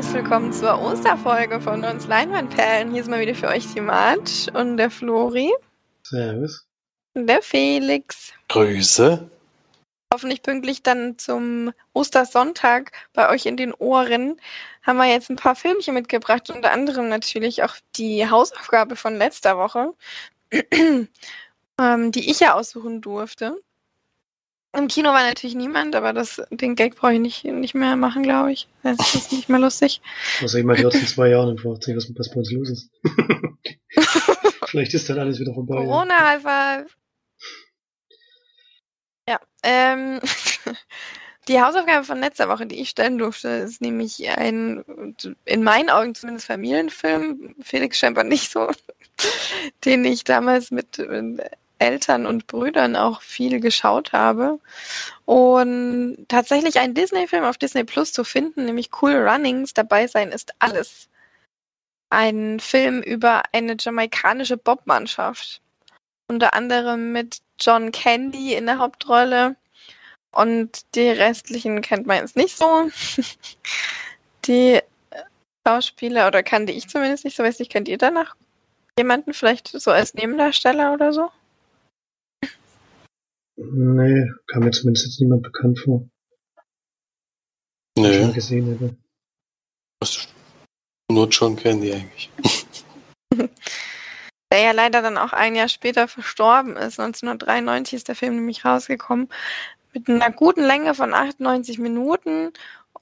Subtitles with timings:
[0.00, 2.90] herzlich willkommen zur Osterfolge von uns Leinwandperlen.
[2.90, 5.52] Hier ist mal wieder für euch die March und der Flori.
[6.04, 6.66] Servus.
[7.12, 8.32] Und der Felix.
[8.48, 9.28] Grüße.
[10.10, 14.40] Hoffentlich pünktlich dann zum Ostersonntag bei euch in den Ohren
[14.84, 19.58] haben wir jetzt ein paar Filmchen mitgebracht, unter anderem natürlich auch die Hausaufgabe von letzter
[19.58, 19.92] Woche,
[21.78, 23.60] ähm, die ich ja aussuchen durfte.
[24.72, 28.22] Im Kino war natürlich niemand, aber das, den Gag brauche ich nicht, nicht mehr machen,
[28.22, 28.68] glaube ich.
[28.84, 30.00] Das ist nicht mehr lustig.
[30.40, 32.90] Also jemand hört in zwei Jahren und fragt sich, was, was bei uns los ist.
[34.66, 35.74] Vielleicht ist dann alles wieder vorbei.
[35.74, 36.84] Corona einfach.
[39.28, 40.20] Ja, ähm,
[41.48, 44.84] die Hausaufgabe von letzter Woche, die ich stellen durfte, ist nämlich ein,
[45.46, 48.70] in meinen Augen zumindest Familienfilm, Felix scheinbar nicht so,
[49.84, 50.98] den ich damals mit
[51.80, 54.60] Eltern und Brüdern auch viel geschaut habe.
[55.24, 60.52] Und tatsächlich ein Disney-Film auf Disney Plus zu finden, nämlich Cool Runnings, dabei sein ist
[60.58, 61.08] alles.
[62.10, 65.62] Ein Film über eine jamaikanische Bobmannschaft.
[66.28, 69.56] Unter anderem mit John Candy in der Hauptrolle.
[70.32, 72.90] Und die restlichen kennt man jetzt nicht so.
[74.46, 74.80] die
[75.66, 78.36] Schauspieler, oder kannte ich zumindest nicht so, weiß nicht, kennt ihr danach
[78.98, 81.30] jemanden vielleicht so als Nebendarsteller oder so?
[83.62, 86.08] Nee, kam mir zumindest jetzt niemand bekannt vor.
[87.98, 88.14] Nee.
[88.14, 88.96] Schon gesehen hätte.
[91.10, 92.30] Nur John Candy eigentlich.
[94.52, 96.98] der ja leider dann auch ein Jahr später verstorben ist.
[96.98, 99.28] 1993 ist der Film nämlich rausgekommen.
[99.92, 102.52] Mit einer guten Länge von 98 Minuten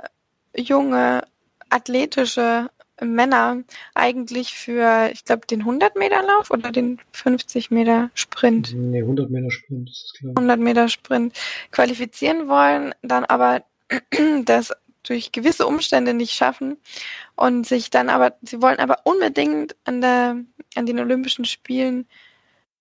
[0.56, 1.24] junge,
[1.70, 2.70] athletische
[3.02, 3.64] Männer
[3.96, 8.74] eigentlich für, ich glaube, den 100-Meter-Lauf oder den 50-Meter-Sprint?
[8.76, 10.34] Nee, 100-Meter-Sprint ist klar.
[10.34, 11.38] 100-Meter-Sprint
[11.72, 13.64] qualifizieren wollen, dann aber
[14.46, 16.78] das durch gewisse Umstände nicht schaffen
[17.36, 20.38] und sich dann aber, sie wollen aber unbedingt an der,
[20.76, 22.06] an den Olympischen Spielen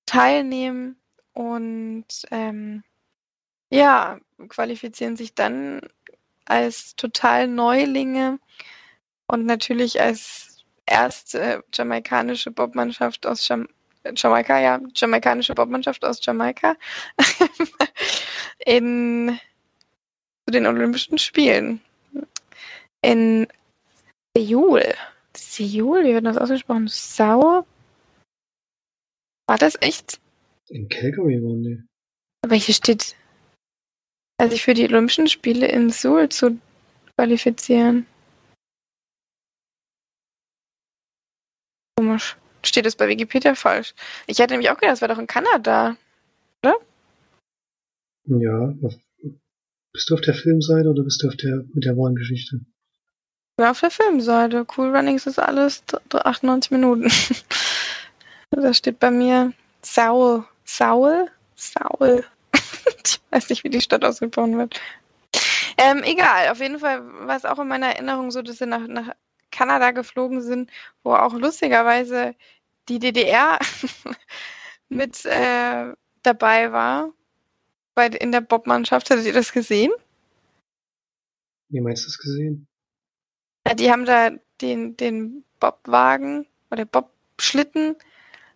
[0.05, 0.97] teilnehmen
[1.33, 2.83] und ähm,
[3.71, 4.19] ja,
[4.49, 5.81] qualifizieren sich dann
[6.49, 8.39] als total Neulinge
[9.27, 13.69] und natürlich als erste jamaikanische Bobmannschaft aus Jam
[14.17, 16.77] Jamaika, ja, jamaikanische Bobmannschaft aus Jamaika
[18.65, 19.39] in
[20.47, 21.83] zu den Olympischen Spielen
[23.03, 23.47] in
[24.37, 24.95] Seoul.
[25.37, 26.89] Seoul, wie wird das ausgesprochen?
[26.89, 27.67] Sau?
[29.47, 30.21] War das echt?
[30.69, 31.83] In Calgary waren die.
[32.43, 33.15] Aber hier steht
[34.47, 36.59] sich für die Olympischen Spiele in Seoul zu
[37.17, 38.07] qualifizieren.
[41.97, 42.37] Komisch.
[42.63, 43.95] Steht das bei Wikipedia falsch?
[44.27, 45.97] Ich hätte nämlich auch gedacht, das wäre doch in Kanada,
[46.63, 46.77] oder?
[48.27, 48.75] Ja.
[49.93, 52.61] Bist du auf der Filmseite oder bist du auf der mit der wahren Geschichte?
[52.63, 54.67] Ich bin auf der Filmseite.
[54.77, 55.83] Cool Runnings ist alles
[56.13, 57.11] 98 Minuten.
[58.51, 60.45] da steht bei mir Saul.
[60.65, 61.29] Saul?
[61.57, 62.25] Saul
[63.05, 64.81] ich weiß nicht, wie die Stadt ausgesprochen wird.
[65.77, 68.87] Ähm, egal, auf jeden Fall war es auch in meiner Erinnerung so, dass sie nach,
[68.87, 69.15] nach
[69.51, 70.71] Kanada geflogen sind,
[71.03, 72.35] wo auch lustigerweise
[72.89, 73.59] die DDR
[74.89, 77.13] mit äh, dabei war.
[77.95, 79.11] Bei, in der Bobmannschaft.
[79.11, 79.93] Hattet ihr das gesehen?
[81.69, 82.67] Wie meinst du das gesehen?
[83.67, 84.31] Ja, die haben da
[84.61, 87.97] den, den Bobwagen oder Bobschlitten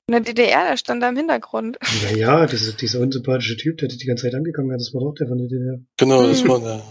[0.06, 1.78] in der DDR, der stand da im Hintergrund.
[2.02, 4.92] Ja, ja, das ist dieser unsympathische Typ, der dich die ganze Zeit angegangen hat, das
[4.92, 5.80] war doch der von der DDR.
[5.96, 6.82] Genau, das war der.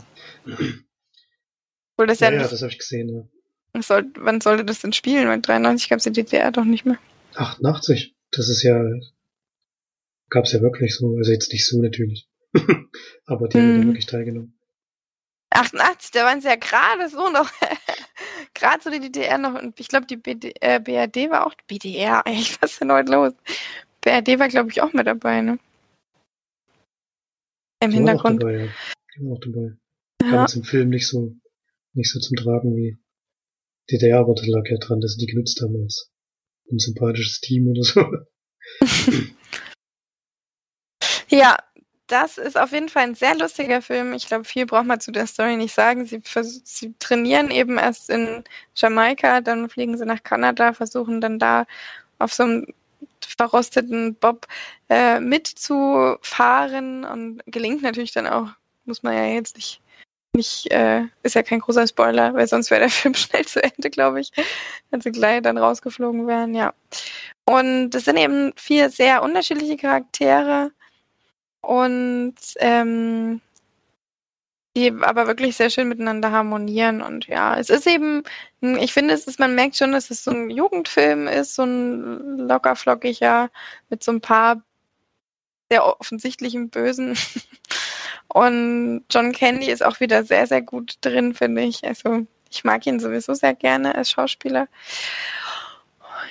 [1.94, 3.30] Obwohl das ja, ja, ja nicht, das habe ich gesehen,
[3.74, 3.82] ja.
[3.82, 5.28] soll, wann sollte das denn spielen?
[5.28, 6.98] Weil 93 gab es die DDR doch nicht mehr.
[7.36, 8.82] 88, das ist ja,
[10.30, 12.28] gab es ja wirklich so, also jetzt nicht so natürlich.
[13.26, 14.58] Aber die haben da wirklich teilgenommen.
[15.52, 17.52] 88, da waren sie ja gerade so noch,
[18.54, 22.22] gerade so die DDR noch, und ich glaube, die BD, äh, BRD war auch, BDR,
[22.26, 23.34] ey, was ist denn heute los?
[24.02, 25.60] BRD war, glaube ich, auch mit dabei, ne?
[27.80, 28.42] Im Die waren auch Hintergrund.
[28.44, 28.68] dabei, ja.
[29.16, 29.78] Die waren auch dabei.
[30.20, 30.42] Kam Ja.
[30.42, 31.36] jetzt im Film nicht so,
[31.94, 32.98] nicht so zum Tragen wie
[33.92, 36.12] DDR, aber das lag ja dran, dass sie die genutzt haben als
[36.72, 38.06] ein sympathisches Team oder so.
[41.30, 41.58] Ja,
[42.12, 44.14] das ist auf jeden Fall ein sehr lustiger Film.
[44.14, 46.06] Ich glaube, viel braucht man zu der Story nicht sagen.
[46.06, 46.22] Sie,
[46.64, 48.44] sie trainieren eben erst in
[48.76, 51.66] Jamaika, dann fliegen sie nach Kanada, versuchen dann da
[52.20, 52.68] auf so einem
[53.26, 54.48] verrosteten Bob
[54.90, 58.50] äh, mitzufahren und gelingt natürlich dann auch,
[58.86, 59.82] muss man ja jetzt nicht
[60.34, 63.90] nicht, äh, ist ja kein großer Spoiler, weil sonst wäre der Film schnell zu Ende,
[63.90, 64.32] glaube ich,
[64.90, 66.74] wenn sie gleich dann rausgeflogen wären, ja.
[67.46, 70.72] Und es sind eben vier sehr unterschiedliche Charaktere
[71.62, 73.42] und ähm,
[74.76, 78.24] die aber wirklich sehr schön miteinander harmonieren und ja, es ist eben,
[78.62, 82.38] ich finde, es ist, man merkt schon, dass es so ein Jugendfilm ist, so ein
[82.38, 83.50] lockerflockiger
[83.90, 84.64] mit so ein paar
[85.70, 87.18] sehr offensichtlichen Bösen.
[88.28, 91.84] Und John Candy ist auch wieder sehr, sehr gut drin, finde ich.
[91.86, 94.68] Also ich mag ihn sowieso sehr gerne als Schauspieler.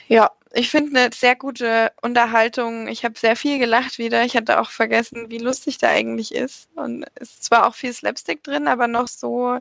[0.08, 2.88] Ja, ich finde eine sehr gute Unterhaltung.
[2.88, 4.24] Ich habe sehr viel gelacht wieder.
[4.24, 6.68] Ich hatte auch vergessen, wie lustig der eigentlich ist.
[6.74, 9.58] Und es ist zwar auch viel Slapstick drin, aber noch so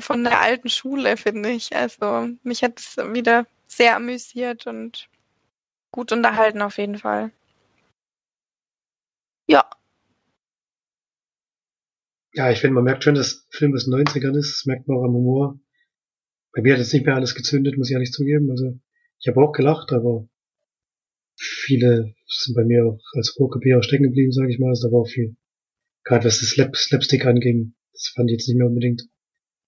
[0.00, 1.74] von der alten Schule, finde ich.
[1.74, 5.08] Also mich hat es wieder sehr amüsiert und
[5.92, 7.30] gut unterhalten auf jeden Fall.
[9.46, 9.68] Ja.
[12.32, 14.58] Ja, ich finde, man merkt schon, dass der Film aus den 90ern ist.
[14.58, 15.58] Das merkt man auch am Humor.
[16.52, 18.50] Bei mir hat jetzt nicht mehr alles gezündet, muss ich ehrlich zugeben.
[18.50, 18.78] Also
[19.20, 20.28] ich habe auch gelacht, aber
[21.36, 24.70] viele sind bei mir auch als Rohrkopierer stecken geblieben, sage ich mal.
[24.70, 25.36] Also da war auch viel,
[26.04, 29.02] gerade was das Slap Slapstick anging, das fand ich jetzt nicht mehr unbedingt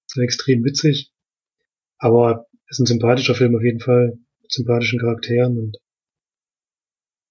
[0.06, 1.12] so extrem witzig.
[1.98, 5.76] Aber es ist ein sympathischer Film auf jeden Fall, mit sympathischen Charakteren und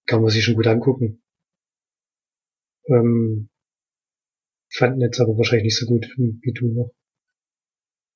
[0.05, 1.23] kann man sich schon gut angucken.
[2.87, 3.49] Ähm,
[4.73, 6.91] fanden jetzt aber wahrscheinlich nicht so gut wie du noch.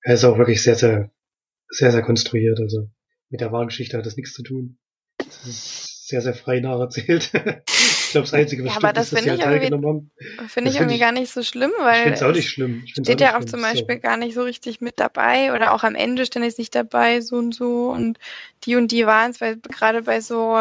[0.02, 1.12] Er ist auch wirklich sehr, sehr,
[1.69, 2.90] sehr, sehr konstruiert, also
[3.36, 4.78] mit der wahren Geschichte hat das nichts zu tun.
[5.18, 7.32] Das ist sehr, sehr frei nacherzählt.
[7.68, 10.48] ich glaube, das Einzige, was ja, aber das ist, dass sie halt teilgenommen haben.
[10.48, 11.96] Finde ich irgendwie gar nicht so schlimm, weil.
[11.96, 12.84] Ich finde es auch nicht schlimm.
[12.86, 14.02] Ich steht ja auch zum Beispiel so.
[14.02, 17.36] gar nicht so richtig mit dabei oder auch am Ende stand es nicht dabei, so
[17.36, 18.20] und so und
[18.64, 20.58] die und die waren es, weil gerade bei so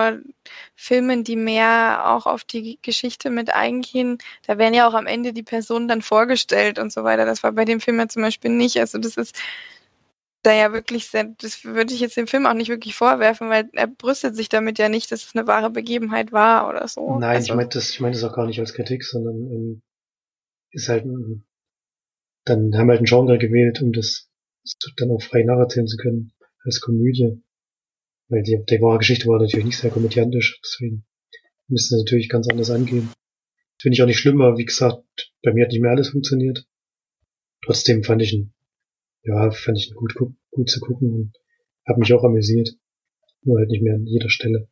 [0.75, 4.19] Filmen, die mehr auch auf die Geschichte mit eingehen,
[4.49, 7.25] da werden ja auch am Ende die Personen dann vorgestellt und so weiter.
[7.25, 8.81] Das war bei dem Film ja zum Beispiel nicht.
[8.81, 9.37] Also das ist
[10.47, 13.69] da ja wirklich sehr, das würde ich jetzt dem Film auch nicht wirklich vorwerfen, weil
[13.73, 17.19] er brüstet sich damit ja nicht, dass es eine wahre Begebenheit war oder so.
[17.19, 19.83] Nein, also, ich meine das, ich meine das auch gar nicht als Kritik, sondern ähm,
[20.71, 21.45] ist halt ein,
[22.45, 24.29] dann haben wir halt ein Genre gewählt, um das
[24.97, 26.33] dann auch frei nacherzählen zu können,
[26.65, 27.43] als Komödie.
[28.29, 31.05] Weil die, die wahre Geschichte war natürlich nicht sehr komödiantisch, deswegen
[31.69, 33.11] müsste es natürlich ganz anders angehen.
[33.81, 36.67] Finde ich auch nicht schlimm, aber wie gesagt, bei mir hat nicht mehr alles funktioniert.
[37.65, 38.55] Trotzdem fand ich ihn
[39.25, 40.15] ja, fand ich gut,
[40.51, 41.33] gut zu gucken und
[41.87, 42.71] habe mich auch amüsiert.
[43.43, 44.69] Nur halt nicht mehr an jeder Stelle,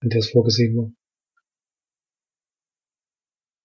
[0.00, 0.92] an der es vorgesehen war.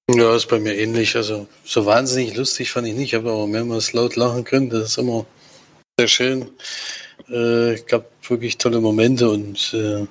[0.09, 1.15] Ja, ist bei mir ähnlich.
[1.15, 4.69] Also so wahnsinnig lustig fand ich nicht, aber auch mehrmals laut lachen können.
[4.69, 5.25] Das ist immer
[5.99, 6.49] sehr schön.
[7.27, 10.07] Äh, gab wirklich tolle Momente und äh,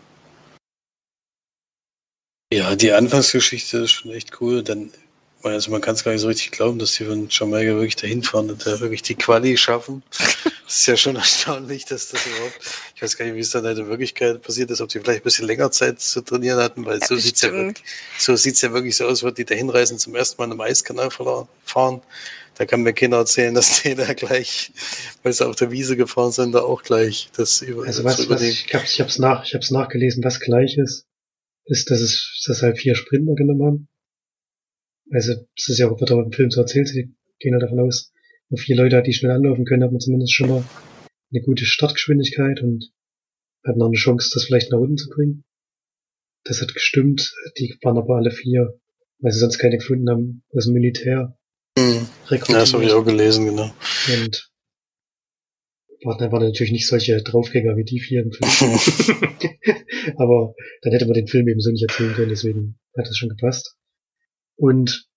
[2.52, 4.62] ja, die Anfangsgeschichte ist schon echt cool.
[4.62, 4.92] Dann
[5.52, 8.22] also man kann es gar nicht so richtig glauben, dass die von Jamaika wirklich dahin
[8.22, 10.02] fahren und da wirklich die Quali schaffen.
[10.10, 12.60] Das ist ja schon erstaunlich, dass das überhaupt,
[12.94, 15.20] ich weiß gar nicht, wie es dann in der Wirklichkeit passiert ist, ob die vielleicht
[15.20, 17.84] ein bisschen länger Zeit zu trainieren hatten, weil ja, so sieht's ja wirklich,
[18.18, 21.10] so sieht's ja wirklich so aus, wird die da hinreisen zum ersten Mal im Eiskanal
[21.10, 22.02] fahren.
[22.54, 24.72] Da kann mir keiner erzählen, dass die da gleich,
[25.22, 27.84] weil sie auf der Wiese gefahren sind, da auch gleich das über.
[27.84, 31.04] Also was, was ich, ich hab's nach, ich hab's nachgelesen, was gleich ist,
[31.66, 33.88] ist, dass es, dass halt vier Sprinter genommen haben
[35.10, 37.80] also das ist ja auch, wird auch im Film so erzählt, sie gehen ja davon
[37.80, 38.12] aus,
[38.48, 40.64] nur vier Leute, die schnell anlaufen können, hat man zumindest schon mal
[41.32, 42.92] eine gute Startgeschwindigkeit und
[43.64, 45.44] hat noch eine Chance, das vielleicht nach unten zu bringen.
[46.44, 48.78] Das hat gestimmt, die waren aber alle vier,
[49.18, 51.36] weil sie sonst keine gefunden haben, aus dem Militär.
[51.76, 52.06] Mhm.
[52.30, 53.74] Ja, das habe ich auch gelesen, genau.
[54.12, 54.50] Und
[56.04, 58.50] waren, waren natürlich nicht solche Draufgänger wie die vier im Film.
[60.16, 63.30] aber dann hätte man den Film eben so nicht erzählen können, deswegen hat das schon
[63.30, 63.76] gepasst.
[64.56, 65.08] Und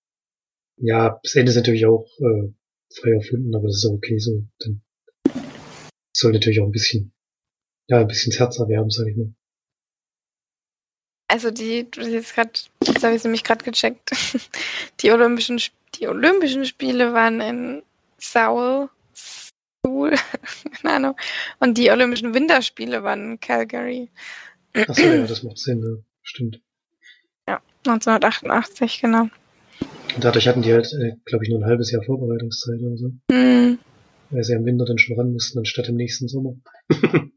[0.77, 2.53] ja, das Ende ist natürlich auch äh,
[2.93, 4.45] frei erfunden, aber das ist auch okay so.
[4.59, 4.81] Dann
[6.15, 7.13] soll natürlich auch ein bisschen,
[7.87, 9.33] ja, ein bisschen das Herz erwerben, sag ich mal.
[11.27, 12.51] Also die, du jetzt gerade,
[12.83, 14.11] jetzt habe ich nämlich gerade gecheckt.
[15.01, 15.61] Die Olympischen,
[15.95, 17.83] die Olympischen Spiele waren in
[18.17, 20.15] Seoul, Seoul,
[20.81, 21.15] keine Ahnung.
[21.59, 24.09] Und die Olympischen Winterspiele waren in Calgary.
[24.73, 26.03] Achso, ja, das macht Sinn, ja.
[26.23, 26.61] stimmt.
[27.85, 29.29] 1988, genau.
[30.15, 33.11] Und dadurch hatten die halt, äh, glaube ich, nur ein halbes Jahr Vorbereitungszeit oder so.
[33.31, 33.79] Mhm.
[34.31, 36.55] Weil sie im Winter dann schon ran mussten, anstatt im nächsten Sommer.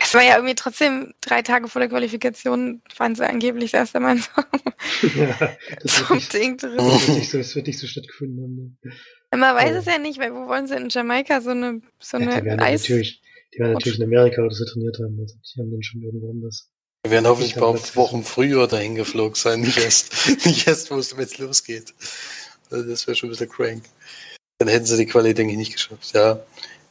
[0.00, 4.00] Es war ja irgendwie trotzdem drei Tage vor der Qualifikation, waren sie angeblich das erste
[4.00, 4.16] Mal
[5.16, 6.76] ja, das zum Ding drin.
[6.76, 8.78] Das wird, nicht so, das wird nicht so stattgefunden haben.
[8.82, 8.92] Ne?
[9.38, 9.78] Man weiß oh.
[9.78, 12.50] es ja nicht, weil wo wollen sie in Jamaika so eine, so ja, eine die
[12.62, 12.82] Eis...
[12.82, 13.22] Natürlich,
[13.54, 15.18] die werden natürlich in Amerika oder so trainiert haben.
[15.20, 16.70] Also die haben dann schon irgendwo anders.
[17.06, 20.12] Wir werden hoffentlich ein paar Wochen früher dahin geflogen sein, nicht erst,
[20.44, 21.94] nicht erst wo es jetzt losgeht.
[22.68, 23.84] Also das wäre schon ein bisschen crank.
[24.58, 26.12] Dann hätten sie die Quali, denke ich, nicht geschafft.
[26.14, 26.40] Ja.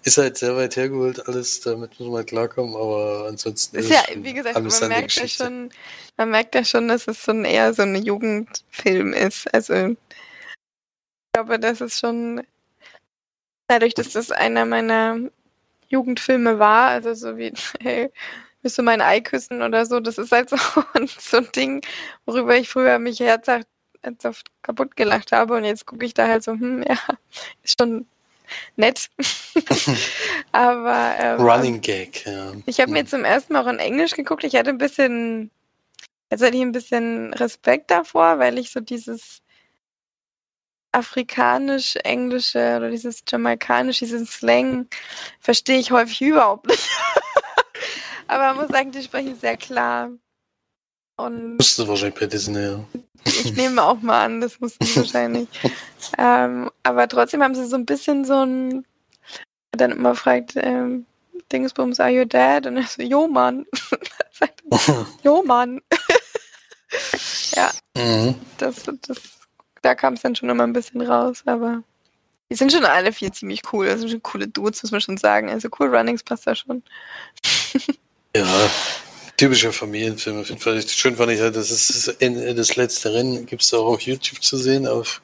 [0.03, 3.91] Ist halt sehr weit hergeholt, alles, damit muss man halt klarkommen, aber ansonsten ist ist
[3.91, 5.69] ja, wie gesagt, man amüsante merkt ja schon,
[6.15, 9.53] man merkt ja schon, dass es so ein eher so ein Jugendfilm ist.
[9.53, 9.97] Also ich
[11.33, 12.41] glaube, das ist schon
[13.67, 15.17] dadurch, dass das einer meiner
[15.89, 18.11] Jugendfilme war, also so wie hey,
[18.73, 20.57] du mein Ei küssen oder so, das ist halt so,
[21.19, 21.81] so ein Ding,
[22.25, 23.67] worüber ich früher mich herzhaft
[24.01, 26.97] herzhaft kaputt gelacht habe und jetzt gucke ich da halt so, hm, ja,
[27.63, 28.05] ist schon
[28.75, 29.09] nett.
[30.51, 32.53] Aber ähm, Running Gag, ja.
[32.65, 34.43] ich habe mir zum ersten Mal auch in Englisch geguckt.
[34.43, 35.51] Ich hatte ein bisschen,
[36.31, 39.41] jetzt hatte ich ein bisschen Respekt davor, weil ich so dieses
[40.91, 44.87] afrikanisch-englische oder dieses jamaikanisch, diesen Slang
[45.41, 46.87] verstehe ich häufig überhaupt nicht.
[48.27, 50.09] Aber man muss sagen, die sprechen sehr klar.
[51.17, 52.83] Und Musste wahrscheinlich bei Disney, ja.
[53.23, 55.47] ich nehme auch mal an, das mussten sie wahrscheinlich.
[56.17, 58.85] ähm, aber trotzdem haben sie so ein bisschen so ein,
[59.71, 61.05] dann immer fragt, ähm,
[61.51, 62.65] Dingsbums, are you dead?
[62.65, 63.65] Und er so, jo, Mann.
[65.23, 65.81] Jo, Mann.
[67.55, 68.35] ja, mhm.
[68.57, 69.17] das, das,
[69.81, 71.83] da kam es dann schon immer ein bisschen raus, aber
[72.49, 73.87] die sind schon alle vier ziemlich cool.
[73.87, 75.49] Das sind schon coole Dudes, muss man schon sagen.
[75.49, 76.83] Also cool Runnings passt da schon.
[78.35, 78.69] Ja,
[79.37, 80.41] typischer Familienfilm.
[80.41, 80.81] Auf jeden Fall.
[80.85, 84.57] Schön fand ich halt, das ist das letzte Rennen, gibt es auch auf YouTube zu
[84.57, 85.21] sehen, auf,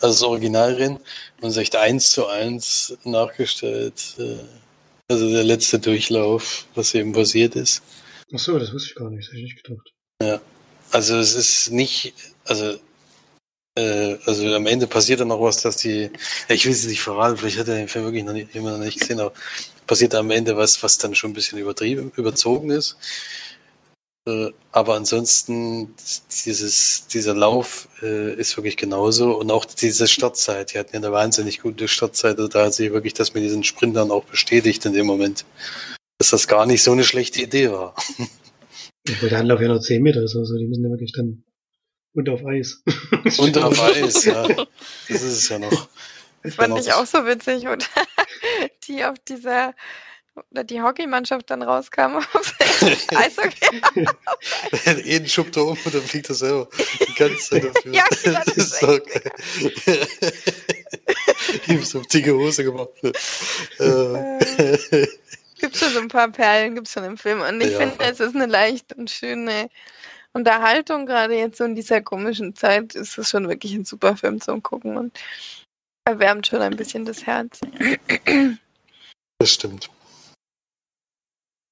[0.00, 0.96] also das Originalrennen.
[0.96, 4.16] Und es ist echt eins zu eins nachgestellt.
[4.18, 4.38] äh,
[5.06, 7.80] Also der letzte Durchlauf, was eben passiert ist.
[8.34, 10.42] Ach so, das wusste ich gar nicht, das hätte ich nicht gedacht.
[10.90, 12.12] Also es ist nicht,
[12.44, 12.76] also
[13.76, 16.10] äh, also am Ende passiert dann noch was, dass die,
[16.48, 18.72] ja, ich will es nicht verraten, vielleicht hat er den Film wirklich noch nicht, immer
[18.72, 19.32] noch nicht gesehen, aber
[19.88, 22.96] passiert am Ende was, was dann schon ein bisschen übertrieben, überzogen ist.
[24.28, 25.94] Äh, aber ansonsten
[26.44, 31.10] dieses, dieser Lauf äh, ist wirklich genauso und auch diese Startzeit, die hatten ja eine
[31.12, 34.92] wahnsinnig gute Startzeit, also da hat sich wirklich das mit diesen Sprintern auch bestätigt in
[34.92, 35.44] dem Moment,
[36.18, 37.94] dass das gar nicht so eine schlechte Idee war.
[39.08, 41.42] Obwohl der Anlauf ja nur 10 Meter ist, also die müssen ja wirklich dann
[42.14, 42.82] unter auf Eis.
[43.38, 44.46] Und auf Eis, ja.
[45.08, 45.88] Das ist es ja noch.
[46.42, 46.80] Das fand Genau.
[46.80, 47.66] ich auch so witzig.
[47.68, 47.88] Und
[48.88, 49.74] die auf dieser,
[50.50, 52.54] oder die Hockeymannschaft dann rauskam auf
[53.14, 53.80] Eishockey.
[55.04, 56.68] Jeden schubbt er um und dann fliegt er selber
[57.08, 57.92] die ganze Zeit dafür.
[57.94, 60.06] Ja, ja, das ist so geil.
[61.66, 62.88] Ihm so dicke Hose gemacht.
[63.78, 65.06] Äh,
[65.58, 67.40] Gibt schon so ein paar Perlen, gibt schon im Film.
[67.40, 67.78] Und ich Ja.
[67.78, 69.68] finde, es ist eine leichte und schöne
[70.32, 71.06] Unterhaltung.
[71.06, 74.62] Gerade jetzt so in dieser komischen Zeit ist es schon wirklich ein super Film zum
[74.62, 75.18] Gucken und
[76.04, 77.60] erwärmt schon ein bisschen das Herz.
[79.38, 79.90] Das stimmt.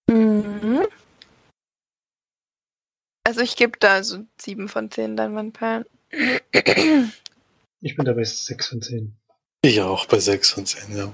[0.08, 0.86] Mhm.
[3.24, 5.84] Also ich gebe da so sieben von zehn Leinwandperlen.
[7.80, 9.16] Ich bin dabei 6 von 10.
[9.62, 11.12] Ich auch bei 6 von 10, ja.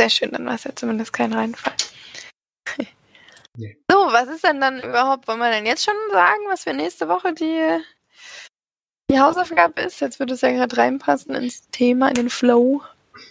[0.00, 1.74] Sehr schön, dann war es ja zumindest kein Reinfall.
[3.56, 3.76] Nee.
[3.90, 7.08] So, was ist denn dann überhaupt, wollen wir denn jetzt schon sagen, was für nächste
[7.08, 7.80] Woche die,
[9.10, 9.98] die Hausaufgabe ist?
[9.98, 12.84] Jetzt würde es ja gerade reinpassen ins Thema, in den Flow.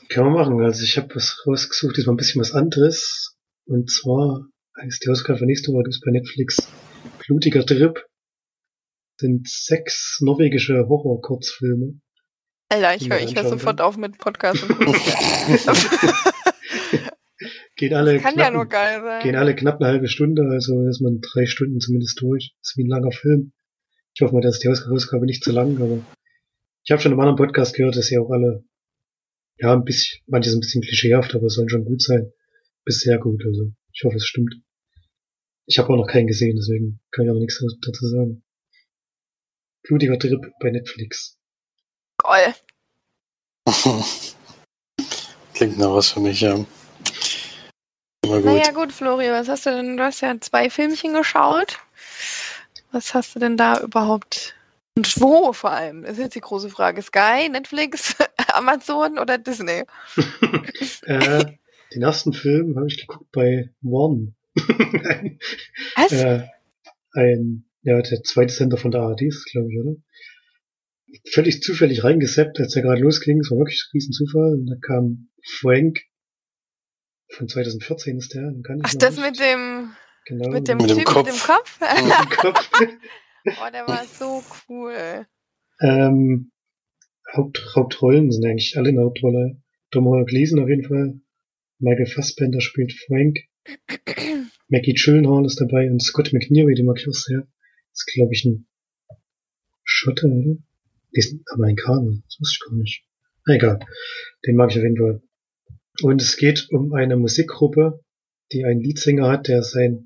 [0.10, 0.62] Können wir machen.
[0.62, 3.36] Also ich habe was rausgesucht, diesmal ein bisschen was anderes.
[3.66, 4.48] Und zwar
[4.82, 6.68] heißt die Ausgabe für nächste Woche gibt's bei Netflix
[7.26, 8.06] Blutiger Trip.
[9.20, 12.00] Sind sechs norwegische Horror-Kurzfilme.
[12.70, 14.64] Alter, ich höre hör sofort auf mit Podcast.
[17.78, 19.22] Geht alle, Kann knapp, ja nur geil sein.
[19.22, 22.56] gehen alle knapp eine halbe Stunde, also ist man drei Stunden zumindest durch.
[22.62, 23.54] Ist wie ein langer Film.
[24.16, 26.00] Ich hoffe mal, dass die Ausgabe nicht zu lang, aber
[26.84, 28.64] ich habe schon im anderen Podcast gehört, dass sie auch alle,
[29.60, 32.32] ja, ein bisschen, manches ein bisschen klischeehaft, aber es sollen schon gut sein.
[32.86, 34.56] Bis sehr gut, also ich hoffe, es stimmt.
[35.66, 38.44] Ich habe auch noch keinen gesehen, deswegen kann ich auch noch nichts dazu sagen.
[39.84, 41.38] Blutiger Trip bei Netflix.
[42.18, 42.56] Geil.
[45.54, 46.54] Klingt nach was für mich, ja.
[48.24, 48.46] Immer gut.
[48.46, 49.98] Naja gut, Flori, was hast du denn?
[49.98, 51.80] Du hast ja zwei Filmchen geschaut.
[52.92, 54.57] Was hast du denn da überhaupt?
[54.98, 56.02] Und wo vor allem?
[56.02, 57.04] Das ist jetzt die große Frage.
[57.04, 58.16] Sky, Netflix,
[58.52, 59.84] Amazon oder Disney?
[61.04, 61.46] äh,
[61.94, 64.34] den ersten Film habe ich geguckt bei One.
[65.96, 66.12] Was?
[66.12, 66.48] äh,
[67.12, 69.96] ein, ja, der zweite Sender von der ARD ist, glaube ich, oder?
[71.32, 73.42] Völlig zufällig reingesappt, als er gerade losging.
[73.42, 74.54] Es war wirklich ein Riesenzufall.
[74.54, 76.02] Und da kam Frank
[77.30, 79.26] von 2014 ist der, den kann ich Ach, noch das nicht.
[79.30, 79.92] mit dem,
[80.26, 81.26] genau, mit dem Mit dem Typ Kopf.
[81.26, 81.80] mit dem Kopf?
[81.80, 82.70] Mit dem Kopf.
[83.48, 85.26] Oh, der war so cool.
[85.82, 86.52] ähm,
[87.34, 89.62] Haupt, Hauptrollen sind eigentlich alle in der Hauptrolle.
[89.92, 91.20] Tom Hall Gleason auf jeden Fall.
[91.80, 93.38] Michael Fassbender spielt Frank.
[94.70, 97.48] Maggie Gyllenhaal ist dabei und Scott McNeary, den mag ich auch sehr.
[97.94, 98.68] Ist, glaube ich, ein
[99.84, 100.58] Schotte, oder?
[101.16, 103.04] Die ist Amerikaner, das wusste ich gar nicht.
[103.46, 103.80] Na, egal.
[104.46, 105.22] Den mag ich auf jeden Fall.
[106.02, 108.04] Und es geht um eine Musikgruppe,
[108.52, 110.06] die einen Leadsänger hat, der sein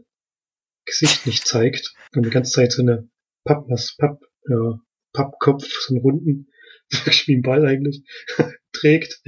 [0.85, 3.09] Gesicht nicht zeigt und die ganze Zeit so eine
[3.43, 4.79] Papp, was, Papp, ja,
[5.13, 6.47] Pappkopf, so einen runden,
[6.89, 8.03] wirklich wie ein Ball eigentlich,
[8.73, 9.21] trägt.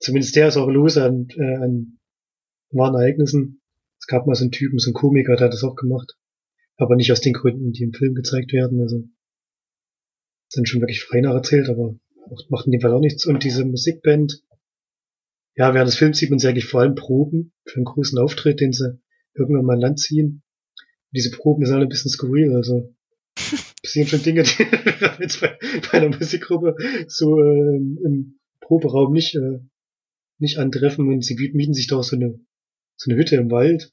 [0.00, 1.98] Zumindest der ist auch los an, äh, an
[2.70, 3.60] wahren Ereignissen.
[3.98, 6.16] Es gab mal so einen Typen, so einen Komiker, der hat das auch gemacht.
[6.76, 8.80] Aber nicht aus den Gründen, die im Film gezeigt werden.
[8.80, 9.08] Also
[10.48, 11.98] sind schon wirklich frei nacherzählt, aber
[12.48, 13.26] macht in dem Fall auch nichts.
[13.26, 14.42] Und diese Musikband,
[15.56, 18.60] ja, während des Films sieht man sie eigentlich vor allem Proben für einen großen Auftritt,
[18.60, 19.00] den sie
[19.34, 20.42] irgendwann mal an Land ziehen.
[20.76, 22.94] Und diese Proben sind alle ein bisschen skurril, also
[23.82, 24.42] passieren schon Dinge,
[25.18, 25.58] die jetzt bei,
[25.90, 26.76] bei einer Musikgruppe
[27.06, 29.60] so äh, im Proberaum nicht, äh,
[30.38, 32.38] nicht antreffen und sie mieten sich da auch so eine,
[32.96, 33.92] so eine Hütte im Wald,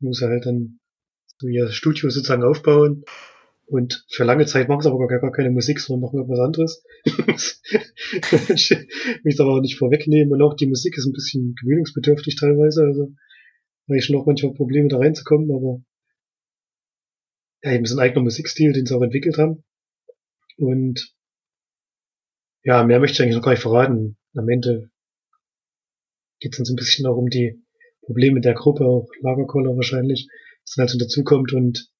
[0.00, 0.80] wo sie halt dann
[1.38, 3.04] so ihr Studio sozusagen aufbauen
[3.66, 6.84] und für lange Zeit machen sie aber gar, gar keine Musik, sondern machen irgendwas anderes.
[7.04, 10.32] ich will es aber auch nicht vorwegnehmen.
[10.32, 12.84] Und auch die Musik ist ein bisschen gewöhnungsbedürftig teilweise.
[12.84, 13.12] Also
[13.88, 15.82] habe ich schon auch manchmal Probleme da reinzukommen, aber
[17.72, 19.64] eben so ein eigener Musikstil, den sie auch entwickelt haben.
[20.56, 21.14] Und
[22.62, 24.16] ja, mehr möchte ich eigentlich noch gar nicht verraten.
[24.34, 24.90] Am Ende
[26.40, 27.62] geht es dann so ein bisschen auch um die
[28.02, 30.28] Probleme der Gruppe, auch Lagerkoller wahrscheinlich,
[30.64, 31.90] was dann halt so dazukommt und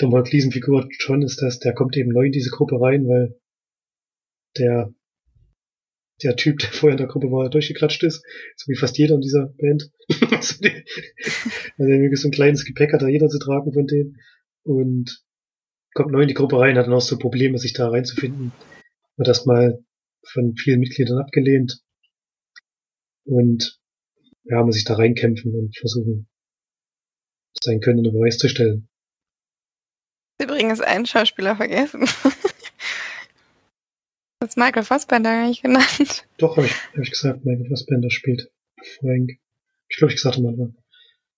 [0.00, 3.38] der Gleason Figur John ist das, der kommt eben neu in diese Gruppe rein, weil
[4.58, 4.92] der
[6.22, 8.24] der Typ, der vorher in der Gruppe war, durchgeklatscht ist,
[8.56, 9.90] so wie fast jeder in dieser Band.
[10.30, 10.84] also, die,
[11.78, 14.18] also so ein kleines Gepäck hat da jeder zu tragen von denen
[14.64, 15.24] und
[15.94, 18.52] kommt neu in die Gruppe rein, hat dann auch so Probleme, sich da reinzufinden.
[19.16, 19.84] Wird erstmal
[20.24, 21.82] von vielen Mitgliedern abgelehnt
[23.24, 23.80] und
[24.44, 26.28] ja, muss sich da reinkämpfen und versuchen,
[27.60, 28.88] sein Können unter Beweis zu stellen.
[30.40, 32.06] Übrigens einen Schauspieler vergessen.
[34.42, 36.26] Das Michael Fassbender gar nicht genannt.
[36.38, 38.50] Doch, habe ich, hab ich gesagt, Michael Fassbender spielt
[38.98, 39.38] Frank.
[39.88, 40.74] Ich glaube, ich gesagt habe mal.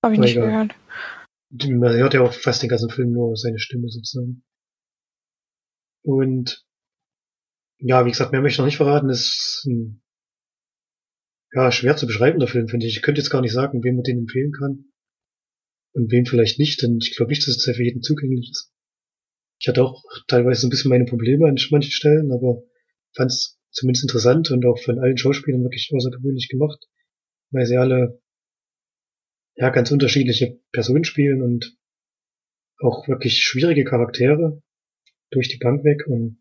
[0.03, 0.47] Habe ich nicht egal.
[0.47, 0.75] gehört.
[1.57, 4.43] Man hört ja auch fast den ganzen Film nur seine Stimme sozusagen.
[6.03, 6.65] Und
[7.79, 9.09] ja, wie gesagt, mehr möchte ich noch nicht verraten.
[9.09, 10.03] Das ist ein,
[11.53, 12.97] ja, schwer zu beschreiben, der Film, finde ich.
[12.97, 14.87] Ich könnte jetzt gar nicht sagen, wem man den empfehlen kann.
[15.93, 18.73] Und wem vielleicht nicht, denn ich glaube nicht, dass es für jeden zugänglich ist.
[19.61, 22.65] Ich hatte auch teilweise ein bisschen meine Probleme an manchen Stellen, aber
[23.15, 26.85] fand es zumindest interessant und auch von allen Schauspielern wirklich außergewöhnlich gemacht,
[27.51, 28.21] weil sie alle
[29.57, 31.77] ja ganz unterschiedliche Personen spielen und
[32.81, 34.63] auch wirklich schwierige Charaktere
[35.31, 36.39] durch die Bank weg und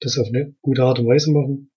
[0.00, 1.70] das auf eine gute Art und Weise machen.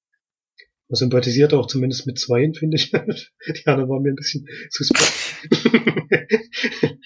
[0.89, 2.91] Man sympathisiert auch zumindest mit zweien, finde ich.
[2.91, 5.59] Die anderen waren mir ein bisschen suspekt.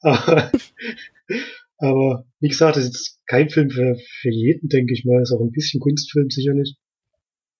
[0.00, 0.52] aber,
[1.78, 5.22] aber wie gesagt, das ist kein Film für, für jeden, denke ich mal.
[5.22, 6.76] Ist auch ein bisschen Kunstfilm sicherlich.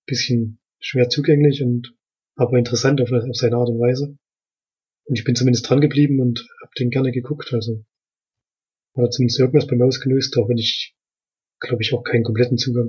[0.06, 1.94] Bisschen schwer zugänglich und
[2.36, 4.16] aber interessant auf, auf seine Art und Weise.
[5.04, 7.52] Und ich bin zumindest dran geblieben und hab den gerne geguckt.
[7.52, 7.84] Also
[8.96, 10.96] hat zumindest irgendwas bei mir ausgelöst, auch wenn ich,
[11.60, 12.88] glaube ich, auch keinen kompletten Zugang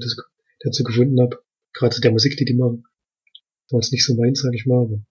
[0.60, 1.44] dazu gefunden habe.
[1.74, 2.86] Gerade zu der Musik, die die machen.
[3.70, 5.04] War jetzt nicht so meins, sag ich mal, aber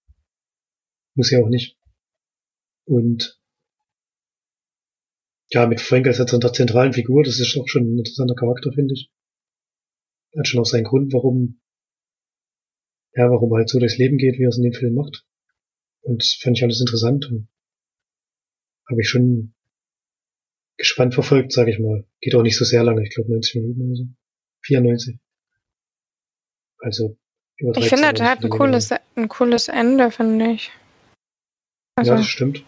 [1.15, 1.77] muss ja auch nicht.
[2.85, 3.41] Und
[5.51, 8.95] ja, mit Frank als der zentralen Figur, das ist auch schon ein interessanter Charakter, finde
[8.95, 9.11] ich.
[10.37, 11.61] Hat schon auch seinen Grund, warum,
[13.15, 15.27] ja, warum er halt so durchs Leben geht, wie er es in dem Film macht.
[16.03, 17.49] Und das fand ich alles interessant und
[18.89, 19.55] habe ich schon
[20.77, 22.05] gespannt verfolgt, sage ich mal.
[22.21, 24.05] Geht auch nicht so sehr lange, ich glaube 90 Minuten oder so.
[24.65, 25.19] 94.
[26.79, 27.17] Also
[27.57, 30.73] über Ich finde, er hat ein cooles, ein cooles Ende, finde ich.
[31.95, 32.65] Also, ja, das stimmt.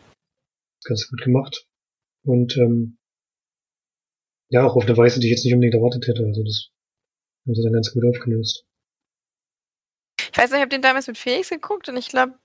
[0.85, 1.67] Ganz gut gemacht.
[2.23, 2.99] Und ähm,
[4.51, 6.25] ja, auch auf eine Weise, die ich jetzt nicht unbedingt erwartet hätte.
[6.25, 6.71] Also das
[7.45, 8.67] haben sie dann ganz gut aufgelöst.
[10.21, 12.39] Ich weiß nicht, ich habe den damals mit Felix geguckt und ich glaube,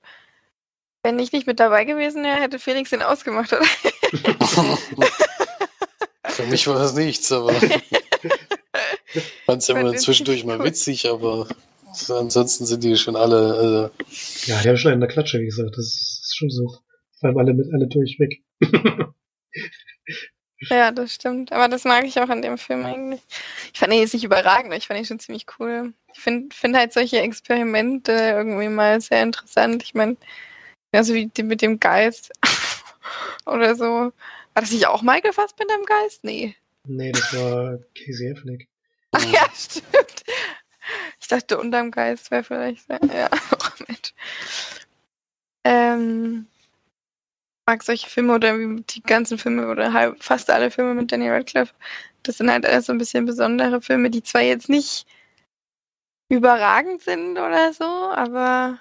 [1.10, 3.65] wenn ich nicht mit dabei gewesen wäre, hätte Felix den ausgemacht, oder?
[6.28, 7.52] Für mich war das nichts, aber
[9.45, 11.48] fand es ja immer zwischendurch mal witzig, aber
[12.10, 13.91] ansonsten sind die schon alle.
[13.98, 14.04] Äh
[14.45, 15.76] ja, die haben schon in der Klatsche, wie gesagt.
[15.76, 16.78] Das ist schon so.
[17.19, 18.43] Vor allem alle mit alle durchweg.
[20.69, 21.54] Ja, das stimmt.
[21.54, 23.22] Aber das mag ich auch an dem Film eigentlich.
[23.72, 25.93] Ich fand ihn jetzt nicht überragend, ich fand ihn schon ziemlich cool.
[26.13, 29.84] Ich finde find halt solche Experimente irgendwie mal sehr interessant.
[29.84, 30.17] Ich meine,
[30.91, 32.32] also wie die mit dem Geist
[33.45, 33.86] oder so.
[33.86, 34.13] War
[34.54, 36.23] das nicht auch Michael Fassbender im Geist?
[36.23, 36.56] Nee.
[36.86, 38.67] Nee, das war Casey Affleck.
[39.12, 40.23] Ach ja, stimmt.
[41.19, 42.89] Ich dachte, unterm Geist wäre vielleicht.
[42.89, 44.13] Ja, oh Mensch.
[45.63, 46.47] Ähm,
[47.67, 51.75] mag solche Filme oder die ganzen Filme oder halb, fast alle Filme mit Daniel Radcliffe.
[52.23, 55.06] Das sind halt alles so ein bisschen besondere Filme, die zwar jetzt nicht
[56.30, 58.80] überragend sind oder so, aber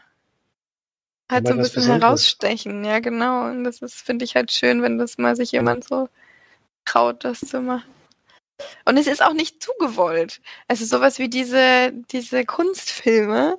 [1.31, 2.85] halt so ein bisschen herausstechen.
[2.85, 3.47] Ja, genau.
[3.47, 6.09] Und das ist, finde ich halt schön, wenn das mal sich jemand so
[6.85, 7.91] traut, das zu machen.
[8.85, 10.41] Und es ist auch nicht zugewollt.
[10.67, 13.59] Es ist sowas wie diese, diese Kunstfilme.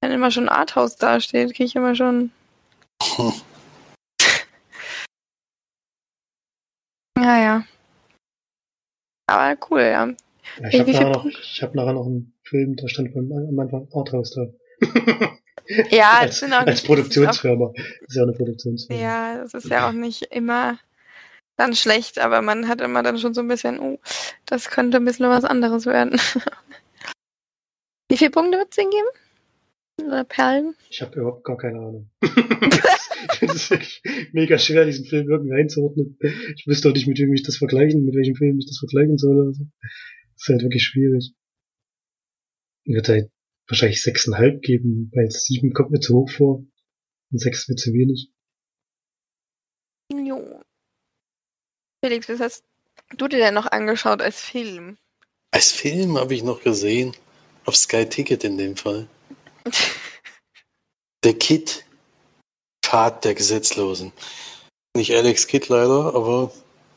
[0.00, 2.30] Wenn immer schon Arthouse dasteht, kriege ich immer schon.
[7.18, 7.64] ja, ja.
[9.26, 10.06] Aber cool, ja.
[10.06, 14.30] ja ich habe nachher, noch, hab nachher noch einen Film, da stand am Anfang Arthouse
[14.30, 14.46] da.
[15.90, 17.72] ja, als, sind auch nicht, als Produktionsfirma.
[17.74, 19.02] Das ist ja auch eine Produktionsfirma.
[19.02, 20.78] Ja, das ist ja auch nicht immer
[21.56, 23.98] dann schlecht, aber man hat immer dann schon so ein bisschen, oh,
[24.46, 26.20] das könnte ein bisschen was anderes werden.
[28.08, 30.06] Wie viele Punkte wird es denn geben?
[30.08, 30.76] Oder Perlen?
[30.88, 32.10] Ich habe überhaupt gar keine Ahnung.
[33.40, 34.02] das ist wirklich
[34.32, 36.16] mega schwer, diesen Film irgendwie einzuordnen.
[36.56, 39.18] Ich wüsste auch nicht, mit wem ich das vergleichen, mit welchem Film ich das vergleichen
[39.18, 39.48] soll.
[39.48, 39.64] Also,
[40.34, 41.32] das ist halt wirklich schwierig.
[42.86, 43.30] Würde halt
[43.68, 46.64] wahrscheinlich sechseinhalb geben, weil sieben kommt mir zu hoch vor
[47.30, 48.30] und sechs wird zu wenig.
[50.12, 50.62] Jo.
[52.02, 52.64] Felix, was hast
[53.16, 54.96] du dir denn noch angeschaut als Film?
[55.50, 57.14] Als Film habe ich noch gesehen.
[57.64, 59.06] Auf Sky Ticket in dem Fall.
[61.24, 61.84] der Kid.
[62.82, 64.12] Pfad der Gesetzlosen.
[64.96, 66.50] Nicht Alex Kidd leider, aber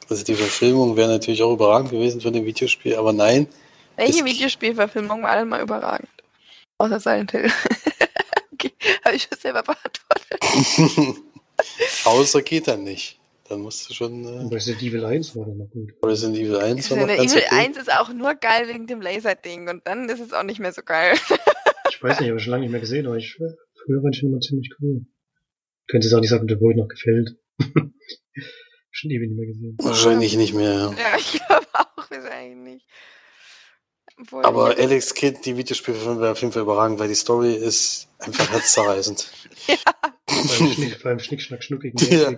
[0.10, 3.48] also die Verfilmung wäre natürlich auch überragend gewesen von dem Videospiel, aber nein.
[3.98, 6.10] Welche Videospielverfilmung war allemal überragend?
[6.82, 7.46] Außer Silent Hill.
[8.54, 8.74] okay,
[9.06, 11.22] habe ich schon selber beantwortet.
[12.06, 13.20] Außer geht dann nicht.
[13.48, 14.26] Dann musst du schon.
[14.26, 15.94] Äh, Resident Evil 1 war dann noch gut.
[16.04, 17.56] Resident Evil 1 war noch ganz Evil okay.
[17.56, 20.74] 1 ist auch nur geil wegen dem Laserding und dann ist es auch nicht mehr
[20.74, 21.14] so geil.
[21.90, 24.24] ich weiß nicht, ich habe schon lange nicht mehr gesehen, aber ich, früher fand ich
[24.24, 25.06] ihn immer ziemlich cool.
[25.88, 27.38] Könnte es auch nicht sagen, der wohl noch gefällt.
[28.90, 29.78] schon ewig nicht mehr gesehen.
[29.78, 30.92] Wahrscheinlich nicht mehr, ja.
[30.94, 32.88] Ja, ich glaube auch wahrscheinlich nicht.
[34.22, 38.08] Obwohl Aber Alex Kidd, die Videospielfilme wäre auf jeden Fall überragend, weil die Story ist
[38.20, 39.32] einfach herzzerreißend.
[39.68, 39.76] ja.
[40.32, 42.32] Beim, Schnick, beim Schnickschnack schnuckigen ja.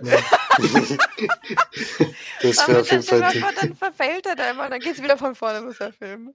[2.42, 3.20] Das wäre auf jeden Fall.
[3.20, 6.34] Dann, dann verfällt er da immer, dann geht es wieder von vorne, muss er filmen.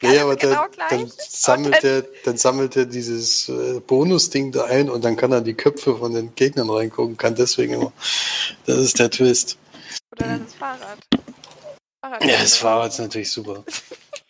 [0.00, 4.66] Ja, aber genau dann, dann, sammelt dann, er, dann sammelt er dieses äh, Bonus-Ding da
[4.66, 7.92] ein und dann kann er die Köpfe von den Gegnern reingucken, kann deswegen immer.
[8.66, 9.58] Das ist der Twist.
[10.12, 10.98] Oder dann das Fahrrad.
[12.00, 13.64] Fahrrad ja, das Fahrrad ist natürlich super.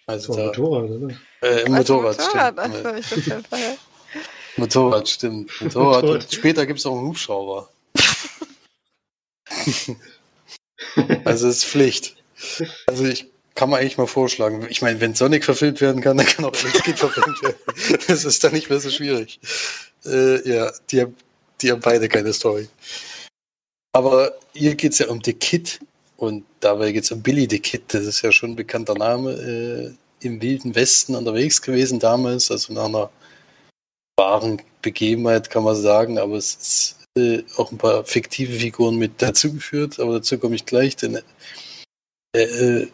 [0.07, 1.15] Also da, Motorrad, oder?
[1.43, 2.59] Äh, im Motorrad, Motorrad, stimmt.
[2.59, 3.43] Also, ich das
[4.57, 5.51] Motorrad, stimmt.
[5.61, 6.03] Motorrad.
[6.05, 6.33] Motorrad.
[6.33, 7.69] Später gibt es auch einen Hubschrauber.
[11.25, 12.17] also es ist Pflicht.
[12.87, 14.67] Also ich kann man eigentlich mal vorschlagen.
[14.69, 17.57] Ich meine, wenn Sonic verfilmt werden kann, dann kann auch Liquid verfilmt werden.
[18.07, 19.41] Das ist dann nicht mehr so schwierig.
[20.05, 21.17] Äh, ja, die haben,
[21.61, 22.69] die haben beide keine Story.
[23.93, 25.81] Aber hier geht es ja um The Kid
[26.17, 27.83] und dabei geht es um Billy the Kid.
[27.89, 32.73] Das ist ja schon ein bekannter Name äh, im Wilden Westen unterwegs gewesen damals, also
[32.73, 33.11] nach einer
[34.19, 39.21] wahren Begebenheit kann man sagen, aber es ist äh, auch ein paar fiktive Figuren mit
[39.21, 41.21] dazugeführt, aber dazu komme ich gleich, denn
[42.35, 42.89] äh, äh,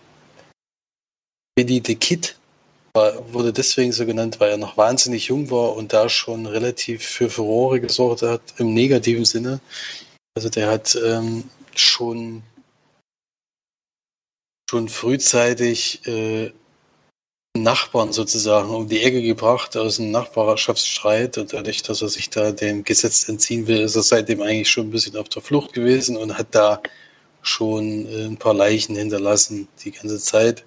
[1.55, 2.37] Billy the Kid
[2.95, 7.05] war, wurde deswegen so genannt, weil er noch wahnsinnig jung war und da schon relativ
[7.05, 9.61] für Furore gesorgt hat, im negativen Sinne.
[10.35, 12.43] Also der hat ähm, schon,
[14.73, 16.51] schon frühzeitig äh,
[17.55, 22.53] Nachbarn sozusagen um die Ecke gebracht aus einem Nachbarschaftsstreit und dadurch, dass er sich da
[22.53, 26.17] dem Gesetz entziehen will, ist er seitdem eigentlich schon ein bisschen auf der Flucht gewesen
[26.17, 26.83] und hat da
[27.43, 30.65] schon äh, ein paar Leichen hinterlassen die ganze Zeit.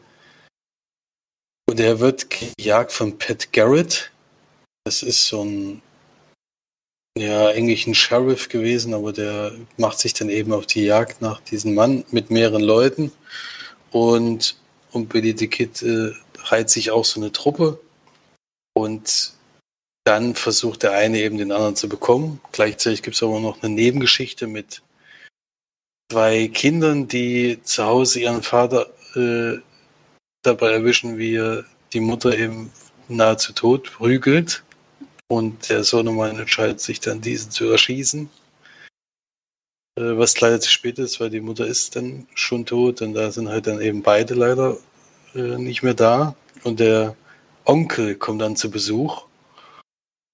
[1.67, 4.11] Und er wird gejagt von Pat Garrett.
[4.83, 5.81] Das ist so ein,
[7.17, 11.41] ja, eigentlich ein Sheriff gewesen, aber der macht sich dann eben auf die Jagd nach
[11.41, 13.11] diesem Mann mit mehreren Leuten.
[13.95, 14.57] Und
[14.91, 17.79] um Billy the Kid äh, reiht sich auch so eine Truppe.
[18.73, 19.31] Und
[20.03, 22.41] dann versucht der eine eben den anderen zu bekommen.
[22.51, 24.81] Gleichzeitig gibt es aber noch eine Nebengeschichte mit
[26.11, 29.61] zwei Kindern, die zu Hause ihren Vater äh,
[30.41, 32.73] dabei erwischen, wie er die Mutter eben
[33.07, 34.65] nahezu tot prügelt.
[35.29, 38.29] Und der Sohnemann entscheidet sich dann, diesen zu erschießen.
[39.97, 43.31] Äh, was leider zu spät ist, weil die Mutter ist dann schon tot und da
[43.31, 44.77] sind halt dann eben beide leider
[45.33, 46.35] äh, nicht mehr da.
[46.63, 47.15] Und der
[47.65, 49.25] Onkel kommt dann zu Besuch,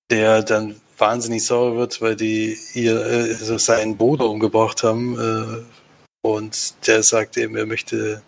[0.10, 5.20] der dann wahnsinnig sauer wird, weil die ihr äh, also seinen Bruder umgebracht haben.
[5.20, 8.22] Äh, und der sagt eben, er möchte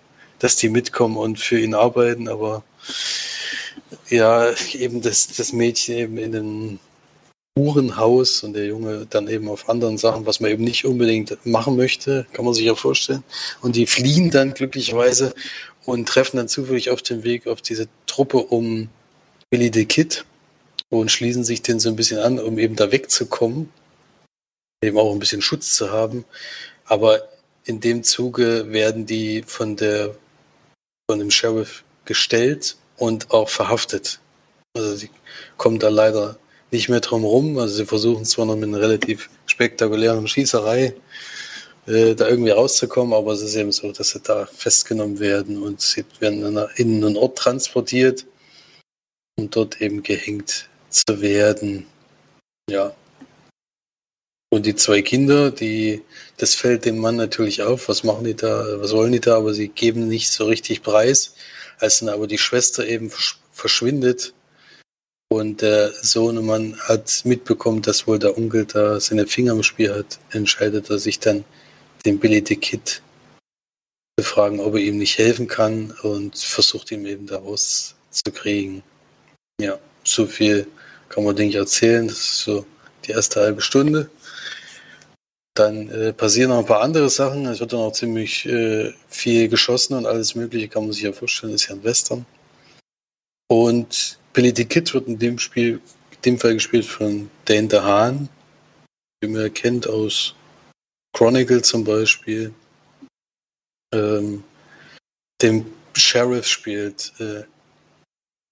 [0.44, 2.64] dass die mitkommen und für ihn arbeiten, aber
[4.10, 6.80] ja, eben das, das Mädchen eben in den
[7.56, 11.76] Uhrenhaus und der Junge dann eben auf anderen Sachen, was man eben nicht unbedingt machen
[11.76, 13.24] möchte, kann man sich ja vorstellen.
[13.62, 15.36] Und die fliehen dann glücklicherweise
[15.86, 18.90] und treffen dann zufällig auf dem Weg auf diese Truppe um
[19.52, 20.26] Billy the Kid
[20.90, 23.70] und schließen sich den so ein bisschen an, um eben da wegzukommen,
[24.84, 26.26] eben auch ein bisschen Schutz zu haben.
[26.86, 27.30] Aber
[27.66, 30.16] in dem Zuge werden die von der
[31.10, 34.20] von dem Sheriff gestellt und auch verhaftet.
[34.76, 35.10] Also sie
[35.58, 36.38] kommen da leider
[36.74, 37.58] nicht mehr drum rum.
[37.58, 40.94] Also sie versuchen zwar noch mit einer relativ spektakulären Schießerei
[41.86, 45.82] äh, da irgendwie rauszukommen, aber es ist eben so, dass sie da festgenommen werden und
[45.82, 48.26] sie werden in einen Ort transportiert,
[49.38, 51.86] um dort eben gehängt zu werden.
[52.70, 52.94] Ja.
[54.50, 56.04] Und die zwei Kinder, die,
[56.38, 57.90] das fällt dem Mann natürlich auf.
[57.90, 58.80] Was machen die da?
[58.80, 59.38] Was wollen die da?
[59.38, 61.36] Aber sie geben nicht so richtig preis.
[61.80, 63.12] Als dann aber die Schwester eben
[63.52, 64.34] verschwindet
[65.36, 70.20] und der Sohnemann hat mitbekommen, dass wohl der Onkel da seine Finger im Spiel hat,
[70.32, 71.44] entscheidet er sich dann,
[72.06, 73.02] den Billy the Kid
[74.20, 78.84] zu fragen, ob er ihm nicht helfen kann und versucht ihm eben da rauszukriegen.
[79.60, 80.68] Ja, so viel
[81.10, 82.08] kann man, denke ich, erzählen.
[82.08, 82.66] Das ist so
[83.06, 84.10] die erste halbe Stunde.
[85.56, 87.46] Dann äh, passieren noch ein paar andere Sachen.
[87.46, 91.14] Es wird dann auch ziemlich äh, viel geschossen und alles Mögliche, kann man sich ja
[91.14, 92.26] vorstellen, ist ja ein Western.
[93.48, 95.80] Und Billy the Kid wird in dem Spiel,
[96.12, 98.30] in dem Fall gespielt von Dane DeHaan,
[99.24, 100.36] den man kennt aus
[101.16, 102.54] Chronicle zum Beispiel.
[103.94, 104.44] Ähm,
[105.42, 105.66] den
[105.96, 107.44] Sheriff spielt äh,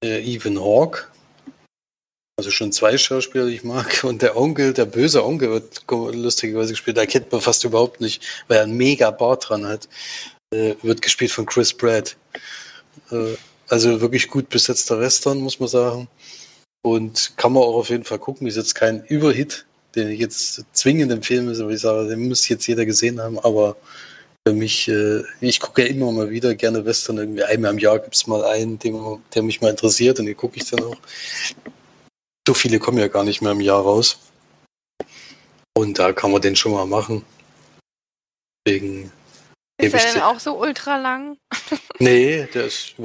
[0.04, 1.08] äh, Ethan Hawke.
[2.38, 4.04] Also schon zwei Schauspieler, die ich mag.
[4.04, 6.98] Und der Onkel, der böse Onkel wird lustigerweise gespielt.
[6.98, 9.90] Da kennt man fast überhaupt nicht, weil er einen mega Bart dran hat.
[10.54, 12.18] Äh, wird gespielt von Chris Pratt.
[13.10, 13.36] Äh,
[13.72, 16.08] also wirklich gut besetzter Western, muss man sagen.
[16.84, 18.48] Und kann man auch auf jeden Fall gucken.
[18.48, 22.48] Ist jetzt kein Überhit, den ich jetzt zwingend empfehlen muss, aber ich sage, den muss
[22.50, 23.40] jetzt jeder gesehen haben.
[23.40, 23.78] Aber
[24.46, 27.18] für mich, äh, ich gucke ja immer mal wieder gerne Western.
[27.18, 30.36] Irgendwie einmal im Jahr gibt es mal einen, den, der mich mal interessiert und den
[30.36, 30.98] gucke ich dann auch.
[32.46, 34.20] So viele kommen ja gar nicht mehr im Jahr raus.
[35.78, 37.24] Und da kann man den schon mal machen.
[38.66, 39.12] Deswegen
[39.80, 41.38] ist er denn auch so ultra lang?
[42.00, 42.96] Nee, der ist,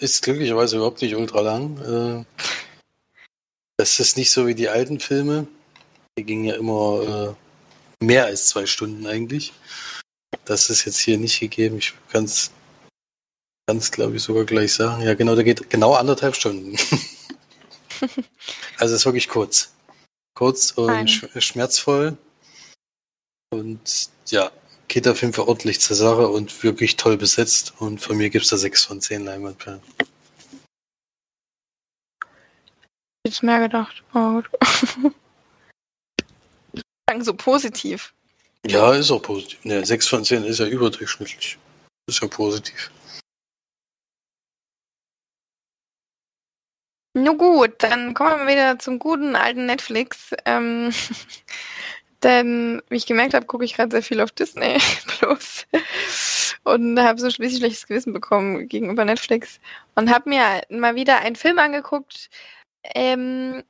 [0.00, 1.78] ist, glücklicherweise überhaupt nicht ultra lang.
[1.78, 2.24] Äh,
[3.76, 5.46] das ist nicht so wie die alten Filme.
[6.18, 7.36] Die gingen ja immer
[8.00, 9.52] äh, mehr als zwei Stunden eigentlich.
[10.44, 11.78] Das ist jetzt hier nicht gegeben.
[11.78, 12.50] Ich kann es,
[13.90, 15.02] glaube ich, sogar gleich sagen.
[15.02, 16.76] Ja, genau, der geht genau anderthalb Stunden.
[18.78, 19.72] also ist wirklich kurz.
[20.34, 22.16] Kurz und sch schmerzvoll.
[23.50, 24.50] Und ja,
[24.90, 27.72] geht auf jeden Fall ordentlich zur Sache und wirklich toll besetzt.
[27.78, 29.80] Und von mir gibt es da 6 von 10 Leinwandperlen.
[33.24, 34.02] Jetzt mehr gedacht.
[34.14, 34.42] Oh,
[37.20, 38.12] so positiv.
[38.66, 39.64] Ja, ist auch positiv.
[39.64, 41.58] Ne, 6 von 10 ist ja überdurchschnittlich.
[42.06, 42.90] Ist ja positiv.
[47.14, 50.34] Nun gut, dann kommen wir wieder zum guten alten Netflix.
[50.44, 50.92] Ähm,
[52.22, 55.66] denn, wie ich gemerkt habe, gucke ich gerade sehr viel auf Disney Plus
[56.64, 59.60] und habe so ein bisschen schlechtes Gewissen bekommen gegenüber Netflix
[59.94, 62.30] und habe mir mal wieder einen Film angeguckt,
[62.94, 63.64] ähm,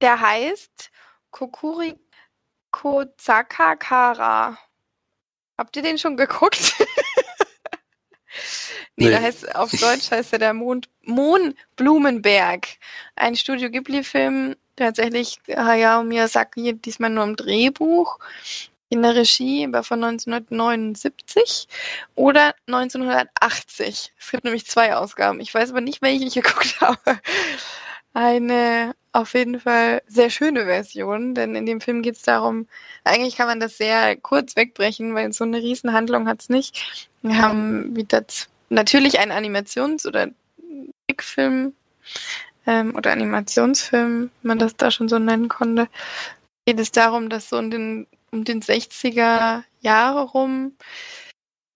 [0.00, 0.90] der heißt
[1.30, 1.96] Kokuri
[2.70, 4.58] Kozakakara.
[5.56, 6.74] Habt ihr den schon geguckt?
[8.96, 12.66] nee, nee, da heißt auf Deutsch heißt er der Mond, Mohnblumenberg.
[13.16, 18.18] Ein Studio Ghibli-Film tatsächlich Hayao Miyazaki diesmal nur im Drehbuch.
[18.88, 21.68] In der Regie war von 1979
[22.14, 24.12] oder 1980.
[24.18, 25.40] Es gibt nämlich zwei Ausgaben.
[25.40, 27.20] Ich weiß aber nicht, welche ich geguckt habe.
[28.12, 32.68] Eine auf jeden Fall sehr schöne Version, denn in dem Film geht es darum,
[33.04, 37.08] eigentlich kann man das sehr kurz wegbrechen, weil so eine Riesenhandlung hat es nicht.
[37.22, 38.24] Wir haben wieder
[38.68, 40.28] natürlich einen Animations- oder
[41.06, 41.74] Trickfilm
[42.66, 45.88] ähm, oder Animationsfilm, wenn man das da schon so nennen konnte,
[46.66, 50.76] geht es darum, dass so um den, um den 60er Jahre rum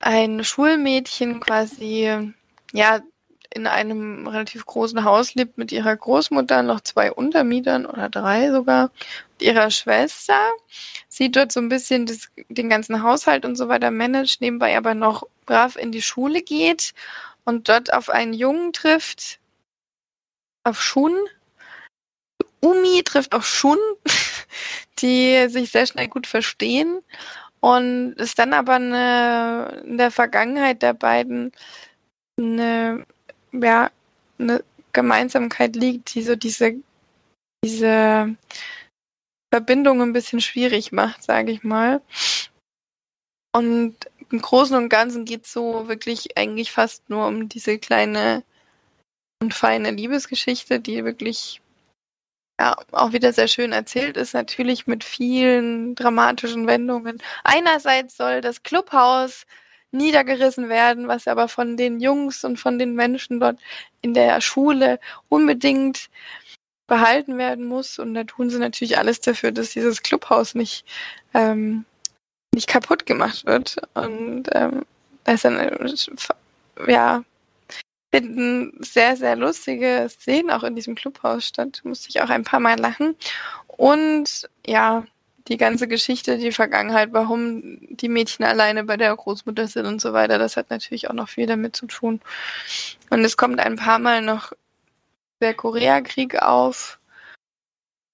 [0.00, 2.32] ein Schulmädchen quasi,
[2.72, 3.00] ja,
[3.54, 8.84] in einem relativ großen Haus lebt mit ihrer Großmutter, noch zwei Untermietern oder drei sogar,
[8.84, 10.38] und ihrer Schwester.
[11.08, 14.94] Sie dort so ein bisschen das, den ganzen Haushalt und so weiter managt, nebenbei aber
[14.94, 16.92] noch brav in die Schule geht
[17.44, 19.40] und dort auf einen Jungen trifft,
[20.64, 21.16] auf Shun.
[22.60, 23.78] Umi trifft auf Shun,
[24.98, 27.00] die sich sehr schnell gut verstehen
[27.60, 31.52] und es dann aber eine, in der Vergangenheit der beiden
[32.38, 33.04] eine,
[33.52, 33.90] ja,
[34.38, 36.76] eine Gemeinsamkeit liegt, die so diese
[37.64, 38.36] diese
[39.52, 42.00] Verbindung ein bisschen schwierig macht, sage ich mal.
[43.52, 43.96] Und
[44.30, 48.44] im Großen und Ganzen geht es so wirklich eigentlich fast nur um diese kleine
[49.40, 51.60] und feine Liebesgeschichte, die wirklich
[52.60, 57.22] ja, auch wieder sehr schön erzählt ist, natürlich mit vielen dramatischen Wendungen.
[57.44, 59.46] Einerseits soll das Clubhaus
[59.90, 63.58] niedergerissen werden, was aber von den Jungs und von den Menschen dort
[64.02, 66.10] in der Schule unbedingt
[66.86, 67.98] behalten werden muss.
[67.98, 70.84] Und da tun sie natürlich alles dafür, dass dieses Clubhaus nicht,
[71.34, 71.84] ähm,
[72.54, 73.76] nicht kaputt gemacht wird.
[73.94, 74.84] Und ähm,
[75.24, 76.00] da ist dann,
[76.86, 77.22] ja,
[78.10, 81.80] finden sehr, sehr lustige Szenen auch in diesem Clubhaus statt.
[81.84, 83.16] Musste ich auch ein paar Mal lachen.
[83.66, 85.04] Und ja,
[85.48, 90.12] die ganze Geschichte, die Vergangenheit, warum die Mädchen alleine bei der Großmutter sind und so
[90.12, 92.20] weiter, das hat natürlich auch noch viel damit zu tun.
[93.10, 94.52] Und es kommt ein paar Mal noch
[95.40, 96.98] der Koreakrieg auf.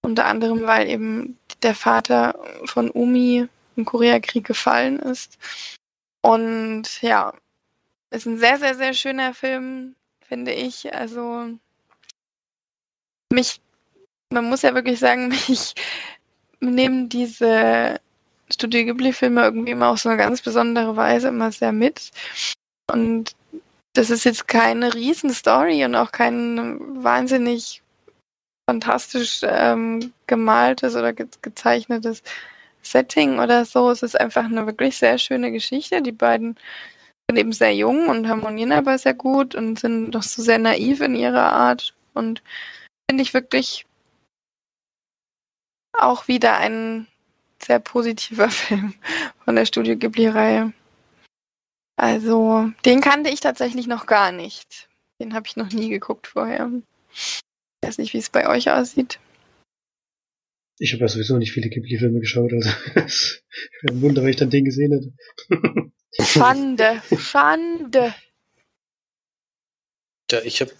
[0.03, 5.39] Unter anderem, weil eben der Vater von Umi im Koreakrieg gefallen ist.
[6.21, 7.33] Und ja,
[8.11, 10.95] ist ein sehr, sehr, sehr schöner Film, finde ich.
[10.95, 11.49] Also
[13.33, 13.61] mich,
[14.31, 15.75] man muss ja wirklich sagen, mich
[16.61, 18.01] nehmen diese
[18.53, 22.11] Studio Ghibli-Filme irgendwie immer auf so eine ganz besondere Weise immer sehr mit.
[22.91, 23.35] Und
[23.95, 27.83] das ist jetzt keine Riesenstory und auch kein wahnsinnig
[28.69, 32.23] fantastisch ähm, gemaltes oder ge gezeichnetes
[32.83, 33.91] Setting oder so.
[33.91, 36.03] Es ist einfach eine wirklich sehr schöne Geschichte.
[36.03, 36.57] Die beiden
[37.29, 41.01] sind eben sehr jung und harmonieren aber sehr gut und sind doch so sehr naiv
[41.01, 41.95] in ihrer Art.
[42.15, 42.43] Und
[43.11, 43.87] finde ich wirklich
[45.99, 47.07] auch wieder ein
[47.63, 48.95] sehr positiver Film
[49.45, 50.73] von der Studio Ghibli-Reihe.
[51.97, 54.89] Also, den kannte ich tatsächlich noch gar nicht.
[55.21, 56.71] Den habe ich noch nie geguckt vorher.
[57.13, 57.43] Ich
[57.83, 59.21] weiß nicht, wie es bei euch aussieht.
[60.81, 63.43] Ich habe ja sowieso nicht viele Ghibli-Filme geschaut, also es
[63.83, 65.93] wäre ein Wunder, wenn ich dann den gesehen hätte.
[66.21, 68.15] Schande, Schande.
[70.33, 70.73] Ja, ich habe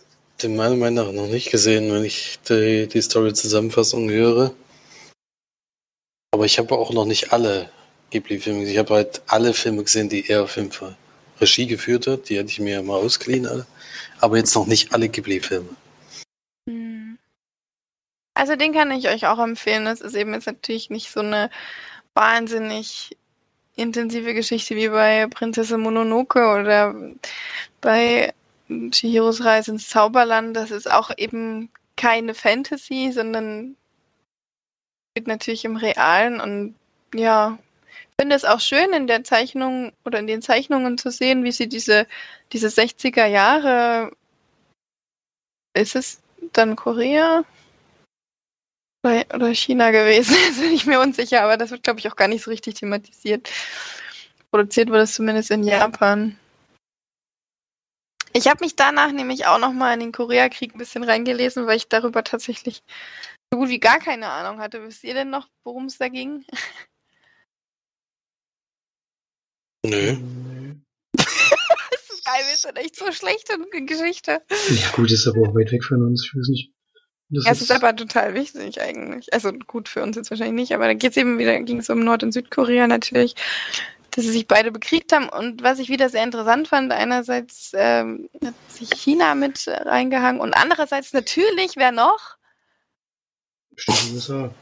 [0.43, 4.53] den meiner Meinung nach noch nicht gesehen, wenn ich die, die Story-Zusammenfassung höre.
[6.45, 7.71] Aber ich habe auch noch nicht alle
[8.11, 8.75] Ghibli-Filme gesehen.
[8.75, 10.95] Ich habe halt alle Filme gesehen, die er auf jeden Fall
[11.41, 12.29] Regie geführt hat.
[12.29, 13.65] Die hätte ich mir mal ausgeliehen, alle.
[14.21, 15.71] Aber jetzt noch nicht alle Ghibli-Filme.
[16.69, 17.19] Hm.
[18.35, 19.87] Also den kann ich euch auch empfehlen.
[19.87, 21.49] Das ist eben jetzt natürlich nicht so eine
[22.13, 23.17] wahnsinnig
[23.75, 26.95] intensive Geschichte wie bei Prinzessin Mononoke oder
[27.81, 28.35] bei
[28.91, 30.55] Chihiros Reise ins Zauberland.
[30.55, 33.79] Das ist auch eben keine Fantasy, sondern
[35.15, 36.75] spielt natürlich im Realen und
[37.15, 37.57] ja,
[38.21, 41.69] finde es auch schön in der Zeichnung oder in den Zeichnungen zu sehen, wie sie
[41.69, 42.09] diese,
[42.53, 44.11] diese 60er Jahre,
[45.73, 46.21] ist es
[46.53, 47.45] dann Korea?
[49.05, 50.35] oder China gewesen.
[50.47, 52.75] Jetzt bin ich mir unsicher, aber das wird, glaube ich, auch gar nicht so richtig
[52.75, 53.51] thematisiert.
[54.51, 56.39] Produziert wurde es zumindest in Japan.
[58.33, 61.89] Ich habe mich danach nämlich auch nochmal in den Koreakrieg ein bisschen reingelesen, weil ich
[61.89, 62.83] darüber tatsächlich
[63.55, 64.83] so gut wie gar keine Ahnung hatte.
[64.85, 66.45] Wisst ihr denn noch, worum es da ging?
[69.87, 70.17] Nö.
[71.13, 74.43] das ist geil, wir sind echt so schlecht in Geschichte.
[74.71, 76.25] Ja, gut, ist aber auch weit weg von uns.
[76.27, 76.73] Ich weiß nicht.
[77.31, 79.33] Das ja, es ist, aber total wichtig eigentlich.
[79.33, 81.91] Also gut für uns jetzt wahrscheinlich nicht, aber da geht es eben wieder, ging es
[81.91, 83.35] um Nord- und Südkorea natürlich,
[84.11, 85.29] dass sie sich beide bekriegt haben.
[85.29, 90.55] Und was ich wieder sehr interessant fand, einerseits ähm, hat sich China mit reingehangen und
[90.55, 92.37] andererseits natürlich, wer noch?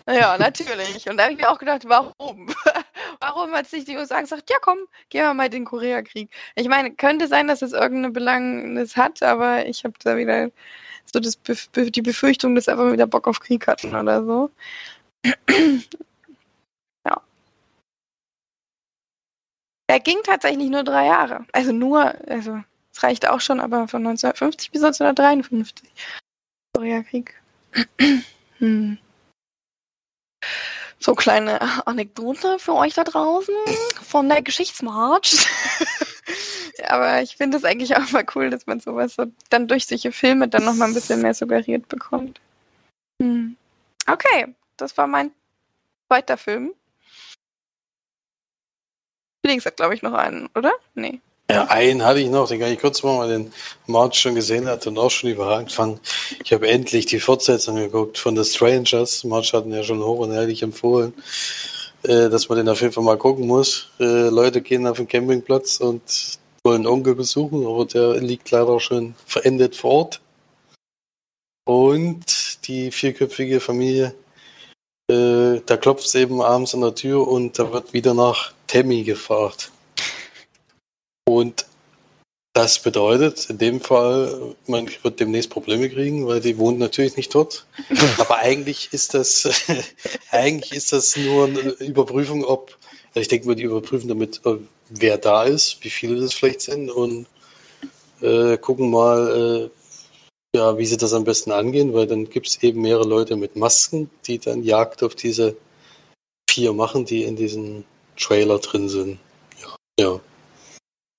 [0.06, 1.08] Ja, natürlich.
[1.08, 2.46] Und da habe ich mir auch gedacht, warum?
[3.20, 4.78] warum hat sich die USA gesagt, ja komm,
[5.10, 6.30] gehen wir mal den Koreakrieg.
[6.54, 10.50] Ich meine, könnte sein, dass es irgendeine Belangnis hat, aber ich habe da wieder
[11.12, 11.38] so das
[11.74, 14.50] die Befürchtung, dass einfach wieder Bock auf Krieg hatten oder so.
[17.06, 17.22] ja.
[19.88, 21.46] Er ging tatsächlich nur drei Jahre.
[21.52, 22.60] Also nur, also
[22.92, 25.88] es reicht auch schon, aber von 1950 bis 1953.
[26.74, 27.34] Koreakrieg.
[28.62, 28.96] hm.
[31.00, 33.54] So kleine Anekdote für euch da draußen
[34.00, 35.48] von der Geschichtsmarch.
[36.86, 40.12] Aber ich finde es eigentlich auch mal cool, dass man sowas so dann durch solche
[40.12, 42.40] Filme dann nochmal ein bisschen mehr suggeriert bekommt.
[43.20, 43.56] Hm.
[44.06, 45.32] Okay, das war mein
[46.06, 46.72] zweiter Film.
[49.44, 50.72] Felix hat, glaube ich, noch einen, oder?
[50.94, 51.20] Nee.
[51.52, 53.52] Ja, einen hatte ich noch, den kann ich kurz machen, weil den
[53.86, 56.00] March schon gesehen hat und auch schon überragend fand.
[56.42, 59.24] Ich habe endlich die Fortsetzung geguckt von The Strangers.
[59.24, 61.12] March hat ihn ja schon hoch und herrlich empfohlen,
[62.04, 63.90] äh, dass man den auf jeden Fall mal gucken muss.
[64.00, 66.02] Äh, Leute gehen auf den Campingplatz und
[66.64, 70.20] wollen Onkel besuchen, aber der liegt leider schon verendet vor Ort.
[71.64, 74.14] Und die vierköpfige Familie.
[75.10, 79.02] Äh, da klopft es eben abends an der Tür und da wird wieder nach Tammy
[79.02, 79.70] gefragt.
[81.32, 81.66] Und
[82.54, 87.34] das bedeutet in dem Fall, man wird demnächst Probleme kriegen, weil die wohnt natürlich nicht
[87.34, 87.66] dort.
[88.18, 89.48] Aber eigentlich ist das,
[90.30, 92.76] eigentlich ist das nur eine Überprüfung, ob,
[93.14, 94.56] ich denke mal, die überprüfen damit, äh,
[94.90, 97.26] wer da ist, wie viele das vielleicht sind und
[98.20, 99.70] äh, gucken mal,
[100.52, 103.36] äh, ja, wie sie das am besten angehen, weil dann gibt es eben mehrere Leute
[103.36, 105.56] mit Masken, die dann Jagd auf diese
[106.50, 107.84] vier machen, die in diesem
[108.18, 109.18] Trailer drin sind.
[109.62, 109.76] Ja.
[109.98, 110.20] ja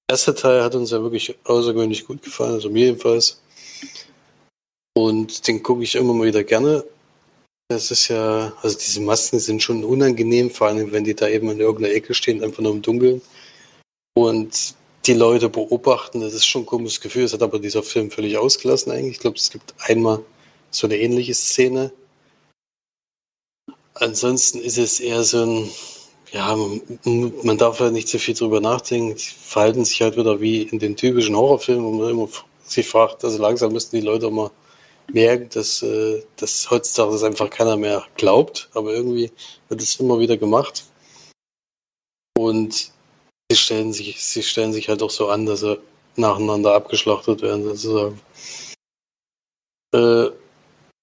[0.09, 3.41] erste Teil hat uns ja wirklich außergewöhnlich gut gefallen, also mir jedenfalls.
[4.95, 6.83] Und den gucke ich immer mal wieder gerne.
[7.69, 11.49] Das ist ja, also diese Masken sind schon unangenehm, vor allem wenn die da eben
[11.49, 13.21] in irgendeiner Ecke stehen, einfach nur im Dunkeln.
[14.15, 14.75] Und
[15.05, 17.23] die Leute beobachten, das ist schon ein komisches Gefühl.
[17.23, 19.13] Das hat aber dieser Film völlig ausgelassen eigentlich.
[19.13, 20.23] Ich glaube, es gibt einmal
[20.71, 21.91] so eine ähnliche Szene.
[23.95, 25.69] Ansonsten ist es eher so ein,
[26.33, 26.57] ja,
[27.05, 29.15] man darf halt nicht so viel drüber nachdenken.
[29.15, 32.27] Die verhalten sich halt wieder wie in den typischen Horrorfilmen, wo man immer
[32.63, 34.49] sich fragt, also langsam müssten die Leute mal
[35.11, 39.31] merken, dass, äh, dass heutzutage das einfach keiner mehr glaubt, aber irgendwie
[39.69, 40.85] wird es immer wieder gemacht.
[42.35, 42.91] Und
[43.51, 45.79] sie stellen sich, sie stellen sich halt auch so an, dass sie
[46.15, 48.19] nacheinander abgeschlachtet werden, sozusagen.
[49.93, 50.31] Äh,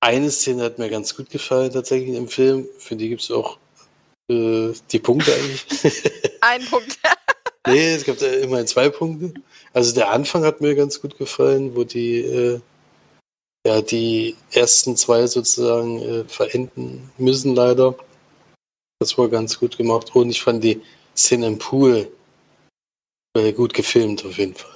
[0.01, 2.66] eine Szene hat mir ganz gut gefallen, tatsächlich im Film.
[2.78, 3.59] Für die gibt es auch
[4.31, 6.03] äh, die Punkte eigentlich.
[6.41, 6.99] Ein Punkt.
[7.66, 9.35] nee, es gab immerhin zwei Punkte.
[9.72, 12.61] Also der Anfang hat mir ganz gut gefallen, wo die äh,
[13.66, 17.95] ja die ersten zwei sozusagen äh, verenden müssen leider.
[19.01, 20.14] Das war ganz gut gemacht.
[20.14, 20.81] Und ich fand die
[21.16, 22.11] Szene im Pool
[23.37, 24.70] äh, gut gefilmt auf jeden Fall.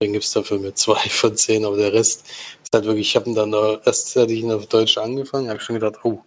[0.00, 2.24] Dann gibt es dafür mir zwei von zehn, aber der Rest
[2.62, 5.58] ist halt wirklich, ich habe ihn dann erst hatte ich ihn auf Deutsch angefangen, habe
[5.58, 6.22] ich schon gedacht, oh,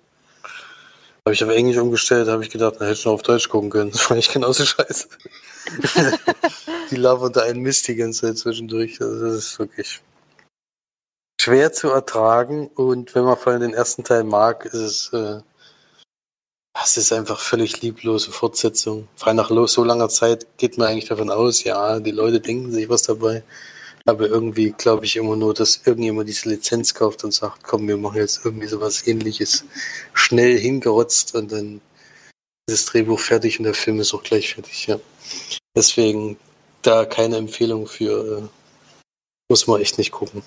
[1.25, 3.69] habe ich auf Englisch umgestellt, habe ich gedacht, na, hätte ich noch auf Deutsch gucken
[3.69, 3.91] können.
[3.91, 5.07] Das fand ich genauso scheiße.
[6.91, 8.99] die labern da einen Mist die ganze Zeit zwischendurch.
[9.01, 10.01] Also das ist wirklich
[11.39, 12.67] schwer zu ertragen.
[12.67, 15.41] Und wenn man vor allem den ersten Teil mag, ist es, äh,
[16.83, 19.07] es ist einfach völlig lieblose Fortsetzung.
[19.15, 22.71] Vor allem nach so langer Zeit geht man eigentlich davon aus, ja, die Leute denken
[22.71, 23.43] sich was dabei.
[24.05, 27.97] Aber irgendwie glaube ich immer nur, dass irgendjemand diese Lizenz kauft und sagt, komm, wir
[27.97, 29.65] machen jetzt irgendwie sowas ähnliches
[30.13, 31.81] schnell hingerotzt und dann
[32.67, 34.99] ist das Drehbuch fertig und der Film ist auch gleich fertig, ja.
[35.75, 36.37] Deswegen
[36.81, 38.47] da keine Empfehlung für, äh,
[39.49, 40.41] muss man echt nicht gucken.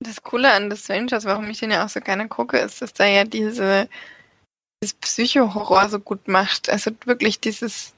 [0.00, 2.92] Das Coole an The Strangers, warum ich den ja auch so gerne gucke, ist, dass
[2.92, 3.88] da ja diese
[4.84, 6.68] dieses Psycho-Horror so gut macht.
[6.68, 7.92] Also wirklich dieses,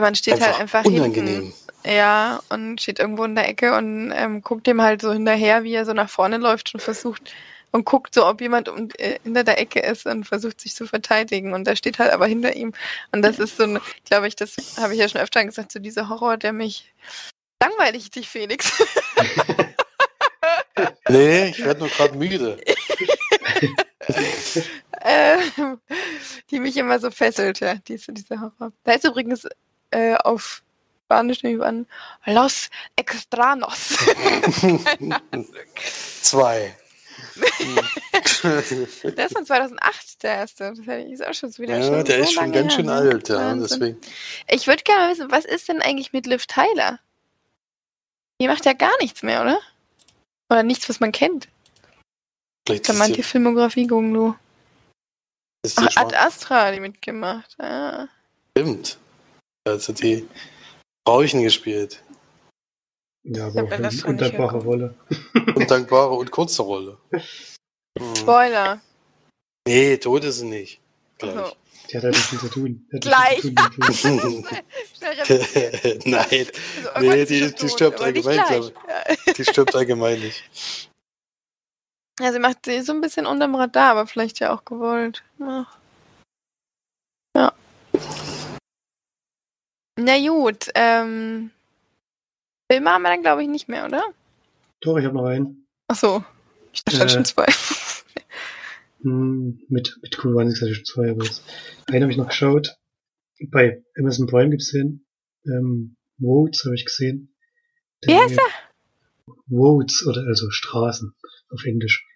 [0.00, 1.34] jemand steht einfach halt einfach unangenehm.
[1.34, 5.64] hinten ja, und steht irgendwo in der Ecke und ähm, guckt ihm halt so hinterher,
[5.64, 7.32] wie er so nach vorne läuft und versucht
[7.72, 10.86] und guckt so, ob jemand um, äh, hinter der Ecke ist und versucht sich zu
[10.86, 11.54] verteidigen.
[11.54, 12.72] Und der steht halt aber hinter ihm.
[13.12, 15.78] Und das ist so ein, glaube ich, das habe ich ja schon öfter gesagt, so
[15.78, 16.92] dieser Horror, der mich
[17.62, 18.72] langweilig dich, Felix.
[21.08, 22.58] nee, ich werde nur gerade müde.
[25.00, 25.38] äh,
[26.50, 28.72] die mich immer so fesselt, ja, diese, dieser Horror.
[28.82, 29.46] Da ist übrigens
[29.90, 30.62] äh, auf
[31.10, 31.86] Spanisch nehme ich an.
[32.24, 33.98] Los Extranos.
[36.22, 36.76] Zwei.
[38.42, 40.72] der ist von 2008, der erste.
[40.72, 43.28] Das ist auch schon wieder ja, schon der so ist schon ganz schön her, alt,
[43.28, 43.54] ja.
[43.54, 44.00] Deswegen.
[44.48, 47.00] Ich würde gerne wissen, was ist denn eigentlich mit Liv Tyler?
[48.40, 49.60] Die macht ja gar nichts mehr, oder?
[50.48, 51.48] Oder nichts, was man kennt.
[52.66, 54.36] Vielleicht Kann man die Filmografie gucken, du.
[55.76, 57.58] Ach, Ad Astra hat die mitgemacht.
[57.58, 58.06] Ah.
[58.56, 58.98] Stimmt.
[59.66, 60.26] Also die
[61.06, 62.02] Frauchen gespielt.
[63.24, 64.94] Ja, aber auch eine undankbare Rolle.
[65.54, 66.96] Undankbare und kurze Rolle.
[67.10, 67.20] Hm.
[68.16, 68.80] Spoiler.
[69.66, 70.80] Nee, tot ist sie nicht.
[71.18, 71.36] Gleich.
[71.36, 71.54] Also.
[71.90, 72.86] Die hat halt nicht viel zu tun.
[72.90, 73.42] Gleich.
[76.04, 76.46] Nein.
[76.94, 78.72] Also nee, die, die stirbt allgemein, glaube
[79.26, 79.34] ich.
[79.34, 80.44] Die stirbt allgemein nicht.
[82.20, 85.24] Ja, sie macht sie so ein bisschen unterm Radar, aber vielleicht ja auch gewollt.
[85.38, 85.66] Ja.
[87.36, 87.52] ja.
[90.02, 91.50] Na gut, ähm,
[92.70, 94.02] Filme haben wir dann glaube ich nicht mehr, oder?
[94.80, 95.66] Doch, ich habe noch einen.
[95.88, 96.24] Ach so,
[96.72, 97.46] ich dachte äh, schon zwei.
[99.02, 101.42] Hm, mit, mit Cool Runnings hatte ich schon zwei, aber jetzt,
[101.86, 102.76] einen habe ich noch geschaut.
[103.50, 105.06] Bei Amazon Prime gibt's den.
[105.46, 107.34] Ähm, Roads habe ich gesehen.
[108.04, 109.32] Wie heißt er?
[109.50, 111.14] Roads, oder also Straßen
[111.48, 112.06] auf Englisch.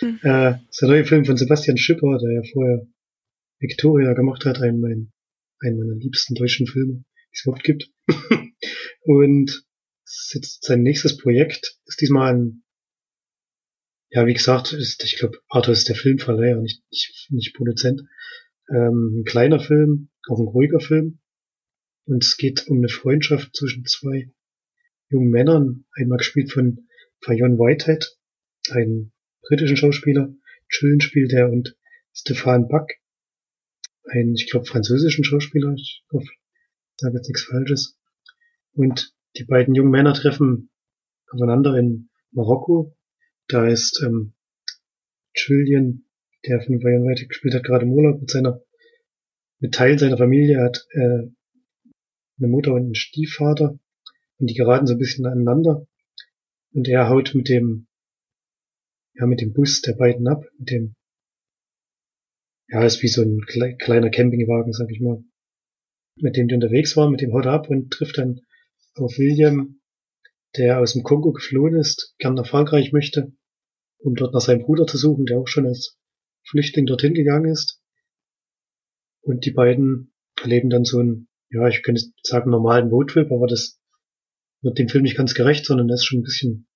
[0.00, 0.18] hm.
[0.22, 2.86] äh, das ist der neue Film von Sebastian Schipper, der ja vorher
[3.58, 5.10] Victoria gemacht hat, ein mein
[5.60, 7.90] einen meiner liebsten deutschen Filme, die es überhaupt gibt.
[9.02, 9.64] und
[10.32, 12.64] jetzt sein nächstes Projekt ist diesmal ein
[14.10, 18.02] ja, wie gesagt, ist, ich glaube, Arthur ist der Filmverleiher, nicht, nicht, nicht Produzent.
[18.70, 21.20] Ähm, ein kleiner Film, auch ein ruhiger Film.
[22.06, 24.30] Und es geht um eine Freundschaft zwischen zwei
[25.10, 26.88] jungen Männern, einmal gespielt von
[27.20, 28.16] Fayon Whitehead,
[28.70, 30.34] einen britischen Schauspieler,
[30.68, 31.76] Chillen spielt er und
[32.14, 32.88] Stefan Buck,
[34.08, 37.98] einen, ich glaube, französischen Schauspieler, ich hoffe, ich sage jetzt nichts Falsches.
[38.72, 40.70] Und die beiden jungen Männer treffen
[41.30, 42.96] aufeinander in Marokko.
[43.48, 44.34] Da ist ähm,
[45.34, 46.04] Julian,
[46.46, 48.62] der von Fayon Whitehead gespielt hat, gerade im Urlaub mit seiner,
[49.58, 51.28] mit Teilen seiner Familie, hat äh,
[52.38, 53.78] eine Mutter und einen Stiefvater
[54.38, 55.86] und die geraten so ein bisschen aneinander.
[56.72, 57.88] Und er haut mit dem,
[59.14, 60.94] ja, mit dem Bus der beiden ab, mit dem,
[62.68, 65.24] ja, ist wie so ein kleiner Campingwagen, sag ich mal,
[66.16, 68.40] mit dem die unterwegs waren, mit dem haut ab und trifft dann
[68.94, 69.80] auf William,
[70.56, 73.32] der aus dem Kongo geflohen ist, gern nach Frankreich möchte,
[73.98, 75.98] um dort nach seinem Bruder zu suchen, der auch schon als
[76.48, 77.80] Flüchtling dorthin gegangen ist.
[79.22, 83.80] Und die beiden erleben dann so ein, ja, ich könnte sagen normalen Roadtrip, aber das
[84.62, 86.68] wird dem Film nicht ganz gerecht, sondern er ist schon ein bisschen,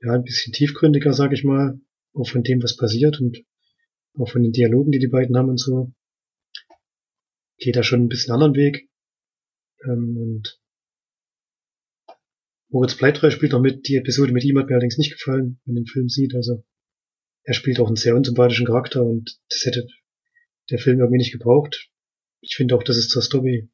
[0.00, 1.80] ja, ein bisschen tiefgründiger, sag ich mal,
[2.14, 3.44] auch von dem, was passiert und
[4.18, 5.92] auch von den Dialogen, die die beiden haben und so.
[7.58, 8.88] Geht da schon ein bisschen anderen Weg.
[9.84, 10.60] Ähm, und
[12.68, 13.86] Moritz Bleibtreu spielt noch mit.
[13.88, 16.34] Die Episode mit ihm hat mir allerdings nicht gefallen, wenn man den Film sieht.
[16.34, 16.64] Also
[17.44, 19.86] er spielt auch einen sehr unsympathischen Charakter und das hätte
[20.70, 21.90] der Film irgendwie nicht gebraucht.
[22.40, 23.70] Ich finde auch, dass es zur Story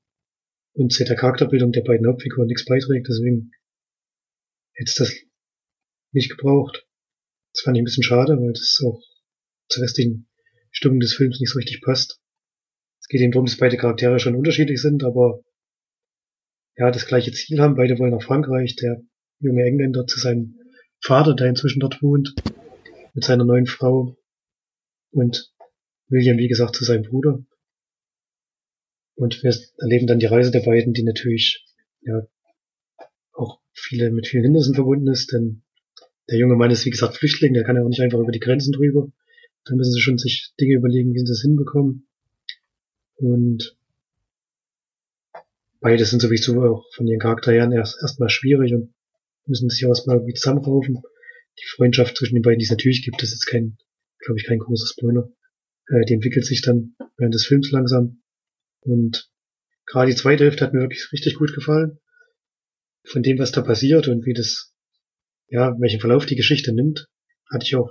[0.72, 3.52] und zu der Charakterbildung der beiden Hauptfiguren nichts beiträgt, deswegen
[4.74, 5.14] hätte es das
[6.12, 6.86] nicht gebraucht.
[7.52, 9.02] Das fand ich ein bisschen schade, weil das auch
[9.68, 10.27] zur restlichen
[10.70, 12.20] Stimmung des Films nicht so richtig passt.
[13.00, 15.42] Es geht eben darum, dass beide Charaktere schon unterschiedlich sind, aber
[16.76, 17.74] ja, das gleiche Ziel haben.
[17.74, 18.76] Beide wollen nach Frankreich.
[18.76, 19.02] Der
[19.40, 20.58] junge Engländer zu seinem
[21.00, 22.34] Vater, der inzwischen dort wohnt,
[23.14, 24.16] mit seiner neuen Frau
[25.10, 25.52] und
[26.08, 27.44] William, wie gesagt, zu seinem Bruder.
[29.14, 31.66] Und wir erleben dann die Reise der beiden, die natürlich
[32.02, 32.22] ja
[33.32, 35.62] auch viele mit vielen Hindernissen verbunden ist, denn
[36.30, 38.40] der junge Mann ist wie gesagt Flüchtling, der kann ja auch nicht einfach über die
[38.40, 39.10] Grenzen drüber.
[39.64, 42.08] Da müssen sie schon sich Dinge überlegen, wie sie das hinbekommen.
[43.16, 43.76] Und
[45.80, 48.94] beide sind sowieso auch von ihren Charakteren erst erstmal schwierig und
[49.46, 51.02] müssen sich auch erstmal irgendwie zusammenraufen.
[51.58, 53.78] Die Freundschaft zwischen den beiden, die es natürlich gibt, das ist kein,
[54.24, 55.30] glaube ich, kein großer Spoiler.
[55.88, 58.22] Äh, die entwickelt sich dann während des Films langsam.
[58.80, 59.30] Und
[59.86, 61.98] gerade die zweite Hälfte hat mir wirklich richtig gut gefallen.
[63.04, 64.74] Von dem, was da passiert und wie das,
[65.48, 67.08] ja, welchen Verlauf die Geschichte nimmt,
[67.50, 67.90] hatte ich auch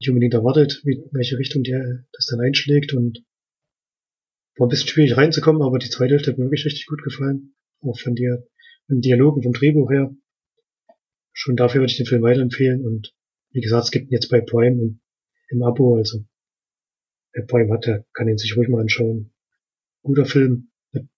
[0.00, 3.24] nicht unbedingt erwartet, wie, welche Richtung der das dann einschlägt und
[4.56, 7.54] war ein bisschen schwierig reinzukommen, aber die zweite Hälfte hat mir wirklich richtig gut gefallen.
[7.80, 8.46] Auch von dir,
[8.86, 10.14] von den Dialogen, vom Drehbuch her.
[11.32, 13.14] Schon dafür würde ich den Film weiterempfehlen und
[13.52, 15.00] wie gesagt, es gibt ihn jetzt bei Prime im,
[15.48, 16.24] im Abo, also
[17.32, 19.32] wer Prime hat, der kann ihn sich ruhig mal anschauen
[20.02, 20.70] guter Film.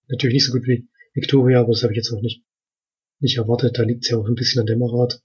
[0.09, 2.45] Natürlich nicht so gut wie Victoria, aber das habe ich jetzt auch nicht,
[3.21, 3.79] nicht erwartet.
[3.79, 5.23] Da liegt es ja auch ein bisschen an Dämmerrad,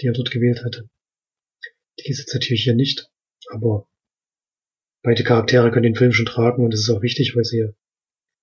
[0.00, 0.88] die er dort gewählt hatte.
[1.98, 3.10] Die ist jetzt natürlich hier nicht,
[3.50, 3.88] aber
[5.02, 7.68] beide Charaktere können den Film schon tragen und das ist auch wichtig, weil sie ja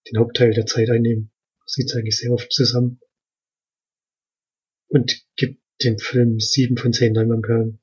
[0.10, 1.32] den Hauptteil der Zeit einnehmen.
[1.66, 3.00] Sieht es eigentlich sehr oft zusammen.
[4.88, 7.80] Und gibt dem Film sieben von zehn Leinwandperlen.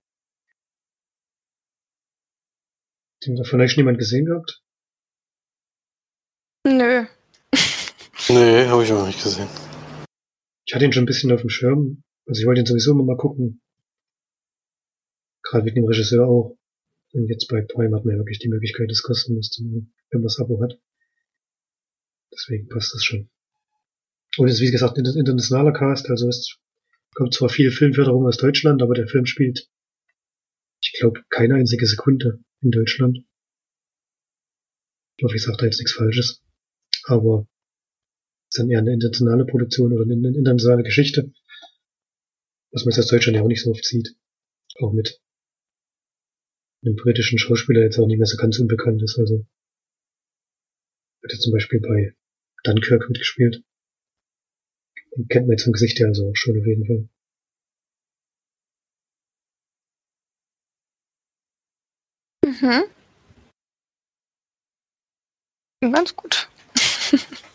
[3.24, 4.62] Den hat von euch niemand gesehen gehabt?
[6.66, 7.06] Nö.
[8.28, 9.48] nee, habe ich auch nicht gesehen.
[10.66, 12.02] Ich hatte ihn schon ein bisschen auf dem Schirm.
[12.26, 13.60] Also ich wollte ihn sowieso immer mal gucken.
[15.50, 16.56] Gerade mit dem Regisseur auch.
[17.12, 20.20] Und jetzt bei Prime hat man ja wirklich die Möglichkeit, das kostenlos zu machen, wenn
[20.20, 20.78] man das Abo hat.
[22.32, 23.28] Deswegen passt das schon.
[24.36, 26.56] Und es ist wie gesagt ein internationaler Cast, also es
[27.14, 29.68] kommt zwar viel Filmförderung aus Deutschland, aber der Film spielt,
[30.80, 33.18] ich glaube, keine einzige Sekunde in Deutschland.
[35.16, 36.40] Ich hoffe, ich sage da jetzt nichts Falsches
[37.04, 37.46] aber
[38.48, 41.32] es ist dann eher eine internationale Produktion oder eine internationale Geschichte,
[42.72, 44.16] was man jetzt aus Deutschland ja auch nicht so oft sieht.
[44.80, 45.20] Auch mit
[46.82, 49.18] einem britischen Schauspieler jetzt auch nicht mehr so ganz unbekannt ist.
[49.18, 49.46] Also
[51.22, 52.14] hat er zum Beispiel bei
[52.64, 53.62] Dunkirk mitgespielt.
[55.16, 57.08] Den kennt man jetzt vom Gesicht her also auch schon auf jeden Fall.
[62.46, 62.84] Mhm.
[65.92, 66.48] Ganz gut.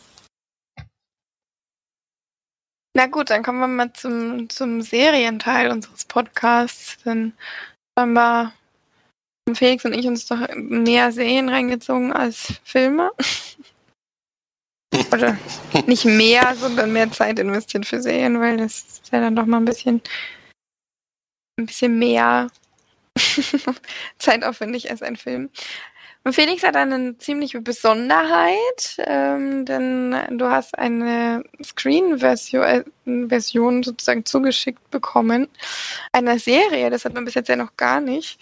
[2.98, 7.04] Na gut, dann kommen wir mal zum, zum Serienteil unseres Podcasts.
[7.04, 7.34] Denn
[7.98, 8.54] scheinbar
[9.54, 13.12] Felix und ich uns doch mehr Serien reingezogen als Filme.
[15.12, 15.38] Oder
[15.86, 19.58] nicht mehr, sondern mehr Zeit investiert für Serien, weil das ist ja dann doch mal
[19.58, 20.02] ein bisschen
[21.58, 22.50] ein bisschen mehr
[24.18, 25.50] zeitaufwendig als ein Film.
[26.24, 32.84] Und Felix hat eine ziemliche Besonderheit, ähm, denn du hast eine Screen-Version
[33.28, 35.48] Version sozusagen zugeschickt bekommen
[36.14, 36.90] einer Serie.
[36.90, 38.40] Das hat man bis jetzt ja noch gar nicht.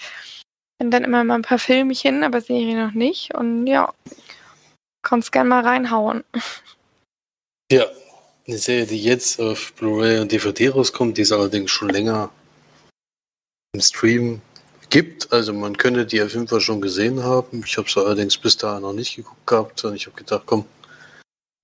[0.84, 3.34] Und dann immer mal ein paar Filmchen, aber Serie noch nicht.
[3.34, 3.93] Und ja,
[5.01, 6.25] kannst gerne mal reinhauen.
[7.71, 7.86] Ja,
[8.45, 12.29] eine Serie, die jetzt auf Blu-ray und DVD rauskommt, die ist allerdings schon länger
[13.73, 14.41] im Stream
[14.89, 15.31] gibt.
[15.31, 17.63] Also man könnte die auf jeden Fall schon gesehen haben.
[17.65, 20.65] Ich habe es allerdings bis dahin noch nicht geguckt gehabt und ich habe gedacht, komm,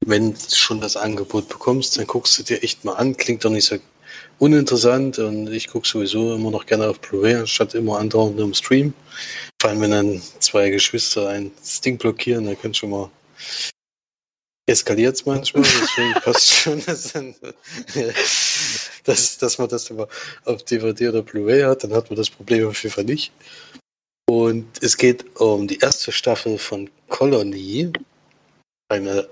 [0.05, 3.17] wenn du schon das Angebot bekommst, dann guckst du dir echt mal an.
[3.17, 3.75] Klingt doch nicht so
[4.39, 8.93] uninteressant und ich gucke sowieso immer noch gerne auf Blu-ray, anstatt immer andauernd im Stream.
[9.61, 11.51] Vor allem, wenn dann zwei Geschwister ein
[11.83, 13.09] Ding blockieren, dann kann schon mal
[14.69, 17.13] eskaliert es manchmal, deswegen passt schon, dass,
[19.03, 20.07] dass, dass man das immer
[20.45, 23.31] auf DVD oder Blu-ray hat, dann hat man das Problem auf jeden Fall nicht.
[24.29, 27.91] Und es geht um die erste Staffel von Colony,
[28.89, 29.25] einer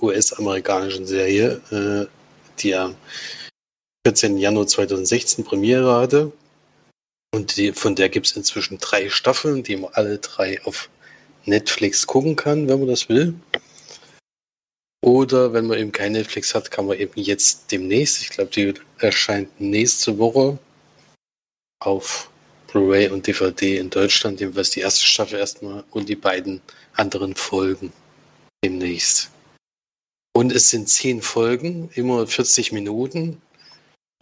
[0.00, 2.06] US-amerikanischen Serie, äh,
[2.58, 2.96] die am
[4.06, 4.38] 14.
[4.38, 6.32] Januar 2016 Premiere hatte.
[7.32, 10.88] Und die, von der gibt es inzwischen drei Staffeln, die man alle drei auf
[11.44, 13.34] Netflix gucken kann, wenn man das will.
[15.02, 18.74] Oder wenn man eben kein Netflix hat, kann man eben jetzt demnächst, ich glaube, die
[18.98, 20.58] erscheint nächste Woche
[21.80, 22.30] auf
[22.66, 26.60] Blu-ray und DVD in Deutschland, jedenfalls die erste Staffel erstmal und die beiden
[26.94, 27.92] anderen Folgen
[28.62, 29.30] demnächst.
[30.32, 33.40] Und es sind zehn Folgen, immer 40 Minuten.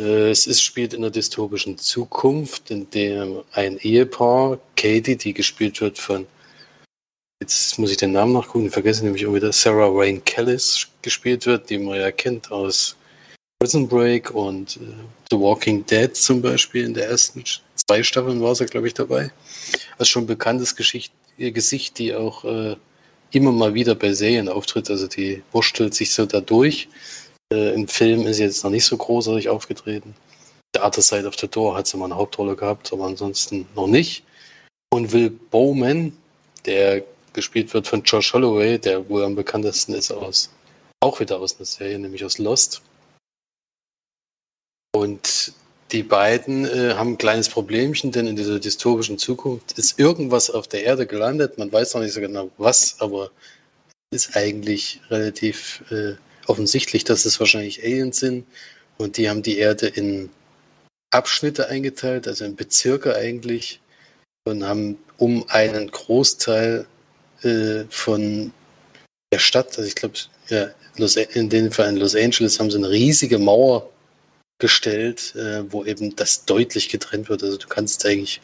[0.01, 5.81] Äh, es ist, spielt in der dystopischen Zukunft, in der ein Ehepaar, Katie, die gespielt
[5.81, 6.27] wird von
[7.41, 11.71] jetzt muss ich den Namen nachgucken, vergesse nämlich auch wieder, Sarah Wayne Callis gespielt wird,
[11.71, 12.97] die man ja kennt aus
[13.61, 14.81] Prison Break und äh,
[15.31, 17.45] The Walking Dead zum Beispiel in der ersten
[17.75, 19.31] zwei Staffeln war sie, glaube ich, dabei.
[19.99, 22.77] Als schon bekanntes Geschicht, Gesicht, die auch äh,
[23.31, 26.89] immer mal wieder bei Serien auftritt, also die wurstelt sich so dadurch.
[27.53, 30.15] Äh, Im Film ist sie jetzt noch nicht so großartig aufgetreten.
[30.75, 33.87] The Other Side of the Door hat sie mal eine Hauptrolle gehabt, aber ansonsten noch
[33.87, 34.25] nicht.
[34.91, 36.17] Und Will Bowman,
[36.67, 40.51] der gespielt wird von Josh Holloway, der wohl am bekanntesten ist aus,
[41.01, 42.83] auch wieder aus einer Serie, nämlich aus Lost.
[44.95, 45.53] Und
[45.93, 50.69] die beiden äh, haben ein kleines Problemchen, denn in dieser dystopischen Zukunft ist irgendwas auf
[50.69, 51.57] der Erde gelandet.
[51.57, 53.31] Man weiß noch nicht so genau was, aber
[54.11, 56.15] ist eigentlich relativ äh,
[56.49, 58.47] offensichtlich, dass es wahrscheinlich Aliens sind.
[58.97, 60.31] Und die haben die Erde in
[61.11, 63.81] Abschnitte eingeteilt, also in Bezirke eigentlich,
[64.45, 66.87] und haben um einen Großteil
[67.43, 68.53] äh, von
[69.33, 70.15] der Stadt, also ich glaube,
[70.49, 70.69] ja,
[71.35, 73.89] in dem Fall in Los Angeles haben sie eine riesige Mauer
[74.59, 77.43] gestellt, äh, wo eben das deutlich getrennt wird.
[77.43, 78.41] Also du kannst eigentlich,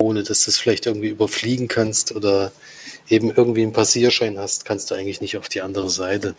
[0.00, 2.52] ohne dass du es vielleicht irgendwie überfliegen kannst oder
[3.08, 6.36] eben irgendwie einen Passierschein hast, kannst du eigentlich nicht auf die andere Seite.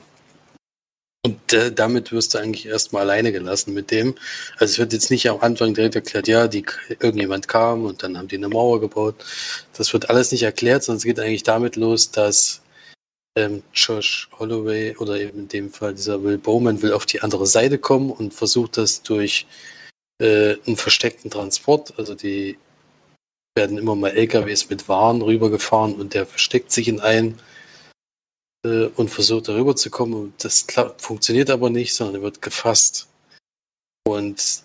[1.25, 4.15] Und äh, damit wirst du eigentlich erstmal alleine gelassen mit dem.
[4.57, 8.17] Also es wird jetzt nicht am Anfang direkt erklärt, ja, die, irgendjemand kam und dann
[8.17, 9.15] haben die eine Mauer gebaut.
[9.77, 12.61] Das wird alles nicht erklärt, sondern es geht eigentlich damit los, dass
[13.37, 17.47] ähm, Josh Holloway oder eben in dem Fall dieser Will Bowman will auf die andere
[17.47, 19.47] Seite kommen und versucht das durch
[20.19, 21.93] äh, einen versteckten Transport.
[21.97, 22.57] Also die
[23.55, 27.39] werden immer mal LKWs mit Waren rübergefahren und der versteckt sich in einen
[28.63, 30.33] äh, und versucht darüber zu kommen.
[30.39, 33.07] Das klappt, funktioniert aber nicht, sondern er wird gefasst.
[34.05, 34.63] Und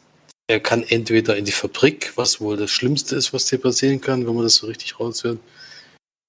[0.49, 4.27] er kann entweder in die Fabrik, was wohl das Schlimmste ist, was dir passieren kann,
[4.27, 5.39] wenn man das so richtig raushört.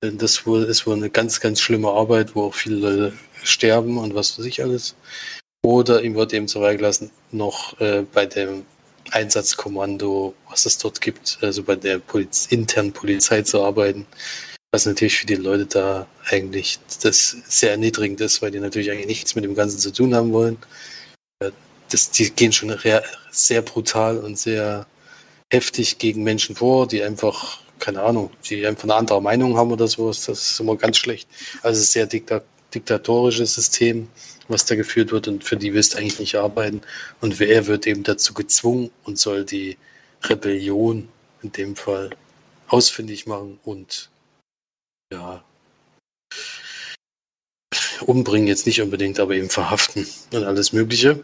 [0.03, 3.13] Denn das wohl, ist wohl eine ganz, ganz schlimme Arbeit, wo auch viele Leute
[3.43, 4.95] sterben und was weiß ich alles.
[5.61, 8.65] Oder ihm wird eben so gelassen, noch äh, bei dem
[9.11, 14.05] Einsatzkommando, was es dort gibt, also bei der Poliz internen Polizei zu arbeiten,
[14.71, 19.07] was natürlich für die Leute da eigentlich das sehr erniedrigend ist, weil die natürlich eigentlich
[19.07, 20.57] nichts mit dem Ganzen zu tun haben wollen.
[21.89, 22.75] Das, die gehen schon
[23.31, 24.85] sehr brutal und sehr
[25.51, 29.87] heftig gegen Menschen vor, die einfach, keine Ahnung, die einfach eine andere Meinung haben oder
[29.87, 30.25] sowas.
[30.25, 31.27] Das ist immer ganz schlecht.
[31.63, 32.41] Also sehr dikta
[32.73, 34.07] diktatorisches System,
[34.47, 36.81] was da geführt wird und für die willst du eigentlich nicht arbeiten.
[37.19, 39.75] Und wer wird eben dazu gezwungen und soll die
[40.23, 41.09] Rebellion
[41.41, 42.11] in dem Fall
[42.67, 44.11] ausfindig machen und
[45.11, 45.43] ja,
[48.05, 51.23] umbringen jetzt nicht unbedingt, aber eben verhaften und alles Mögliche.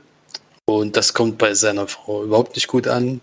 [0.65, 3.21] Und das kommt bei seiner Frau überhaupt nicht gut an.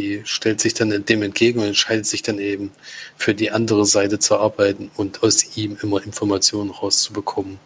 [0.00, 2.72] Die stellt sich dann dem entgegen und entscheidet sich dann eben
[3.16, 7.58] für die andere Seite zu arbeiten und aus ihm immer Informationen rauszubekommen,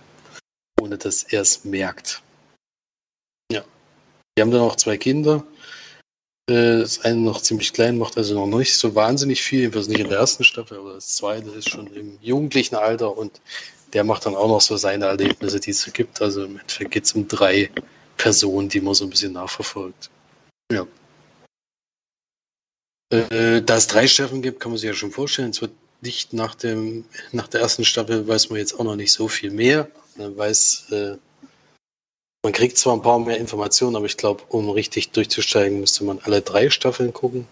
[0.80, 2.22] ohne dass er es merkt.
[3.50, 3.64] Ja.
[4.36, 5.44] Die haben dann auch zwei Kinder.
[6.48, 10.00] Äh, das eine noch ziemlich klein, macht also noch nicht so wahnsinnig viel, jedenfalls nicht
[10.00, 13.40] in der ersten Staffel, aber das zweite ist schon im jugendlichen Alter und
[13.92, 16.20] der macht dann auch noch so seine Erlebnisse, die es so gibt.
[16.20, 17.70] Also im Endeffekt geht es um drei
[18.16, 20.10] Personen, die man so ein bisschen nachverfolgt.
[20.70, 20.86] Ja.
[23.10, 26.32] Äh, da es drei Staffeln gibt, kann man sich ja schon vorstellen, es wird nicht
[26.32, 29.88] nach, dem, nach der ersten Staffel, weiß man jetzt auch noch nicht so viel mehr.
[30.16, 31.16] Man weiß, äh,
[32.46, 36.20] man kriegt zwar ein paar mehr Informationen, aber ich glaube, um richtig durchzusteigen, müsste man
[36.22, 37.48] alle drei Staffeln gucken.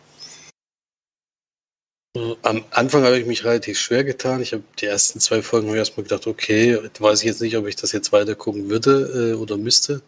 [2.42, 4.40] Am Anfang habe ich mich relativ schwer getan.
[4.40, 7.56] Ich habe die ersten zwei Folgen habe ich erstmal gedacht, okay, weiß ich jetzt nicht,
[7.56, 10.00] ob ich das jetzt weiter gucken würde äh, oder müsste.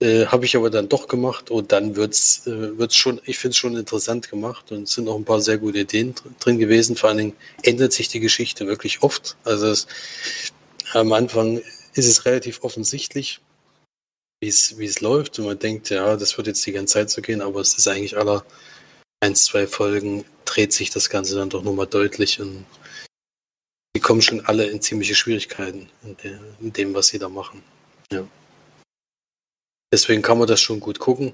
[0.00, 3.50] Äh, habe ich aber dann doch gemacht und dann wird's äh, wird's schon, ich finde
[3.50, 6.94] es schon interessant gemacht und es sind auch ein paar sehr gute Ideen drin gewesen.
[6.94, 9.36] Vor allen Dingen ändert sich die Geschichte wirklich oft.
[9.42, 9.88] Also es,
[10.92, 11.60] am Anfang
[11.94, 13.40] ist es relativ offensichtlich,
[14.40, 17.42] wie es, läuft und man denkt, ja, das wird jetzt die ganze Zeit so gehen,
[17.42, 18.44] aber es ist eigentlich aller
[19.20, 22.64] ein, zwei Folgen dreht sich das Ganze dann doch nochmal deutlich und
[23.96, 27.62] die kommen schon alle in ziemliche Schwierigkeiten in, der, in dem, was sie da machen.
[28.12, 28.26] Ja.
[29.92, 31.32] Deswegen kann man das schon gut gucken.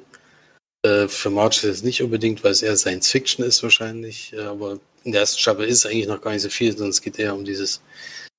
[0.82, 4.40] Äh, für March ist es nicht unbedingt, weil es eher Science Fiction ist wahrscheinlich, äh,
[4.40, 7.02] aber in der ersten Staffel ist es eigentlich noch gar nicht so viel, sondern es
[7.02, 7.82] geht eher um dieses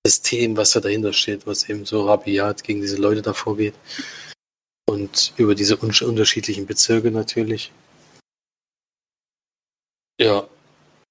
[0.05, 3.75] System, was da dahinter steht, was eben so rabiat gegen diese Leute da vorgeht.
[4.87, 7.71] Und über diese un unterschiedlichen Bezirke natürlich.
[10.19, 10.47] Ja.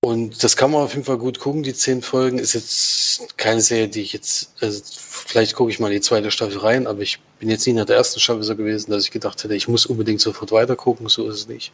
[0.04, 1.62] Und das kann man auf jeden Fall gut gucken.
[1.62, 5.90] Die zehn Folgen ist jetzt keine Serie, die ich jetzt, also vielleicht gucke ich mal
[5.90, 8.90] die zweite Staffel rein, aber ich bin jetzt nicht nach der ersten Staffel so gewesen,
[8.90, 11.08] dass ich gedacht hätte, ich muss unbedingt sofort weiter gucken.
[11.08, 11.72] So ist es nicht.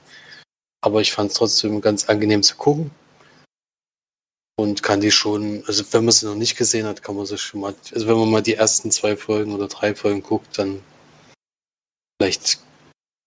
[0.80, 2.92] Aber ich fand es trotzdem ganz angenehm zu gucken.
[4.56, 7.38] Und kann die schon, also wenn man sie noch nicht gesehen hat, kann man sie
[7.38, 10.82] schon mal, also wenn man mal die ersten zwei Folgen oder drei Folgen guckt, dann
[12.20, 12.58] Vielleicht,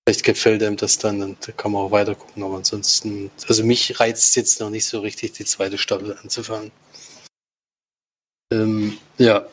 [0.06, 4.00] vielleicht gefällt einem das dann und kann man auch weiter gucken, aber ansonsten, also mich
[4.00, 6.72] reizt jetzt noch nicht so richtig, die zweite Staffel anzufangen.
[8.54, 9.48] Ähm, ja,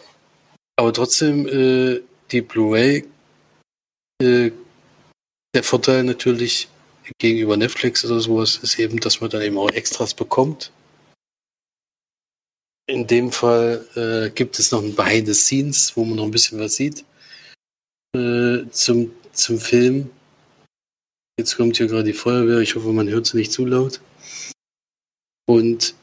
[0.77, 3.09] aber trotzdem, äh, die Blu-ray,
[4.23, 4.51] äh,
[5.55, 6.69] der Vorteil natürlich
[7.17, 10.71] gegenüber Netflix oder sowas ist eben, dass man dann eben auch Extras bekommt.
[12.87, 16.31] In dem Fall äh, gibt es noch ein Behind the Scenes, wo man noch ein
[16.31, 17.07] bisschen was sieht.
[18.15, 20.11] Äh, zum zum Film.
[21.39, 22.59] Jetzt kommt hier gerade die Feuerwehr.
[22.61, 24.01] Ich hoffe, man hört sie nicht zu laut.
[25.47, 25.95] Und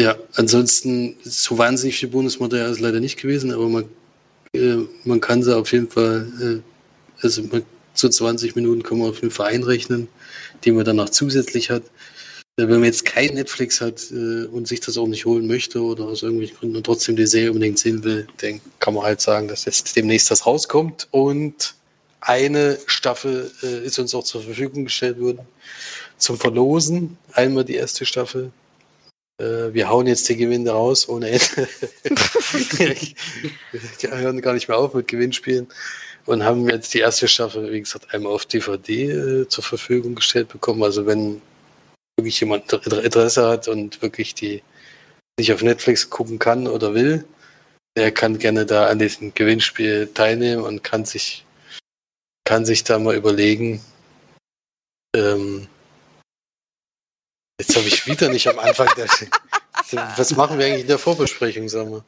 [0.00, 3.84] ja, ansonsten so wahnsinnig viel Bonusmaterial ist leider nicht gewesen, aber man,
[4.54, 7.62] äh, man kann sie auf jeden Fall, äh, also man,
[7.94, 10.08] so 20 Minuten kann man auf jeden Fall einrechnen,
[10.64, 11.82] die man dann noch zusätzlich hat.
[12.56, 16.04] Wenn man jetzt kein Netflix hat äh, und sich das auch nicht holen möchte oder
[16.04, 19.48] aus irgendwelchen Gründen und trotzdem die Serie unbedingt sehen will, dann kann man halt sagen,
[19.48, 21.08] dass jetzt demnächst das rauskommt.
[21.12, 21.74] Und
[22.20, 25.40] eine Staffel äh, ist uns auch zur Verfügung gestellt worden
[26.18, 27.16] zum Verlosen.
[27.32, 28.52] Einmal die erste Staffel.
[29.38, 31.68] Äh, wir hauen jetzt die Gewinne raus ohne Ende.
[33.98, 35.68] wir hören gar nicht mehr auf mit Gewinnspielen
[36.26, 40.82] und haben jetzt die erste Staffel, wie gesagt, einmal auf DVD zur Verfügung gestellt bekommen.
[40.82, 41.40] Also wenn
[42.22, 44.62] wirklich jemand Interesse hat und wirklich die
[45.38, 47.24] nicht auf Netflix gucken kann oder will,
[47.96, 51.44] der kann gerne da an diesem Gewinnspiel teilnehmen und kann sich
[52.44, 53.80] kann sich da mal überlegen.
[55.14, 55.68] Ähm,
[57.60, 59.06] jetzt habe ich wieder nicht am Anfang der
[59.92, 62.04] Was machen wir eigentlich in der Vorbesprechung, sag mal?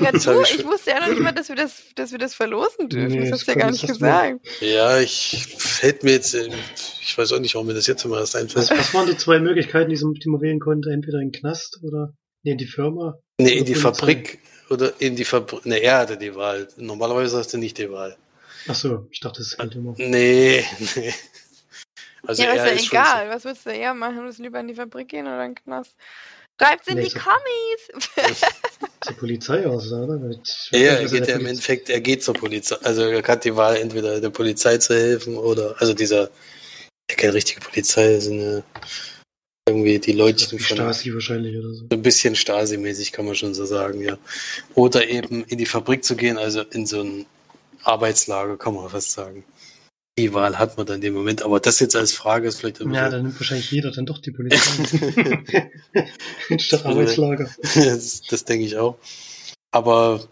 [0.00, 2.34] Ja, du, ich, ich, wusste ja noch nicht mal, dass wir das, dass wir das
[2.34, 3.18] verlosen dürfen.
[3.18, 4.40] Nee, das hast du ja gar nicht gesagt.
[4.60, 8.36] Ja, ich fällt mir jetzt, ich weiß auch nicht, warum mir das jetzt immer erst
[8.36, 8.70] einfällt.
[8.70, 10.90] Was, waren die zwei Möglichkeiten, die, man wählen konnte?
[10.90, 13.18] Entweder in den Knast oder nee, in die Firma?
[13.38, 13.74] Nee, in die?
[13.74, 15.64] Fabrik oder in die Fabrik.
[15.64, 16.68] Nee, er hatte die Wahl.
[16.76, 18.16] Normalerweise hast du nicht die Wahl.
[18.66, 19.94] Ach so, ich dachte, das ist immer.
[19.96, 20.64] Nee,
[20.96, 21.14] nee.
[22.26, 23.26] Also ja, ist ja egal.
[23.26, 24.18] So was würdest du eher machen?
[24.18, 25.94] Würdest du lieber in die Fabrik gehen oder in den Knast?
[26.60, 28.40] Schreibt's in nee, die Kommis!
[29.00, 30.18] zur Polizei aus, oder?
[30.72, 32.76] Ja, er geht ja im Endeffekt, er geht zur Polizei.
[32.82, 36.30] Also er hat die Wahl, entweder der Polizei zu helfen oder, also dieser,
[37.06, 38.62] keine richtige Polizei, sind ja
[39.68, 40.58] irgendwie die Leute von.
[40.58, 41.84] Stasi wahrscheinlich oder so.
[41.92, 44.18] Ein bisschen Stasi-mäßig kann man schon so sagen, ja.
[44.74, 47.26] Oder eben in die Fabrik zu gehen, also in so ein
[47.84, 49.44] Arbeitslager, kann man fast sagen
[50.18, 51.42] die Wahl hat man dann in dem Moment.
[51.42, 52.80] Aber das jetzt als Frage ist vielleicht.
[52.80, 55.40] Ja, dann nimmt wahrscheinlich jeder dann doch die Polizei.
[56.58, 57.48] Statt Arbeitslager.
[57.62, 58.98] Das, das denke ich auch.
[59.70, 60.26] Aber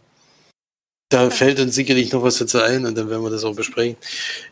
[1.09, 3.97] da fällt uns sicherlich noch was dazu ein und dann werden wir das auch besprechen.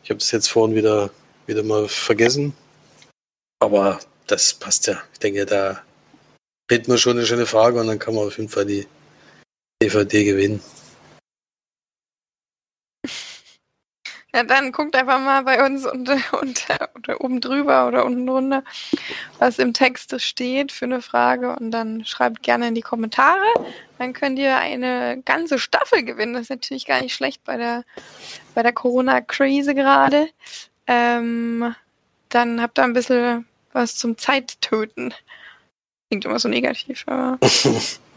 [0.04, 1.10] Ich habe das jetzt vorhin wieder,
[1.46, 2.54] wieder mal vergessen.
[3.58, 5.02] Aber das passt ja.
[5.12, 5.82] Ich denke, da
[6.70, 8.86] hätten wir schon eine schöne Frage und dann kann man auf jeden Fall die
[9.82, 10.60] DVD gewinnen.
[14.34, 18.64] Ja, dann guckt einfach mal bei uns unter, unter, oder oben drüber oder unten drunter,
[19.38, 23.44] was im Text steht für eine Frage und dann schreibt gerne in die Kommentare.
[23.98, 26.34] Dann könnt ihr eine ganze Staffel gewinnen.
[26.34, 27.84] Das ist natürlich gar nicht schlecht bei der,
[28.56, 30.28] bei der Corona-Krise gerade.
[30.88, 31.72] Ähm,
[32.28, 35.14] dann habt ihr ein bisschen was zum Zeittöten.
[36.08, 37.38] Klingt immer so negativ, aber.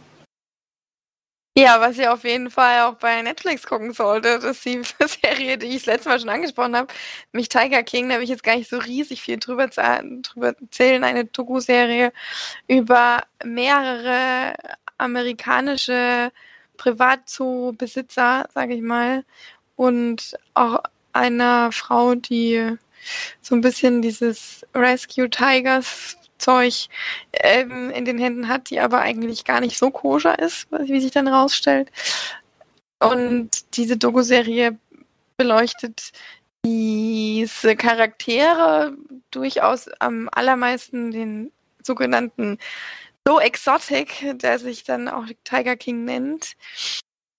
[1.57, 4.79] Ja, was ihr auf jeden Fall auch bei Netflix gucken solltet, ist die
[5.23, 6.93] Serie, die ich das letzte Mal schon angesprochen habe,
[7.33, 8.09] nämlich Tiger King.
[8.09, 11.03] Da habe ich jetzt gar nicht so riesig viel drüber, drüber erzählen.
[11.03, 12.13] Eine Doku-Serie
[12.67, 14.53] über mehrere
[14.99, 16.31] amerikanische
[16.77, 19.25] Privatzoo-Besitzer, sage ich mal,
[19.75, 22.77] und auch einer Frau, die
[23.41, 26.87] so ein bisschen dieses Rescue Tigers Zeug
[27.33, 31.11] ähm, in den Händen hat, die aber eigentlich gar nicht so koscher ist, wie sich
[31.11, 31.91] dann rausstellt.
[32.99, 34.77] Und diese Doku-Serie
[35.37, 36.11] beleuchtet
[36.65, 38.95] diese Charaktere
[39.31, 42.57] durchaus am allermeisten den sogenannten
[43.25, 46.55] So Exotic, der sich dann auch Tiger King nennt.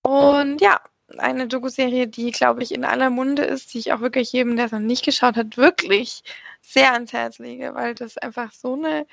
[0.02, 0.80] Und ja,
[1.16, 4.66] eine Doku-Serie, die, glaube ich, in aller Munde ist, die ich auch wirklich jedem, der
[4.66, 6.22] es noch nicht geschaut hat, wirklich
[6.60, 9.06] sehr ans Herz lege, weil das einfach so eine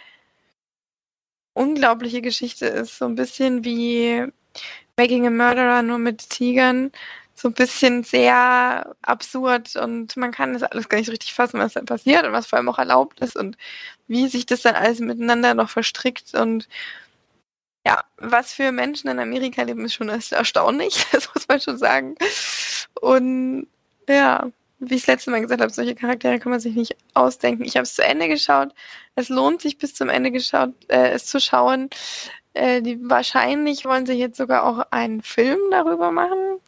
[1.53, 2.97] unglaubliche Geschichte ist.
[2.97, 4.25] So ein bisschen wie
[4.97, 6.91] Making a Murderer, nur mit Tigern.
[7.33, 11.73] So ein bisschen sehr absurd und man kann das alles gar nicht richtig fassen, was
[11.73, 13.57] da passiert und was vor allem auch erlaubt ist und
[14.07, 16.69] wie sich das dann alles miteinander noch verstrickt und
[17.85, 22.15] ja, was für Menschen in Amerika leben, ist schon erstaunlich, das muss man schon sagen.
[22.99, 23.67] Und
[24.09, 27.63] ja, wie ich das letzte Mal gesagt habe, solche Charaktere kann man sich nicht ausdenken.
[27.63, 28.73] Ich habe es zu Ende geschaut.
[29.15, 31.89] Es lohnt sich bis zum Ende geschaut, äh, es zu schauen.
[32.53, 36.59] Äh, die, wahrscheinlich wollen sie jetzt sogar auch einen Film darüber machen.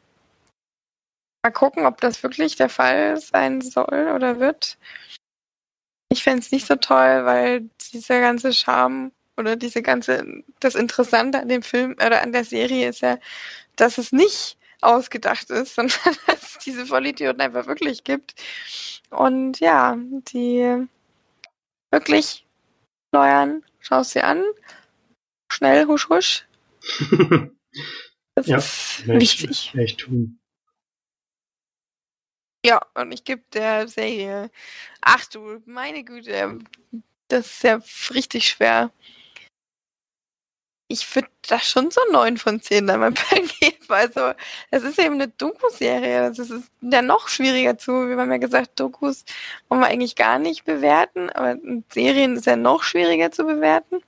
[1.44, 4.78] Mal gucken, ob das wirklich der Fall sein soll oder wird.
[6.10, 11.40] Ich fände es nicht so toll, weil dieser ganze Charme oder diese ganze, das Interessante
[11.40, 13.20] an dem Film oder an der Serie ist ja,
[13.76, 18.36] dass es nicht ausgedacht ist, sondern dass es diese Vollidioten einfach wirklich gibt.
[19.10, 19.98] Und ja,
[20.34, 20.88] die
[21.92, 22.46] wirklich
[23.14, 24.44] neuern, schau sie an.
[25.52, 26.46] Schnell, husch, husch.
[28.36, 29.74] Das ja, ist wichtig.
[29.76, 30.40] Echt tun.
[32.64, 34.52] Ja, und ich gebe der Serie,
[35.02, 36.60] ach du, meine Güte,
[37.30, 37.82] das ist ja
[38.14, 38.92] richtig schwer
[40.90, 43.12] ich würde da schon so 9 von 10 dann mal
[43.60, 43.78] geben.
[43.90, 44.34] Also,
[44.72, 46.30] es ist eben eine Doku-Serie.
[46.30, 48.10] Das ist ja noch schwieriger zu.
[48.10, 49.26] Wir haben ja gesagt, Dokus
[49.68, 51.58] wollen wir eigentlich gar nicht bewerten, aber
[51.92, 54.02] Serien ist ja noch schwieriger zu bewerten.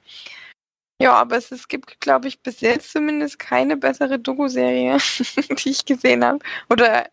[1.02, 4.98] Ja, aber es, es gibt, glaube ich, bis jetzt zumindest keine bessere Doku-Serie,
[5.64, 6.40] die ich gesehen habe.
[6.70, 7.10] Oder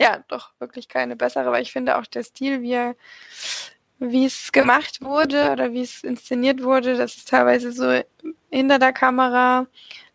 [0.00, 2.96] ja, doch wirklich keine bessere, weil ich finde auch der Stil, wie er
[3.98, 6.96] wie es gemacht wurde oder wie es inszeniert wurde.
[6.96, 8.00] Das ist teilweise so
[8.50, 9.66] hinter der Kamera,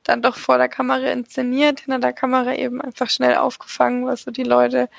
[0.04, 4.32] dann doch vor der Kamera inszeniert, hinter der Kamera eben einfach schnell aufgefangen, was so
[4.32, 4.90] die Leute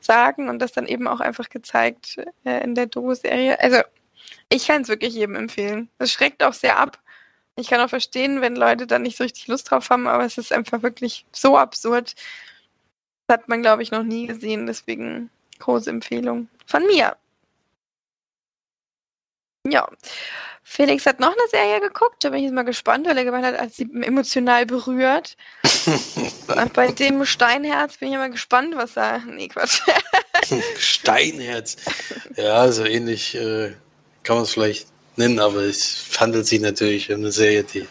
[0.00, 3.60] sagen und das dann eben auch einfach gezeigt äh, in der Doku-Serie.
[3.60, 3.80] Also
[4.48, 5.88] ich kann es wirklich jedem empfehlen.
[5.98, 6.98] Es schreckt auch sehr ab.
[7.56, 10.38] Ich kann auch verstehen, wenn Leute dann nicht so richtig Lust drauf haben, aber es
[10.38, 12.14] ist einfach wirklich so absurd.
[13.26, 14.66] Das hat man, glaube ich, noch nie gesehen.
[14.66, 17.16] Deswegen große Empfehlung von mir.
[19.66, 19.88] Ja.
[20.62, 23.44] Felix hat noch eine Serie geguckt, da bin ich jetzt mal gespannt, weil er gemeint
[23.44, 25.36] hat, als sie emotional berührt.
[26.74, 29.18] Bei dem Steinherz bin ich mal gespannt, was da.
[29.18, 29.80] Nee, Quatsch.
[30.78, 31.76] Steinherz.
[32.36, 33.72] Ja, so ähnlich äh,
[34.22, 34.86] kann man es vielleicht
[35.16, 37.88] nennen, aber es handelt sich natürlich um eine Serie, die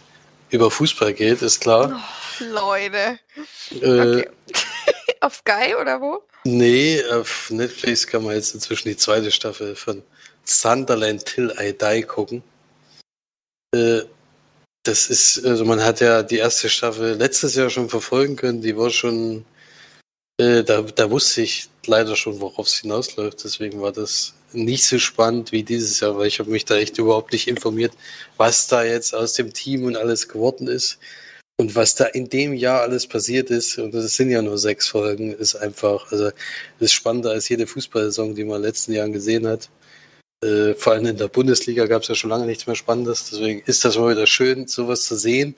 [0.49, 2.01] über Fußball geht, ist klar.
[2.39, 3.20] Oh, Leute.
[3.82, 4.30] Äh, okay.
[5.22, 6.24] auf Sky oder wo?
[6.45, 10.01] Nee, auf Netflix kann man jetzt inzwischen die zweite Staffel von
[10.49, 12.43] Sunderland Till I Die gucken.
[13.75, 14.01] Äh,
[14.83, 18.77] das ist, also man hat ja die erste Staffel letztes Jahr schon verfolgen können, die
[18.77, 19.45] war schon,
[20.39, 24.97] äh, da, da wusste ich leider schon, worauf es hinausläuft, deswegen war das nicht so
[24.97, 27.93] spannend wie dieses Jahr, weil ich habe mich da echt überhaupt nicht informiert,
[28.37, 30.97] was da jetzt aus dem Team und alles geworden ist
[31.59, 33.77] und was da in dem Jahr alles passiert ist.
[33.77, 36.31] Und das sind ja nur sechs Folgen, ist einfach, also
[36.79, 39.69] ist spannender als jede Fußballsaison, die man in den letzten Jahren gesehen hat.
[40.41, 43.29] Äh, vor allem in der Bundesliga gab es ja schon lange nichts mehr Spannendes.
[43.29, 45.55] Deswegen ist das mal wieder schön, sowas zu sehen.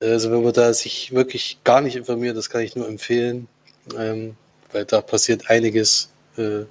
[0.00, 3.48] Also wenn man da sich wirklich gar nicht informiert, das kann ich nur empfehlen,
[3.96, 4.36] ähm,
[4.72, 6.64] weil da passiert einiges äh,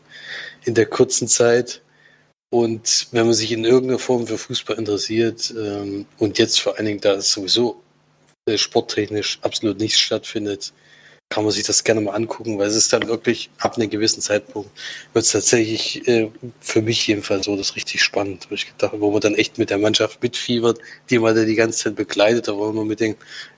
[0.65, 1.81] in der kurzen Zeit.
[2.49, 6.85] Und wenn man sich in irgendeiner Form für Fußball interessiert ähm, und jetzt vor allen
[6.85, 7.81] Dingen, da es sowieso
[8.45, 10.73] äh, sporttechnisch absolut nichts stattfindet,
[11.33, 14.21] kann man sich das gerne mal angucken, weil es ist dann wirklich ab einem gewissen
[14.21, 14.69] Zeitpunkt
[15.13, 16.29] wird es tatsächlich äh,
[16.59, 19.71] für mich jedenfalls so das richtig spannend, wo ich gedacht, wo man dann echt mit
[19.71, 20.77] der Mannschaft mitfiebert,
[21.09, 23.15] die man da die ganze Zeit begleitet, aber man mit denen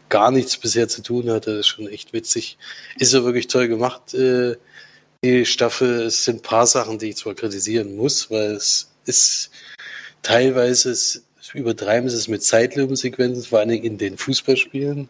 [0.08, 2.58] gar nichts bisher zu tun hatte, das ist schon echt witzig.
[2.98, 4.56] Ist ja wirklich toll gemacht, äh,
[5.22, 6.04] die Staffel.
[6.04, 9.50] Es sind ein paar Sachen, die ich zwar kritisieren muss, weil es ist
[10.22, 11.24] teilweise ist
[11.54, 15.10] übertreiben sie es mit Zeitlupensequenzen, vor allen Dingen in den Fußballspielen.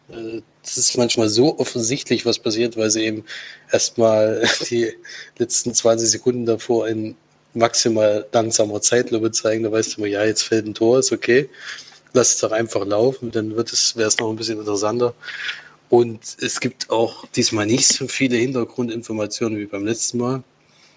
[0.66, 3.24] Es ist manchmal so offensichtlich, was passiert, weil sie eben
[3.72, 4.92] erstmal die
[5.38, 7.16] letzten 20 Sekunden davor in
[7.54, 9.64] maximal langsamer Zeitlupe zeigen.
[9.64, 11.50] Da weißt du immer, ja, jetzt fällt ein Tor, ist okay.
[12.14, 15.14] Lass es doch einfach laufen, dann wäre es noch ein bisschen interessanter.
[15.90, 20.44] Und es gibt auch diesmal nicht so viele Hintergrundinformationen wie beim letzten Mal.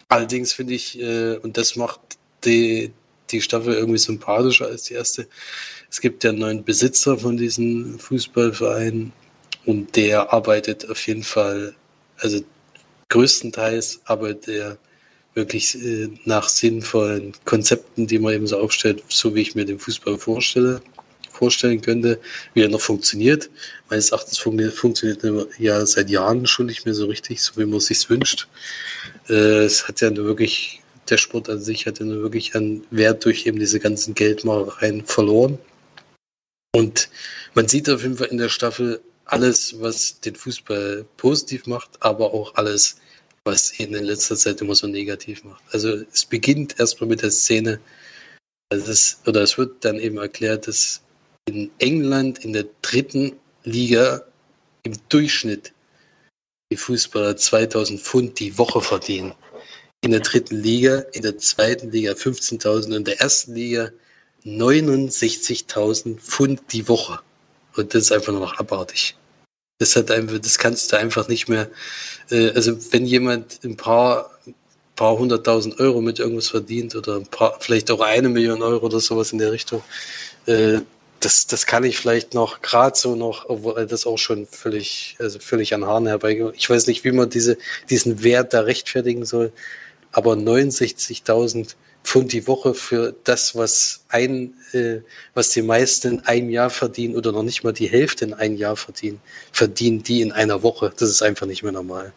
[0.09, 2.01] Allerdings finde ich, äh, und das macht
[2.45, 2.93] die,
[3.31, 5.29] die Staffel irgendwie sympathischer als die erste.
[5.91, 9.13] Es gibt ja einen neuen Besitzer von diesem Fußballverein
[9.69, 11.75] und der arbeitet auf jeden Fall,
[12.17, 12.41] also
[13.11, 14.79] größtenteils arbeitet er
[15.35, 19.79] wirklich äh, nach sinnvollen Konzepten, die man eben so aufstellt, so wie ich mir den
[19.79, 20.81] Fußball vorstelle,
[21.31, 22.19] vorstellen könnte,
[22.55, 23.51] wie er noch funktioniert.
[23.91, 27.77] Meines Erachtens funktioniert er ja seit Jahren schon nicht mehr so richtig, so wie man
[27.77, 28.49] es sich wünscht.
[29.29, 33.23] Äh, es hat ja wirklich der Sport an sich hat ja nur wirklich an Wert
[33.27, 35.59] durch eben diese ganzen Geldmachereien verloren.
[36.75, 37.11] Und
[37.53, 42.35] man sieht auf jeden Fall in der Staffel alles, was den Fußball positiv macht, aber
[42.35, 42.97] auch alles,
[43.45, 45.63] was ihn in letzter Zeit immer so negativ macht.
[45.73, 47.81] Also es beginnt erstmal mit der Szene,
[48.71, 51.03] also es, oder es wird dann eben erklärt, dass
[51.47, 53.33] in England in der dritten
[53.65, 54.23] Liga
[54.83, 55.73] im Durchschnitt
[56.71, 59.35] die Fußballer 2000 Pfund die Woche verdienen
[60.03, 63.91] in der dritten Liga, in der zweiten Liga 15.000 und in der ersten Liga
[64.45, 67.21] 69.000 Pfund die Woche.
[67.79, 69.17] Und das ist einfach nur noch abartig.
[69.79, 71.71] Das hat einfach, das kannst du einfach nicht mehr,
[72.31, 74.31] äh, also wenn jemand ein paar,
[74.97, 79.01] paar hunderttausend Euro mit irgendwas verdient oder ein paar, vielleicht auch eine Million Euro oder
[79.01, 79.83] sowas in der Richtung,
[80.47, 80.81] äh,
[81.21, 85.39] das, das kann ich vielleicht noch gerade so noch, obwohl das auch schon völlig, also
[85.41, 86.55] völlig an Haaren herbeigeht.
[86.57, 87.59] Ich weiß nicht, wie man diese,
[87.91, 89.53] diesen Wert da rechtfertigen soll
[90.13, 91.75] aber 69.000
[92.05, 95.01] Pfund die Woche für das, was ein, äh,
[95.35, 98.57] was die meisten in einem Jahr verdienen oder noch nicht mal die Hälfte in einem
[98.57, 99.21] Jahr verdienen,
[99.53, 100.93] verdienen die in einer Woche.
[100.97, 102.13] Das ist einfach nicht mehr normal.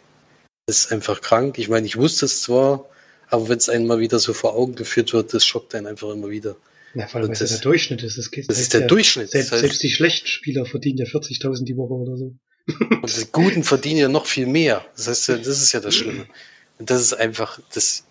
[0.67, 1.57] Das ist einfach krank.
[1.57, 2.87] Ich meine, ich wusste es zwar,
[3.27, 6.09] aber wenn es einem mal wieder so vor Augen geführt wird, das schockt einen einfach
[6.09, 6.55] immer wieder.
[6.93, 8.17] Ja, vor allem, weil es der Durchschnitt ist.
[8.17, 9.31] Das, das ist der ja, Durchschnitt.
[9.31, 12.33] Selbst, das heißt, selbst die schlechten Spieler verdienen ja 40.000 die Woche oder so.
[12.67, 14.85] Und die Guten verdienen ja noch viel mehr.
[14.95, 16.27] Das heißt, das ist ja das Schlimme.
[16.79, 18.05] Und das ist einfach, das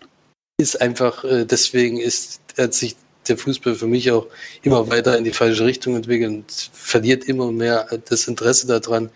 [0.61, 2.95] ist einfach, äh, deswegen ist, hat sich
[3.27, 4.27] der Fußball für mich auch
[4.63, 9.09] immer weiter in die falsche Richtung entwickelt und verliert immer mehr das Interesse daran.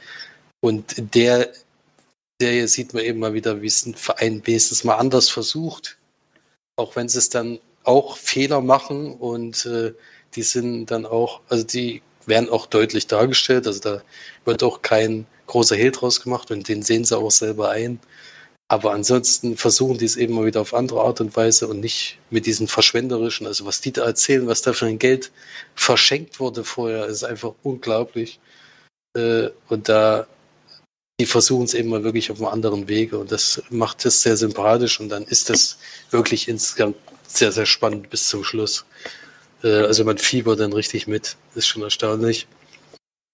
[0.62, 1.52] Und der
[2.40, 5.98] Serie sieht man eben mal wieder, wie es ein Verein wenigstens mal anders versucht.
[6.76, 9.94] Auch wenn sie es dann auch Fehler machen und äh,
[10.36, 13.68] die sind dann auch, also die werden auch deutlich dargestellt.
[13.68, 14.02] Also da
[14.44, 18.00] wird auch kein großer Hehl draus gemacht und den sehen sie auch selber ein.
[18.68, 22.18] Aber ansonsten versuchen die es eben mal wieder auf andere Art und Weise und nicht
[22.32, 25.32] mit diesen verschwenderischen, also was die da erzählen, was da für ein Geld
[25.76, 28.40] verschenkt wurde vorher, ist einfach unglaublich.
[29.16, 30.28] Äh, und da,
[31.20, 34.36] die versuchen es eben mal wirklich auf einem anderen Wege und das macht es sehr
[34.36, 35.78] sympathisch und dann ist das
[36.10, 36.98] wirklich insgesamt
[37.28, 38.86] sehr, sehr spannend bis zum Schluss.
[39.64, 42.48] Äh, also man fiebert dann richtig mit, ist schon erstaunlich.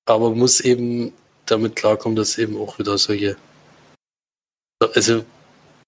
[0.05, 1.13] Aber man muss eben
[1.45, 3.37] damit klarkommen, dass eben auch wieder solche
[4.87, 5.23] also,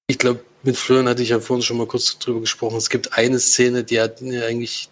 [0.07, 2.77] ich glaube, mit Florian hatte ich ja vorhin schon mal kurz drüber gesprochen.
[2.77, 4.89] Es gibt eine Szene, die hat mir eigentlich,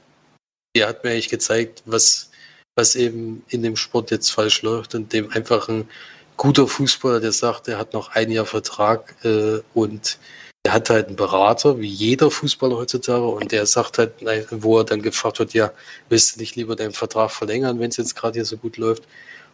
[0.76, 2.32] die hat mir eigentlich gezeigt, was,
[2.76, 5.90] was eben in dem Sport jetzt falsch läuft und dem einfach ein
[6.38, 10.18] guter Fußballer, der sagt, er hat noch ein Jahr Vertrag äh, und
[10.64, 14.14] er hat halt einen Berater, wie jeder Fußballer heutzutage, und der sagt halt,
[14.52, 15.72] wo er dann gefragt wird, ja,
[16.10, 19.04] willst du nicht lieber deinen Vertrag verlängern, wenn es jetzt gerade hier so gut läuft?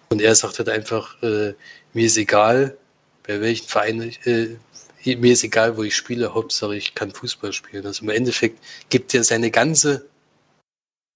[0.10, 1.54] Und er sagt halt einfach, äh,
[1.94, 2.78] mir ist egal,
[3.28, 4.56] bei welchen Verein, äh,
[5.16, 7.86] mir ist egal, wo ich spiele, Hauptsache ich kann Fußball spielen.
[7.86, 10.06] Also im Endeffekt gibt er seine ganze,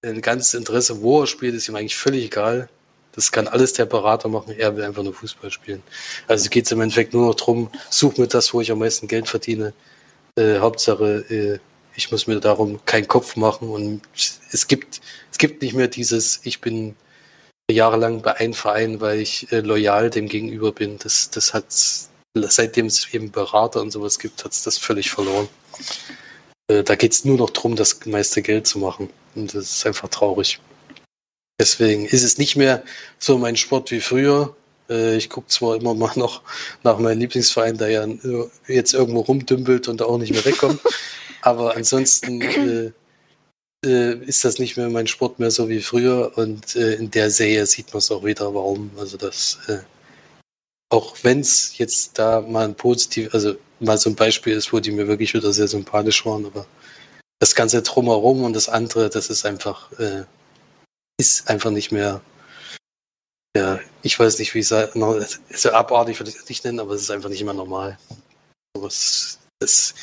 [0.02, 2.68] sein ganzes Interesse, wo er spielt, ist ihm eigentlich völlig egal.
[3.14, 5.82] Das kann alles der Berater machen, er will einfach nur Fußball spielen.
[6.28, 9.08] Also geht es im Endeffekt nur noch darum, such mir das, wo ich am meisten
[9.08, 9.74] Geld verdiene.
[10.36, 11.58] Äh, Hauptsache, äh,
[11.94, 14.00] ich muss mir darum keinen Kopf machen und
[14.50, 16.94] es gibt, es gibt nicht mehr dieses, ich bin
[17.70, 20.98] jahrelang bei einem Verein, weil ich äh, loyal dem gegenüber bin.
[20.98, 21.66] Das, das hat
[22.34, 25.48] seitdem es eben Berater und sowas gibt, hat es das völlig verloren.
[26.68, 29.10] Äh, da geht es nur noch darum, das meiste Geld zu machen.
[29.34, 30.60] Und das ist einfach traurig.
[31.60, 32.82] Deswegen ist es nicht mehr
[33.18, 34.56] so mein Sport wie früher.
[34.88, 36.42] Äh, ich gucke zwar immer mal noch
[36.82, 38.06] nach meinem Lieblingsverein, der ja
[38.66, 40.80] jetzt irgendwo rumdümpelt und da auch nicht mehr wegkommt,
[41.42, 42.94] aber ansonsten
[43.84, 47.30] äh, ist das nicht mehr mein Sport mehr so wie früher und äh, in der
[47.30, 48.90] Serie sieht man es auch wieder, warum.
[48.96, 49.78] Also das, äh,
[50.90, 54.80] auch wenn es jetzt da mal ein positiv, also mal so ein Beispiel ist, wo
[54.80, 56.66] die mir wirklich wieder sehr sympathisch waren, aber
[57.40, 60.24] das Ganze drumherum und das andere, das ist einfach, äh,
[61.18, 62.20] ist einfach nicht mehr,
[63.56, 66.94] ja, ich weiß nicht, wie ich es so abartig würde ich es nicht nennen, aber
[66.94, 67.98] es ist einfach nicht mehr normal.
[68.74, 69.94] Das, das,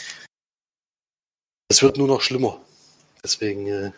[1.70, 2.60] das wird nur noch schlimmer.
[3.24, 3.92] Deswegen, äh,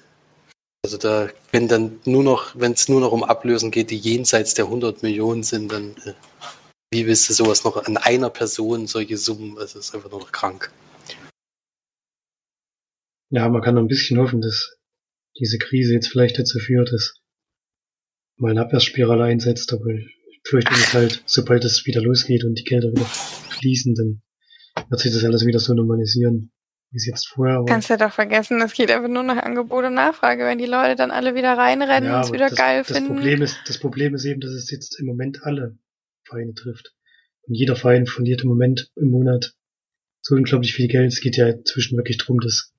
[0.84, 4.54] also da, wenn dann nur noch, wenn es nur noch um Ablösen geht, die jenseits
[4.56, 6.14] der 100 Millionen sind, dann äh,
[6.94, 10.32] wie willst du sowas noch an einer Person, solche Summen, also ist einfach nur noch
[10.32, 10.72] krank.
[13.30, 14.76] Ja, man kann noch ein bisschen hoffen, dass
[15.40, 17.22] diese Krise jetzt vielleicht dazu führt, dass
[18.38, 22.64] mal eine Abwärtsspirale einsetzt, aber ich fürchte es halt, sobald es wieder losgeht und die
[22.64, 24.22] Gelder wieder fließen, dann
[24.90, 26.52] wird sich das alles wieder so normalisieren
[26.92, 27.64] wie es jetzt vorher.
[27.66, 30.96] Kannst ja doch vergessen, es geht einfach nur nach Angebot und Nachfrage, wenn die Leute
[30.96, 33.16] dann alle wieder reinrennen ja, und es wieder das, geil das finden.
[33.16, 35.78] Problem ist, das Problem ist eben, dass es jetzt im Moment alle
[36.26, 36.94] Vereine trifft.
[37.44, 39.56] Und jeder Verein verliert im Moment im Monat
[40.22, 41.12] so unglaublich viel Geld.
[41.12, 42.74] Es geht ja inzwischen wirklich darum, dass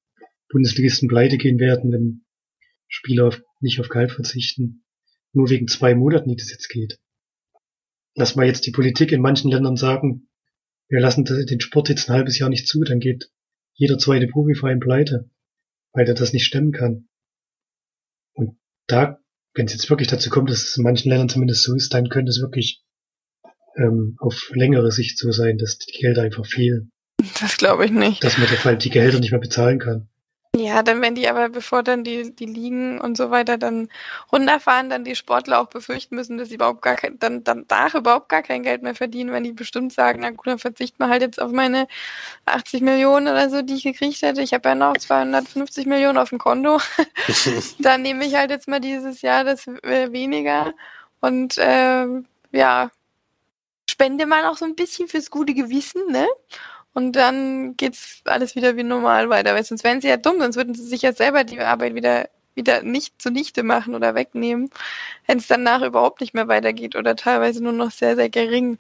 [0.50, 2.24] Bundesligisten pleite gehen werden, wenn
[2.88, 4.84] Spieler auf, nicht auf Gehalt verzichten.
[5.32, 6.98] Nur wegen zwei Monaten, die das jetzt geht.
[8.14, 10.28] Lass mal jetzt die Politik in manchen Ländern sagen,
[10.88, 13.30] wir lassen den Sport jetzt ein halbes Jahr nicht zu, dann geht
[13.74, 15.30] jeder zweite Profiverein pleite,
[15.92, 17.08] weil er das nicht stemmen kann.
[18.34, 19.18] Und da,
[19.54, 22.08] wenn es jetzt wirklich dazu kommt, dass es in manchen Ländern zumindest so ist, dann
[22.08, 22.82] könnte es wirklich
[23.76, 26.90] ähm, auf längere Sicht so sein, dass die Gelder einfach fehlen.
[27.40, 28.22] Das glaube ich nicht.
[28.22, 30.08] Dass man vor die Gehälter nicht mehr bezahlen kann.
[30.72, 33.90] Ja, dann wenn die aber, bevor dann die, die Ligen und so weiter dann
[34.32, 37.94] runterfahren, dann die Sportler auch befürchten müssen, dass sie überhaupt gar kein, dann, dann danach
[37.94, 41.10] überhaupt gar kein Geld mehr verdienen, wenn die bestimmt sagen, na gut, dann verzichten wir
[41.10, 41.88] halt jetzt auf meine
[42.46, 44.40] 80 Millionen oder so, die ich gekriegt hätte.
[44.40, 46.80] Ich habe ja noch 250 Millionen auf dem Konto.
[47.78, 50.72] dann nehme ich halt jetzt mal dieses Jahr das äh, weniger
[51.20, 52.06] und äh,
[52.52, 52.90] ja,
[53.90, 56.26] spende mal auch so ein bisschen fürs gute Gewissen, ne?
[56.94, 59.54] Und dann geht's alles wieder wie normal weiter.
[59.54, 62.28] Weil sonst wären sie ja dumm, sonst würden sie sich ja selber die Arbeit wieder,
[62.54, 64.70] wieder nicht zunichte machen oder wegnehmen,
[65.26, 68.78] wenn es danach überhaupt nicht mehr weitergeht oder teilweise nur noch sehr, sehr gering.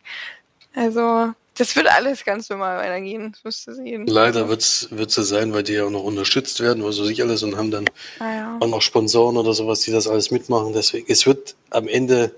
[0.74, 4.06] Also, das wird alles ganz normal weitergehen, das wirst du sehen.
[4.06, 7.22] Leider wird es so sein, weil die ja auch noch unterstützt werden, was weiß ich
[7.22, 7.84] alles, und haben dann
[8.20, 8.58] ah, ja.
[8.58, 10.72] auch noch Sponsoren oder sowas, die das alles mitmachen.
[10.72, 12.34] Deswegen, es wird am Ende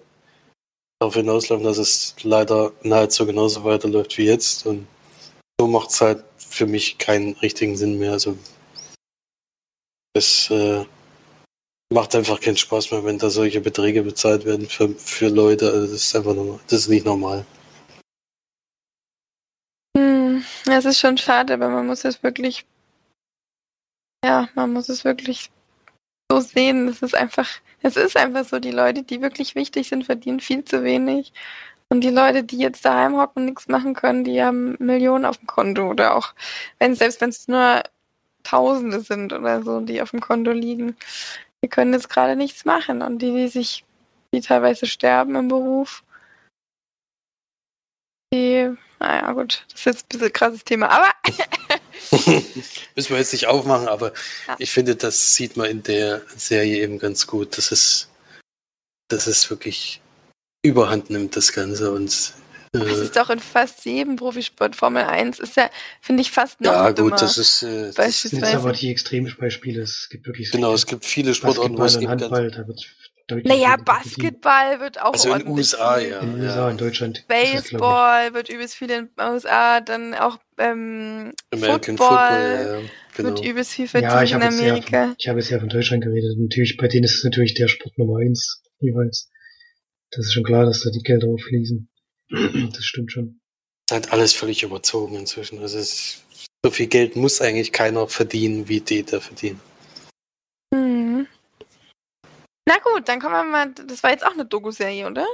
[0.99, 4.67] darauf hinauslaufen, dass es leider nahezu genauso weiterläuft wie jetzt.
[4.67, 4.87] Und
[5.61, 8.13] so macht es halt für mich keinen richtigen Sinn mehr.
[8.13, 8.37] Also
[10.15, 10.85] es äh,
[11.93, 15.67] macht einfach keinen Spaß mehr, wenn da solche Beträge bezahlt werden für, für Leute.
[15.67, 16.61] Also das ist einfach normal.
[16.69, 17.45] Das ist nicht normal.
[19.97, 22.67] Hm, es ist schon schade, aber man muss es wirklich,
[24.25, 25.51] ja, man muss es wirklich
[26.31, 26.89] so sehen.
[26.89, 27.49] Es ist einfach,
[27.83, 31.33] es ist einfach so, die Leute, die wirklich wichtig sind, verdienen viel zu wenig.
[31.91, 35.39] Und die Leute, die jetzt daheim hocken und nichts machen können, die haben Millionen auf
[35.39, 36.35] dem Konto oder auch,
[36.79, 37.83] wenn selbst wenn es nur
[38.43, 40.97] Tausende sind oder so, die auf dem Konto liegen,
[41.63, 43.03] die können jetzt gerade nichts machen.
[43.03, 43.85] Und die, die sich,
[44.33, 46.03] die teilweise sterben im Beruf,
[48.33, 51.13] die, naja gut, das ist jetzt ein bisschen ein krasses Thema, aber
[52.11, 54.13] Müssen wir jetzt nicht aufmachen, aber
[54.47, 54.57] ja.
[54.59, 57.57] ich finde, das sieht man in der Serie eben ganz gut.
[57.57, 58.11] Das ist,
[59.09, 60.01] das ist wirklich
[60.65, 61.93] überhand nimmt, das Ganze.
[61.93, 62.33] Und,
[62.73, 64.75] äh, das ist doch in fast jedem Profisport.
[64.75, 65.71] Formel 1 ist ja,
[66.01, 67.63] finde ich, fast noch Ja, gut, das ist.
[67.63, 69.83] Äh, das sind jetzt aber die Extrembeispiele.
[69.83, 70.51] Es gibt wirklich.
[70.51, 72.11] Genau, es gibt viele Sportarten, wo es gibt.
[72.11, 72.85] Handball, da wird
[73.27, 76.21] naja, Basketball wird auch also in USA, ja.
[76.21, 77.25] In den USA, in Deutschland.
[77.27, 82.89] Baseball das, wird übelst viel in den USA, dann auch ähm, American Football, Football ja,
[83.17, 83.29] genau.
[83.31, 85.05] wird übelst viel verdient ja, in Amerika.
[85.05, 86.37] Von, ich habe jetzt ja von Deutschland geredet.
[86.39, 89.31] Natürlich, bei denen ist es natürlich der Sport Nummer eins jeweils.
[90.11, 91.89] Das ist schon klar, dass da die Gelder auffließen.
[92.73, 93.41] das stimmt schon.
[93.87, 95.59] Das hat alles völlig überzogen inzwischen.
[95.59, 96.25] Also es,
[96.65, 99.61] so viel Geld muss eigentlich keiner verdienen, wie die da verdienen.
[100.75, 101.27] Hm.
[102.67, 103.73] Na gut, dann kommen wir mal.
[103.73, 105.27] Das war jetzt auch eine Doku-Serie, oder?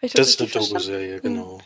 [0.00, 1.22] Das, das ist eine Doku-Serie, hm.
[1.22, 1.60] genau.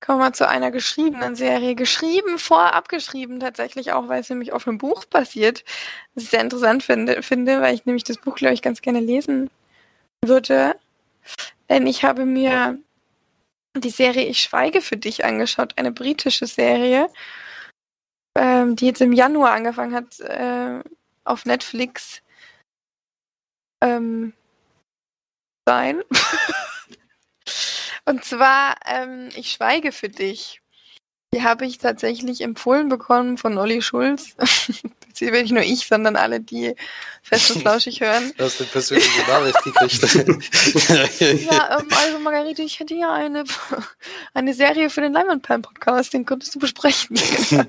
[0.00, 1.74] Kommen wir zu einer geschriebenen Serie.
[1.74, 5.64] Geschrieben, vorab geschrieben tatsächlich auch, weil es nämlich auf einem Buch basiert.
[6.14, 9.00] Was ich sehr interessant finde, finde weil ich nämlich das Buch, glaube ich, ganz gerne
[9.00, 9.50] lesen
[10.24, 10.76] würde.
[11.68, 12.78] Denn ich habe mir
[13.76, 17.08] die Serie Ich schweige für dich angeschaut, eine britische Serie,
[18.36, 20.82] ähm, die jetzt im Januar angefangen hat äh,
[21.24, 22.22] auf Netflix
[23.82, 24.32] ähm,
[25.66, 26.02] sein.
[28.08, 30.62] Und zwar, ähm, ich schweige für dich.
[31.34, 34.36] Die habe ich tatsächlich empfohlen bekommen von Olli Schulz.
[35.20, 36.74] Will nicht nur ich, sondern alle, die
[37.22, 38.32] fest und flauschig hören.
[38.36, 41.20] Du hast eine persönliche Nachricht gekriegt.
[41.50, 43.44] ja, ähm, also Margarete, ich hätte ja eine,
[44.34, 47.18] eine Serie für den Leinwandperlen-Podcast, den könntest du besprechen.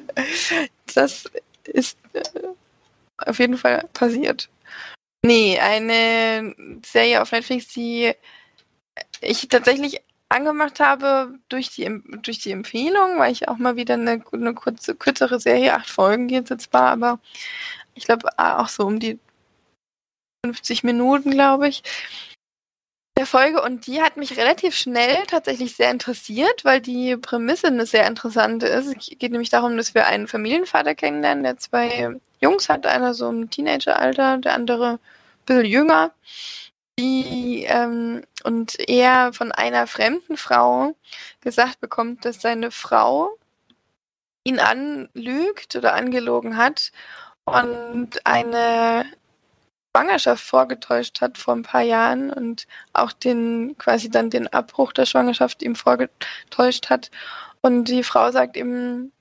[0.94, 1.26] das
[1.66, 2.24] ist äh,
[3.18, 4.50] auf jeden Fall passiert.
[5.24, 6.56] Nee, eine
[6.86, 8.14] Serie auf Netflix, die
[9.22, 14.24] ich tatsächlich angemacht habe durch die, durch die Empfehlung, weil ich auch mal wieder eine,
[14.32, 17.20] eine kurze, kürzere Serie, acht Folgen geht jetzt zwar, aber
[17.96, 19.20] ich glaube auch so um die
[20.46, 21.84] 50 Minuten, glaube ich,
[23.18, 23.62] der Folge.
[23.62, 28.68] Und die hat mich relativ schnell tatsächlich sehr interessiert, weil die Prämisse eine sehr interessante
[28.68, 28.88] ist.
[28.88, 33.30] Es geht nämlich darum, dass wir einen Familienvater kennenlernen, der zwei Jungs hat, einer so
[33.30, 35.00] im Teenageralter, der andere ein
[35.46, 36.12] bisschen jünger
[37.00, 40.96] die ähm, und er von einer fremden Frau
[41.42, 43.38] gesagt bekommt, dass seine Frau
[44.44, 46.92] ihn anlügt oder angelogen hat
[47.46, 49.06] und eine
[49.96, 55.06] Schwangerschaft vorgetäuscht hat vor ein paar Jahren und auch den quasi dann den Abbruch der
[55.06, 57.10] Schwangerschaft ihm vorgetäuscht hat.
[57.62, 59.12] Und die Frau sagt ihm,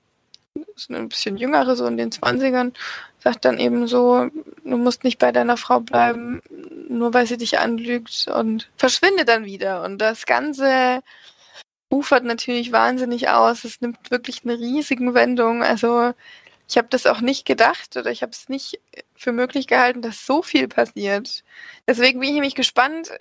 [0.75, 2.73] ist ein bisschen jüngere, so in den 20ern,
[3.19, 4.29] sagt dann eben so,
[4.63, 6.41] du musst nicht bei deiner Frau bleiben,
[6.89, 9.83] nur weil sie dich anlügt und verschwindet dann wieder.
[9.83, 11.01] Und das Ganze
[11.89, 13.63] ufert natürlich wahnsinnig aus.
[13.63, 15.63] Es nimmt wirklich eine riesige Wendung.
[15.63, 16.13] Also
[16.69, 18.79] ich habe das auch nicht gedacht oder ich habe es nicht
[19.15, 21.43] für möglich gehalten, dass so viel passiert.
[21.87, 23.11] Deswegen bin ich nämlich gespannt,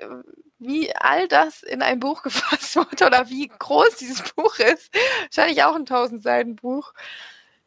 [0.58, 4.94] wie all das in ein Buch gefasst wurde oder wie groß dieses Buch ist.
[5.24, 6.92] Wahrscheinlich auch ein 1000 Seiten Buch,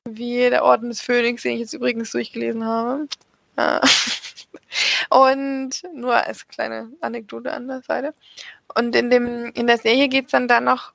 [0.05, 3.07] wie der Orden des Phönix, den ich jetzt übrigens durchgelesen habe.
[3.57, 3.81] Ah.
[5.09, 8.13] Und nur als kleine Anekdote an der Seite.
[8.75, 10.93] Und in dem in der Serie geht es dann da noch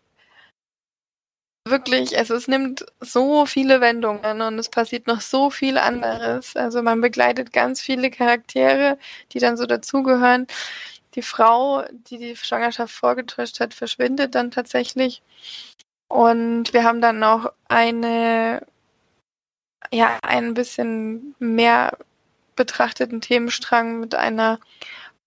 [1.67, 6.57] wirklich, also es nimmt so viele Wendungen und es passiert noch so viel anderes.
[6.57, 8.99] Also man begleitet ganz viele Charaktere,
[9.33, 10.47] die dann so dazugehören.
[11.15, 15.23] Die Frau, die die Schwangerschaft vorgetäuscht hat, verschwindet dann tatsächlich.
[16.09, 18.67] Und wir haben dann noch eine,
[19.93, 21.97] ja, ein bisschen mehr
[22.57, 24.61] betrachteten Themenstrang mit einer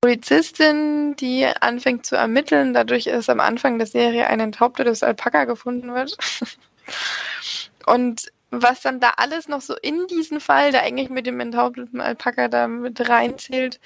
[0.01, 2.73] Polizistin, die anfängt zu ermitteln.
[2.73, 6.17] Dadurch ist am Anfang der Serie ein enthauptetes Alpaka gefunden wird.
[7.85, 11.99] Und was dann da alles noch so in diesen Fall, der eigentlich mit dem enthaupteten
[11.99, 13.79] Alpaka da mit reinzählt,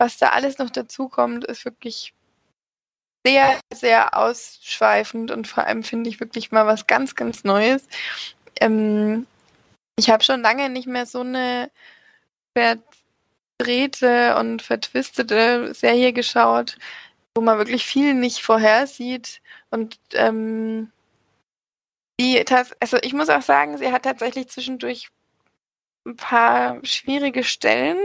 [0.00, 2.14] was da alles noch dazukommt, ist wirklich
[3.26, 7.86] sehr, sehr ausschweifend und vor allem finde ich wirklich mal was ganz, ganz Neues.
[8.60, 9.26] Ähm,
[9.98, 11.70] ich habe schon lange nicht mehr so eine
[12.56, 16.78] verdrehte und vertwistete Serie geschaut,
[17.36, 20.90] wo man wirklich viel nicht vorhersieht und ähm,
[22.18, 22.42] die,
[22.80, 25.10] also ich muss auch sagen, sie hat tatsächlich zwischendurch
[26.10, 27.98] ein paar schwierige Stellen,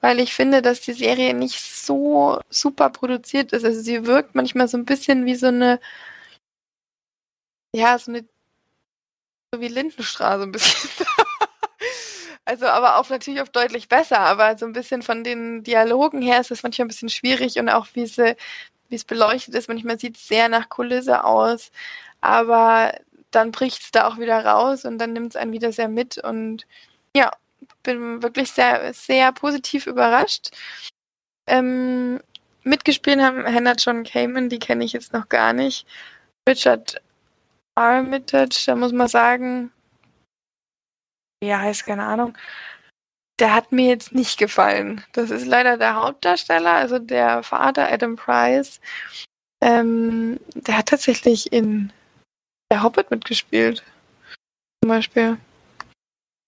[0.00, 3.64] weil ich finde, dass die Serie nicht so super produziert ist.
[3.64, 5.80] Also sie wirkt manchmal so ein bisschen wie so eine,
[7.74, 8.24] ja, so eine,
[9.52, 10.90] so wie Lindenstraße ein bisschen.
[12.44, 16.40] also aber auch natürlich auf deutlich besser, aber so ein bisschen von den Dialogen her
[16.40, 18.36] ist es manchmal ein bisschen schwierig und auch wie sie,
[18.88, 21.72] wie es beleuchtet ist, manchmal sieht es sehr nach Kulisse aus,
[22.20, 22.92] aber
[23.30, 26.18] dann bricht es da auch wieder raus und dann nimmt es einen wieder sehr mit
[26.18, 26.66] und
[27.16, 27.30] ja,
[27.82, 30.50] bin wirklich sehr, sehr positiv überrascht.
[31.48, 32.20] Ähm,
[32.62, 35.86] mitgespielt haben Hannah John Kamen, die kenne ich jetzt noch gar nicht.
[36.48, 37.00] Richard
[37.74, 39.72] Armitage, da muss man sagen,
[41.42, 42.36] ja, heißt keine Ahnung.
[43.38, 45.04] Der hat mir jetzt nicht gefallen.
[45.12, 48.80] Das ist leider der Hauptdarsteller, also der Vater Adam Price.
[49.62, 51.92] Ähm, der hat tatsächlich in
[52.70, 53.84] Der Hobbit mitgespielt.
[54.82, 55.38] Zum Beispiel.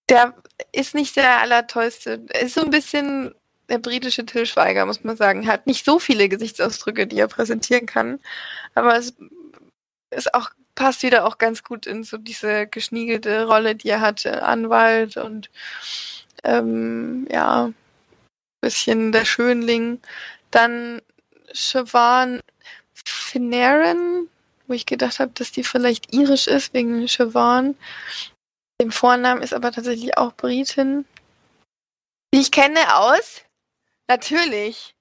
[0.09, 0.35] Der
[0.73, 2.25] ist nicht der allertollste.
[2.29, 3.35] Er ist so ein bisschen
[3.69, 4.47] der britische Till
[4.87, 5.47] muss man sagen.
[5.47, 8.19] Hat nicht so viele Gesichtsausdrücke, die er präsentieren kann.
[8.75, 9.15] Aber es
[10.11, 14.43] ist auch, passt wieder auch ganz gut in so diese geschniegelte Rolle, die er hatte.
[14.43, 15.51] Anwalt und
[16.45, 17.73] ähm, ja,
[18.61, 20.01] bisschen der Schönling.
[20.51, 21.03] Dann
[21.53, 22.41] Siobhan
[22.95, 24.29] Finneran,
[24.67, 27.75] wo ich gedacht habe, dass die vielleicht irisch ist, wegen Siobhan.
[28.81, 31.05] Dem Vornamen ist aber tatsächlich auch Britin.
[32.33, 33.43] Die ich kenne aus,
[34.07, 34.95] natürlich,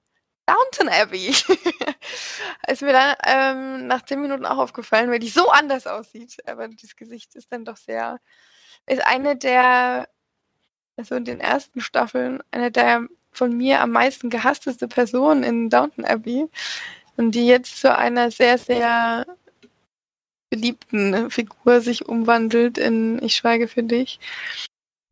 [0.46, 1.28] Downton Abbey.
[2.66, 6.36] ist mir dann ähm, nach zehn Minuten auch aufgefallen, weil die so anders aussieht.
[6.48, 8.18] Aber das Gesicht ist dann doch sehr,
[8.86, 10.08] ist eine der,
[10.96, 16.04] also in den ersten Staffeln, eine der von mir am meisten gehassteste Personen in Downton
[16.04, 16.48] Abbey.
[17.16, 19.26] Und die jetzt zu einer sehr, sehr
[20.50, 24.18] beliebten Figur sich umwandelt in Ich schweige für dich.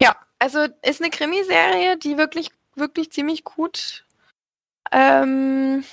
[0.00, 4.04] Ja, also ist eine Krimiserie, die wirklich, wirklich ziemlich gut
[4.92, 5.84] ähm,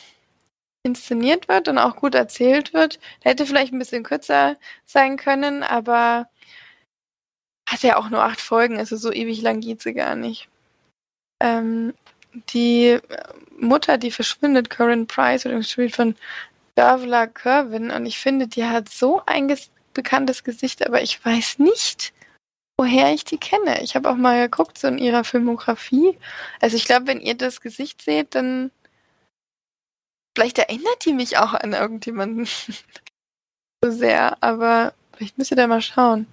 [0.84, 3.00] inszeniert wird und auch gut erzählt wird.
[3.22, 6.30] Hätte vielleicht ein bisschen kürzer sein können, aber
[7.68, 10.50] hat ja auch nur acht Folgen, also so ewig lang geht sie gar nicht.
[11.42, 11.94] Ähm,
[12.34, 13.00] die
[13.58, 16.16] Mutter, die verschwindet, Corinne Price, oder gespielt von
[16.76, 19.56] Davla Kervin, und ich finde, die hat so ein
[19.94, 22.14] bekanntes Gesicht, aber ich weiß nicht,
[22.78, 23.82] woher ich die kenne.
[23.84, 26.18] Ich habe auch mal geguckt, so in ihrer Filmografie.
[26.62, 28.72] Also ich glaube, wenn ihr das Gesicht seht, dann
[30.36, 32.46] vielleicht erinnert die mich auch an irgendjemanden
[33.84, 36.28] so sehr, aber vielleicht müsst ihr da mal schauen.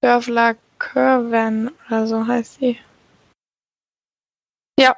[0.00, 2.78] Dörfler Kervan oder so heißt sie.
[4.78, 4.96] Ja.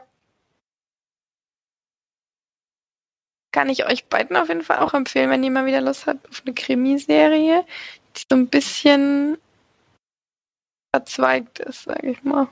[3.52, 6.28] Kann ich euch beiden auf jeden Fall auch empfehlen, wenn ihr mal wieder Lust habt
[6.28, 7.64] auf eine Krimiserie,
[8.16, 9.38] die so ein bisschen
[10.94, 12.48] verzweigt ist, sag ich mal.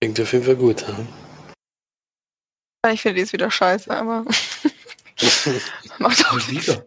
[0.00, 2.92] Klingt auf jeden Fall gut, ja.
[2.92, 4.24] Ich finde, die ist wieder scheiße, aber.
[5.98, 6.86] Macht auch wieder.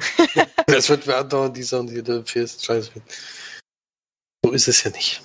[0.66, 2.90] das wird mir andauernd dieser und jeder Fest scheiße.
[4.44, 5.20] So ist es ja nicht.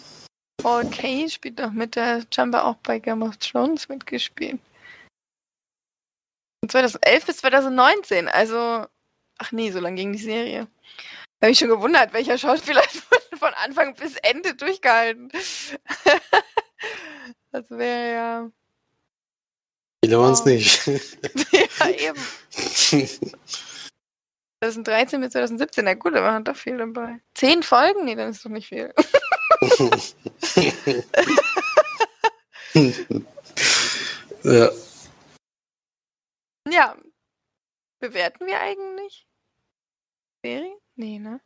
[0.58, 4.60] Paul Kay spielt doch mit, der scheinbar auch bei Game of Thrones mitgespielt.
[6.64, 8.86] Von 2011 bis 2019, also.
[9.38, 10.70] Ach nee, so lange ging die Serie.
[11.42, 12.82] Da habe ich schon gewundert, welcher Schauspieler
[13.38, 15.28] von Anfang bis Ende durchgehalten.
[17.52, 18.50] das wäre ja.
[20.06, 20.88] Viele waren es nicht.
[21.52, 22.22] ja, eben.
[24.62, 27.20] 2013 bis 2017, na gut, da waren doch viel dabei.
[27.34, 28.06] Zehn Folgen?
[28.06, 28.94] Nee, dann ist doch nicht viel.
[34.44, 34.70] ja.
[36.74, 36.98] Ja.
[38.00, 39.28] Bewerten wir eigentlich?
[40.44, 40.76] Serie?
[40.96, 41.40] Nee, ne?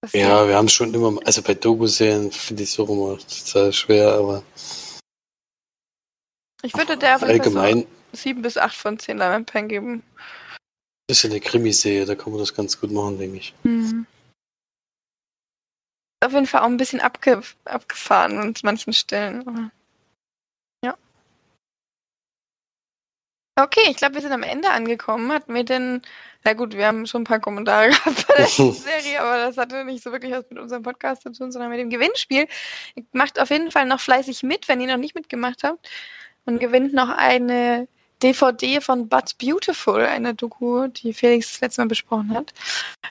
[0.00, 3.72] Was ja, wir haben schon immer, also bei Doku-Serien finde ich es auch immer total
[3.72, 4.42] schwer, aber.
[6.62, 7.82] Ich würde der allgemein
[8.12, 10.02] so 7 bis 8 von 10 Lemon geben.
[11.06, 13.54] Das ist ja eine Krimiserie, da kann man das ganz gut machen, denke ich.
[13.62, 14.06] Mhm.
[16.24, 19.70] Auf jeden Fall auch ein bisschen abge abgefahren an manchen Stellen.
[23.54, 25.30] Okay, ich glaube, wir sind am Ende angekommen.
[25.30, 26.00] Hatten wir denn,
[26.42, 29.84] na gut, wir haben schon ein paar Kommentare gehabt bei der Serie, aber das hatte
[29.84, 32.48] nicht so wirklich was mit unserem Podcast zu tun, sondern mit dem Gewinnspiel.
[33.12, 35.88] Macht auf jeden Fall noch fleißig mit, wenn ihr noch nicht mitgemacht habt.
[36.44, 37.88] Und gewinnt noch eine
[38.22, 42.54] DVD von But Beautiful, eine Doku, die Felix das letzte Mal besprochen hat.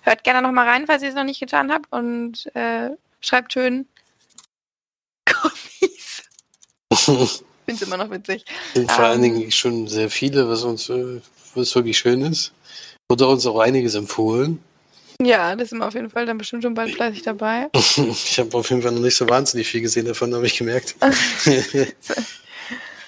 [0.02, 2.90] Hört gerne noch mal rein, falls ihr es noch nicht getan habt und äh,
[3.22, 3.88] schreibt schön
[5.26, 6.24] Kommis.
[7.78, 8.46] Finde es immer noch witzig.
[8.74, 11.22] Sind vor um, allen ähm, Dingen schon sehr viele, was uns äh,
[11.56, 12.52] was wirklich schön ist.
[13.10, 14.60] Wurde uns auch einiges empfohlen.
[15.22, 17.70] Ja, das sind wir auf jeden Fall dann bestimmt schon bald fleißig dabei.
[17.74, 20.96] ich habe auf jeden Fall noch nicht so wahnsinnig viel gesehen davon, habe ich gemerkt.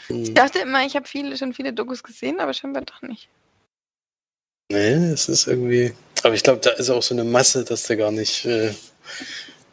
[0.09, 3.29] Ich dachte immer, ich habe viele, schon viele Dokus gesehen, aber scheinbar doch nicht.
[4.71, 5.93] Nee, es ist irgendwie.
[6.23, 8.73] Aber ich glaube, da ist auch so eine Masse, dass du gar nicht, äh,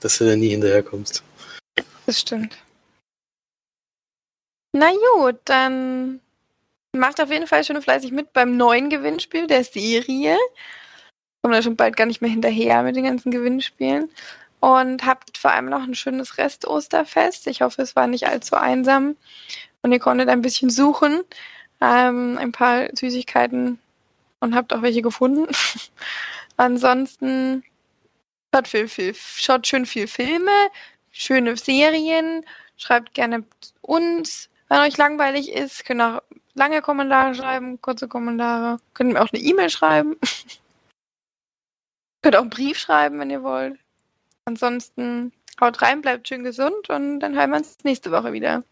[0.00, 1.22] dass du da nie hinterherkommst.
[2.06, 2.56] Das stimmt.
[4.72, 6.20] Na gut, dann
[6.92, 10.36] macht auf jeden Fall schon fleißig mit beim neuen Gewinnspiel der Serie.
[11.42, 14.10] Kommen da schon bald gar nicht mehr hinterher mit den ganzen Gewinnspielen.
[14.60, 17.46] Und habt vor allem noch ein schönes Rest-Osterfest.
[17.46, 19.16] Ich hoffe, es war nicht allzu einsam
[19.82, 21.22] und ihr konntet ein bisschen suchen,
[21.80, 23.78] ähm, ein paar Süßigkeiten
[24.40, 25.46] und habt auch welche gefunden.
[26.58, 27.64] Ansonsten
[28.54, 30.52] schaut, viel, viel, schaut schön viel Filme,
[31.10, 32.44] schöne Serien,
[32.76, 33.44] schreibt gerne
[33.80, 36.22] uns, wenn euch langweilig ist, könnt auch
[36.54, 40.16] lange Kommentare schreiben, kurze Kommentare, könnt mir auch eine E-Mail schreiben.
[42.22, 43.78] könnt auch einen Brief schreiben, wenn ihr wollt.
[44.44, 48.62] Ansonsten haut rein, bleibt schön gesund und dann hören wir uns nächste Woche wieder.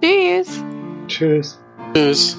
[0.00, 0.64] Tschüss.
[1.06, 1.60] Tschüss.
[1.92, 2.38] Tschüss.